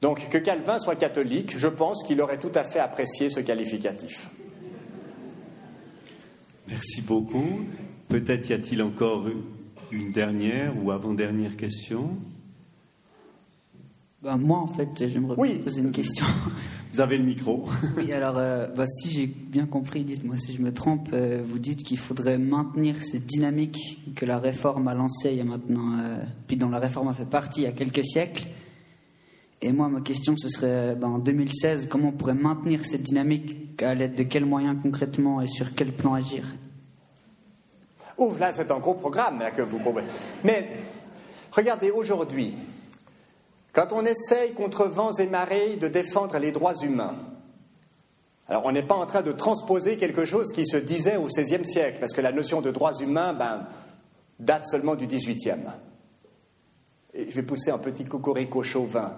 Donc 0.00 0.28
que 0.28 0.38
Calvin 0.38 0.78
soit 0.78 0.96
catholique, 0.96 1.58
je 1.58 1.68
pense 1.68 2.02
qu'il 2.04 2.20
aurait 2.20 2.38
tout 2.38 2.52
à 2.54 2.64
fait 2.64 2.80
apprécié 2.80 3.28
ce 3.28 3.40
qualificatif. 3.40 4.28
Merci 6.68 7.02
beaucoup. 7.02 7.60
Peut-être 8.08 8.48
y 8.48 8.52
a-t-il 8.52 8.82
encore 8.82 9.26
une 9.92 10.12
dernière 10.12 10.72
ou 10.82 10.90
avant-dernière 10.90 11.56
question? 11.56 12.16
Bah, 14.22 14.36
Moi, 14.36 14.58
en 14.58 14.66
fait, 14.66 15.08
j'aimerais 15.08 15.36
poser 15.58 15.80
une 15.80 15.92
question. 15.92 16.26
Vous 16.92 17.00
avez 17.00 17.18
le 17.18 17.24
micro. 17.24 17.68
oui, 17.96 18.12
alors, 18.12 18.36
euh, 18.36 18.66
bah, 18.66 18.86
si 18.86 19.10
j'ai 19.10 19.26
bien 19.26 19.66
compris, 19.66 20.02
dites-moi 20.04 20.36
si 20.38 20.52
je 20.52 20.60
me 20.60 20.72
trompe, 20.72 21.10
euh, 21.12 21.40
vous 21.44 21.60
dites 21.60 21.84
qu'il 21.84 21.98
faudrait 21.98 22.36
maintenir 22.36 22.96
cette 23.02 23.26
dynamique 23.26 24.14
que 24.16 24.26
la 24.26 24.40
réforme 24.40 24.88
a 24.88 24.94
lancée 24.94 25.30
il 25.30 25.36
y 25.36 25.40
a 25.40 25.44
maintenant, 25.44 25.98
euh, 26.00 26.16
puis 26.48 26.56
dont 26.56 26.68
la 26.68 26.80
réforme 26.80 27.06
a 27.08 27.14
fait 27.14 27.28
partie 27.28 27.60
il 27.60 27.64
y 27.64 27.68
a 27.68 27.72
quelques 27.72 28.04
siècles. 28.04 28.46
Et 29.62 29.70
moi, 29.72 29.88
ma 29.88 30.00
question, 30.00 30.34
ce 30.36 30.48
serait, 30.48 30.96
bah, 30.96 31.06
en 31.06 31.18
2016, 31.18 31.86
comment 31.88 32.08
on 32.08 32.12
pourrait 32.12 32.34
maintenir 32.34 32.84
cette 32.84 33.02
dynamique? 33.02 33.56
À 33.82 33.94
l'aide 33.94 34.14
de 34.14 34.24
quels 34.24 34.44
moyens 34.44 34.76
concrètement 34.82 35.40
et 35.40 35.46
sur 35.46 35.74
quel 35.74 35.92
plan 35.92 36.14
agir? 36.14 36.44
Ouf, 38.18 38.38
là, 38.38 38.52
c'est 38.52 38.70
un 38.70 38.78
gros 38.78 38.94
programme 38.94 39.42
que 39.56 39.62
vous 39.62 39.78
proposez. 39.78 40.06
Mais 40.44 40.68
regardez, 41.52 41.90
aujourd'hui, 41.90 42.54
quand 43.72 43.92
on 43.92 44.04
essaye 44.04 44.52
contre 44.52 44.86
vents 44.86 45.12
et 45.12 45.26
marées 45.26 45.76
de 45.76 45.88
défendre 45.88 46.38
les 46.38 46.52
droits 46.52 46.76
humains, 46.82 47.16
alors 48.48 48.66
on 48.66 48.72
n'est 48.72 48.82
pas 48.82 48.96
en 48.96 49.06
train 49.06 49.22
de 49.22 49.30
transposer 49.30 49.96
quelque 49.96 50.24
chose 50.24 50.52
qui 50.52 50.66
se 50.66 50.76
disait 50.76 51.16
au 51.16 51.26
XVIe 51.26 51.64
siècle, 51.64 51.98
parce 52.00 52.12
que 52.12 52.20
la 52.20 52.32
notion 52.32 52.60
de 52.60 52.72
droits 52.72 52.94
humains 52.98 53.32
ben, 53.32 53.66
date 54.40 54.66
seulement 54.66 54.96
du 54.96 55.06
XVIIIe. 55.06 55.70
Et 57.14 57.30
je 57.30 57.34
vais 57.36 57.42
pousser 57.42 57.70
un 57.70 57.78
petit 57.78 58.04
cocorico 58.04 58.62
chauvin. 58.64 59.12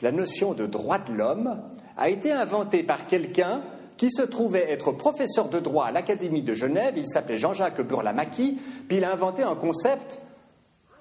La 0.00 0.10
notion 0.10 0.52
de 0.52 0.66
droit 0.66 0.98
de 0.98 1.12
l'homme 1.12 1.60
a 1.96 2.08
été 2.08 2.32
inventée 2.32 2.82
par 2.82 3.06
quelqu'un 3.06 3.62
qui 3.96 4.10
se 4.10 4.22
trouvait 4.22 4.70
être 4.70 4.90
professeur 4.90 5.48
de 5.48 5.60
droit 5.60 5.86
à 5.86 5.92
l'Académie 5.92 6.42
de 6.42 6.54
Genève. 6.54 6.94
Il 6.96 7.06
s'appelait 7.06 7.38
Jean-Jacques 7.38 7.82
Burlamaqui, 7.82 8.58
puis 8.88 8.96
il 8.96 9.04
a 9.04 9.12
inventé 9.12 9.44
un 9.44 9.54
concept 9.54 10.20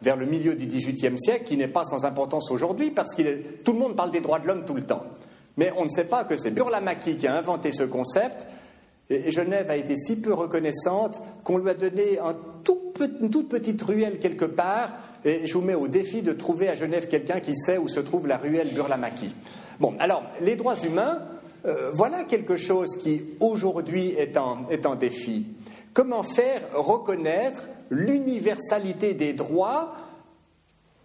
vers 0.01 0.15
le 0.15 0.25
milieu 0.25 0.55
du 0.55 0.65
XVIIIe 0.65 1.17
siècle 1.17 1.45
qui 1.45 1.57
n'est 1.57 1.67
pas 1.67 1.83
sans 1.83 2.05
importance 2.05 2.49
aujourd'hui 2.51 2.91
parce 2.91 3.15
que 3.15 3.21
tout 3.63 3.73
le 3.73 3.79
monde 3.79 3.95
parle 3.95 4.11
des 4.11 4.21
droits 4.21 4.39
de 4.39 4.47
l'homme 4.47 4.65
tout 4.65 4.73
le 4.73 4.83
temps. 4.83 5.03
Mais 5.57 5.71
on 5.77 5.83
ne 5.83 5.89
sait 5.89 6.05
pas 6.05 6.23
que 6.23 6.37
c'est 6.37 6.51
Burlamaqui 6.51 7.17
qui 7.17 7.27
a 7.27 7.35
inventé 7.35 7.71
ce 7.71 7.83
concept 7.83 8.47
et 9.09 9.29
Genève 9.29 9.69
a 9.69 9.75
été 9.75 9.97
si 9.97 10.19
peu 10.19 10.33
reconnaissante 10.33 11.21
qu'on 11.43 11.57
lui 11.57 11.69
a 11.69 11.73
donné 11.73 12.17
une 12.19 13.29
toute 13.29 13.49
petite 13.49 13.81
ruelle 13.81 14.19
quelque 14.19 14.45
part 14.45 14.91
et 15.23 15.45
je 15.45 15.53
vous 15.53 15.61
mets 15.61 15.75
au 15.75 15.87
défi 15.87 16.21
de 16.21 16.33
trouver 16.33 16.69
à 16.69 16.75
Genève 16.75 17.07
quelqu'un 17.07 17.39
qui 17.39 17.55
sait 17.55 17.77
où 17.77 17.87
se 17.87 17.99
trouve 17.99 18.27
la 18.27 18.37
ruelle 18.37 18.69
Burlamaqui. 18.73 19.35
Bon, 19.79 19.93
alors, 19.99 20.23
les 20.41 20.55
droits 20.55 20.79
humains, 20.79 21.19
euh, 21.65 21.91
voilà 21.93 22.23
quelque 22.23 22.55
chose 22.55 22.97
qui 23.01 23.21
aujourd'hui 23.39 24.15
est 24.17 24.37
est 24.69 24.85
en 24.85 24.95
défi. 24.95 25.45
Comment 25.93 26.23
faire 26.23 26.61
reconnaître 26.73 27.67
l'universalité 27.91 29.13
des 29.13 29.33
droits 29.33 29.93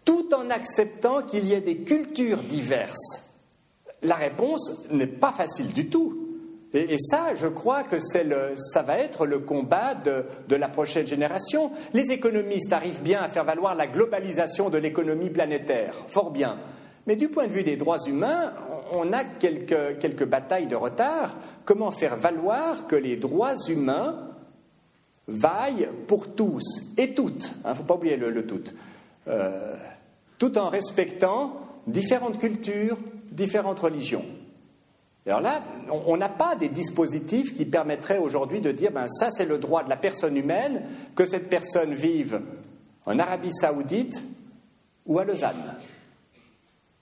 tout 0.05 0.33
en 0.33 0.49
acceptant 0.51 1.23
qu'il 1.23 1.47
y 1.47 1.53
ait 1.53 1.61
des 1.61 1.79
cultures 1.79 2.39
diverses 2.39 3.35
La 4.03 4.15
réponse 4.15 4.89
n'est 4.91 5.09
pas 5.09 5.33
facile 5.33 5.73
du 5.73 5.89
tout. 5.91 6.23
Et, 6.73 6.99
ça, 6.99 7.35
je 7.35 7.49
crois 7.49 7.83
que 7.83 7.99
ça 7.99 8.83
va 8.83 8.99
être 8.99 9.27
le 9.27 9.39
combat 9.39 9.95
de, 9.95 10.27
de, 10.49 10.57
la 10.57 10.69
prochaine 10.69 11.07
génération. 11.07 11.73
Les 11.95 12.13
économistes 12.13 12.73
arrivent 12.73 13.03
bien 13.03 13.23
à 13.23 13.29
faire 13.29 13.45
valoir 13.45 13.75
la 13.75 13.87
globalisation 13.87 14.69
de 14.69 14.79
l'économie 14.79 15.31
planétaire, 15.31 15.95
fort 16.07 16.31
bien. 16.31 16.59
Mais 17.07 17.17
du 17.17 17.29
point 17.29 17.47
de 17.47 17.53
vue 17.53 17.63
des 17.63 17.77
droits 17.77 18.03
humains, 18.07 18.53
on 18.93 19.13
a 19.13 19.25
quelques, 19.25 19.99
quelques 19.99 20.27
batailles 20.27 20.67
de 20.67 20.77
retard. 20.77 21.37
Comment 21.65 21.93
faire 21.93 22.17
valoir 22.17 22.87
que 22.87 22.97
les 22.97 23.17
droits 23.17 23.55
humains 23.69 24.36
vaille 25.29 25.89
pour 26.07 26.35
tous 26.35 26.65
et 26.97 27.15
toutes, 27.15 27.45
il 27.45 27.67
hein, 27.67 27.71
ne 27.71 27.75
faut 27.75 27.83
pas 27.83 27.95
oublier 27.95 28.17
le, 28.17 28.47
tout, 28.47 28.63
euh, 29.29 29.77
tout 30.39 30.57
en 30.59 30.69
respectant 30.69 31.61
différentes 31.87 32.39
cultures, 32.39 32.99
différentes 33.31 33.81
religions. 33.81 34.25
Alors 35.27 35.41
là, 35.41 35.61
on 35.91 36.17
n'a 36.17 36.29
pas 36.29 36.55
des 36.55 36.69
dispositifs 36.69 37.55
qui 37.57 37.65
permettraient 37.65 38.19
aujourd'hui 38.19 38.61
de 38.61 38.71
dire 38.71 38.93
ben 38.93 39.09
ça 39.09 39.33
c'est 39.33 39.45
le 39.45 39.59
droit 39.59 39.83
de 39.83 39.89
la 39.89 39.97
personne 39.97 40.37
humaine, 40.37 40.83
que 41.17 41.27
cette 41.27 41.51
personne 41.51 41.95
vive 41.95 42.41
en 43.07 43.19
Arabie 43.19 43.53
saoudite 43.53 44.23
ou 45.05 45.19
à 45.19 45.25
Lausanne. 45.25 45.75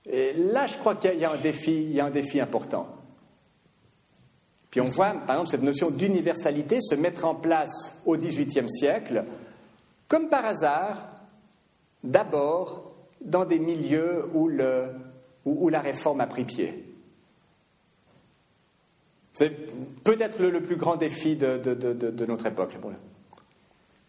Et 0.07 0.33
là, 0.35 0.67
je 0.67 0.77
crois 0.79 0.95
qu'il 0.95 1.19
y, 1.19 1.25
a 1.25 1.33
un 1.33 1.39
défi, 1.39 1.73
il 1.73 1.93
y 1.93 2.01
a 2.01 2.07
un 2.07 2.11
défi 2.11 2.41
important. 2.41 2.89
Puis 4.75 4.81
on 4.81 4.87
voit, 4.87 5.11
par 5.13 5.37
exemple, 5.37 5.51
cette 5.51 5.63
notion 5.63 5.89
d'universalité 5.89 6.81
se 6.81 6.97
mettre 6.97 7.25
en 7.27 7.37
place 7.37 7.97
au 8.07 8.17
XVIIIe 8.17 8.69
siècle, 8.69 9.25
comme 10.09 10.29
par 10.29 10.45
hasard, 10.45 11.11
d'abord 12.03 12.91
dans 13.21 13.45
des 13.45 13.61
milieux 13.61 14.29
où, 14.35 14.49
le, 14.49 14.87
où, 15.45 15.69
la 15.69 15.81
réforme 15.81 16.21
a 16.21 16.27
pris 16.27 16.43
pied. 16.43 16.93
C'est 19.33 19.51
peut-être 20.03 20.41
le, 20.43 20.61
plus 20.61 20.75
grand 20.75 20.97
défi 20.97 21.37
de, 21.37 21.57
de- 21.57 21.75
de- 21.75 21.93
de- 21.93 22.11
de 22.11 22.27
notre 22.27 22.47
époque. 22.47 22.77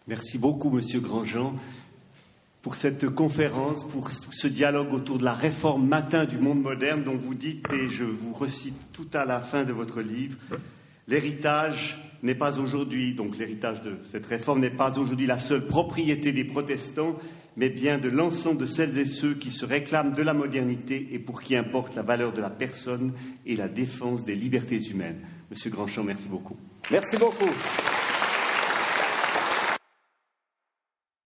Merci 0.07 0.39
beaucoup, 0.39 0.71
Monsieur 0.71 0.99
Grandjean, 0.99 1.53
pour 2.65 2.77
cette 2.77 3.09
conférence, 3.11 3.83
pour 3.83 4.09
ce 4.09 4.47
dialogue 4.47 4.91
autour 4.91 5.19
de 5.19 5.23
la 5.23 5.35
réforme 5.35 5.87
matin 5.87 6.25
du 6.25 6.39
monde 6.39 6.63
moderne 6.63 7.03
dont 7.03 7.15
vous 7.15 7.35
dites, 7.35 7.71
et 7.71 7.91
je 7.91 8.03
vous 8.03 8.33
recite 8.33 8.91
tout 8.91 9.05
à 9.13 9.23
la 9.23 9.39
fin 9.39 9.65
de 9.65 9.71
votre 9.71 10.01
livre, 10.01 10.35
l'héritage 11.07 11.95
n'est 12.23 12.33
pas 12.33 12.57
aujourd'hui, 12.57 13.13
donc 13.13 13.37
l'héritage 13.37 13.83
de 13.83 13.99
cette 14.03 14.25
réforme 14.25 14.61
n'est 14.61 14.71
pas 14.71 14.97
aujourd'hui 14.97 15.27
la 15.27 15.37
seule 15.37 15.67
propriété 15.67 16.31
des 16.31 16.43
protestants, 16.43 17.19
mais 17.55 17.69
bien 17.69 17.99
de 17.99 18.09
l'ensemble 18.09 18.61
de 18.61 18.65
celles 18.65 18.97
et 18.97 19.05
ceux 19.05 19.35
qui 19.35 19.51
se 19.51 19.63
réclament 19.63 20.13
de 20.13 20.23
la 20.23 20.33
modernité 20.33 21.09
et 21.11 21.19
pour 21.19 21.41
qui 21.41 21.55
importe 21.55 21.93
la 21.93 22.01
valeur 22.01 22.33
de 22.33 22.41
la 22.41 22.49
personne 22.49 23.13
et 23.45 23.55
la 23.55 23.67
défense 23.67 24.25
des 24.25 24.33
libertés 24.33 24.81
humaines. 24.89 25.19
Monsieur 25.51 25.69
Grandchamp, 25.69 26.03
merci 26.03 26.27
beaucoup. 26.27 26.57
Merci 26.89 27.17
beaucoup. 27.17 27.51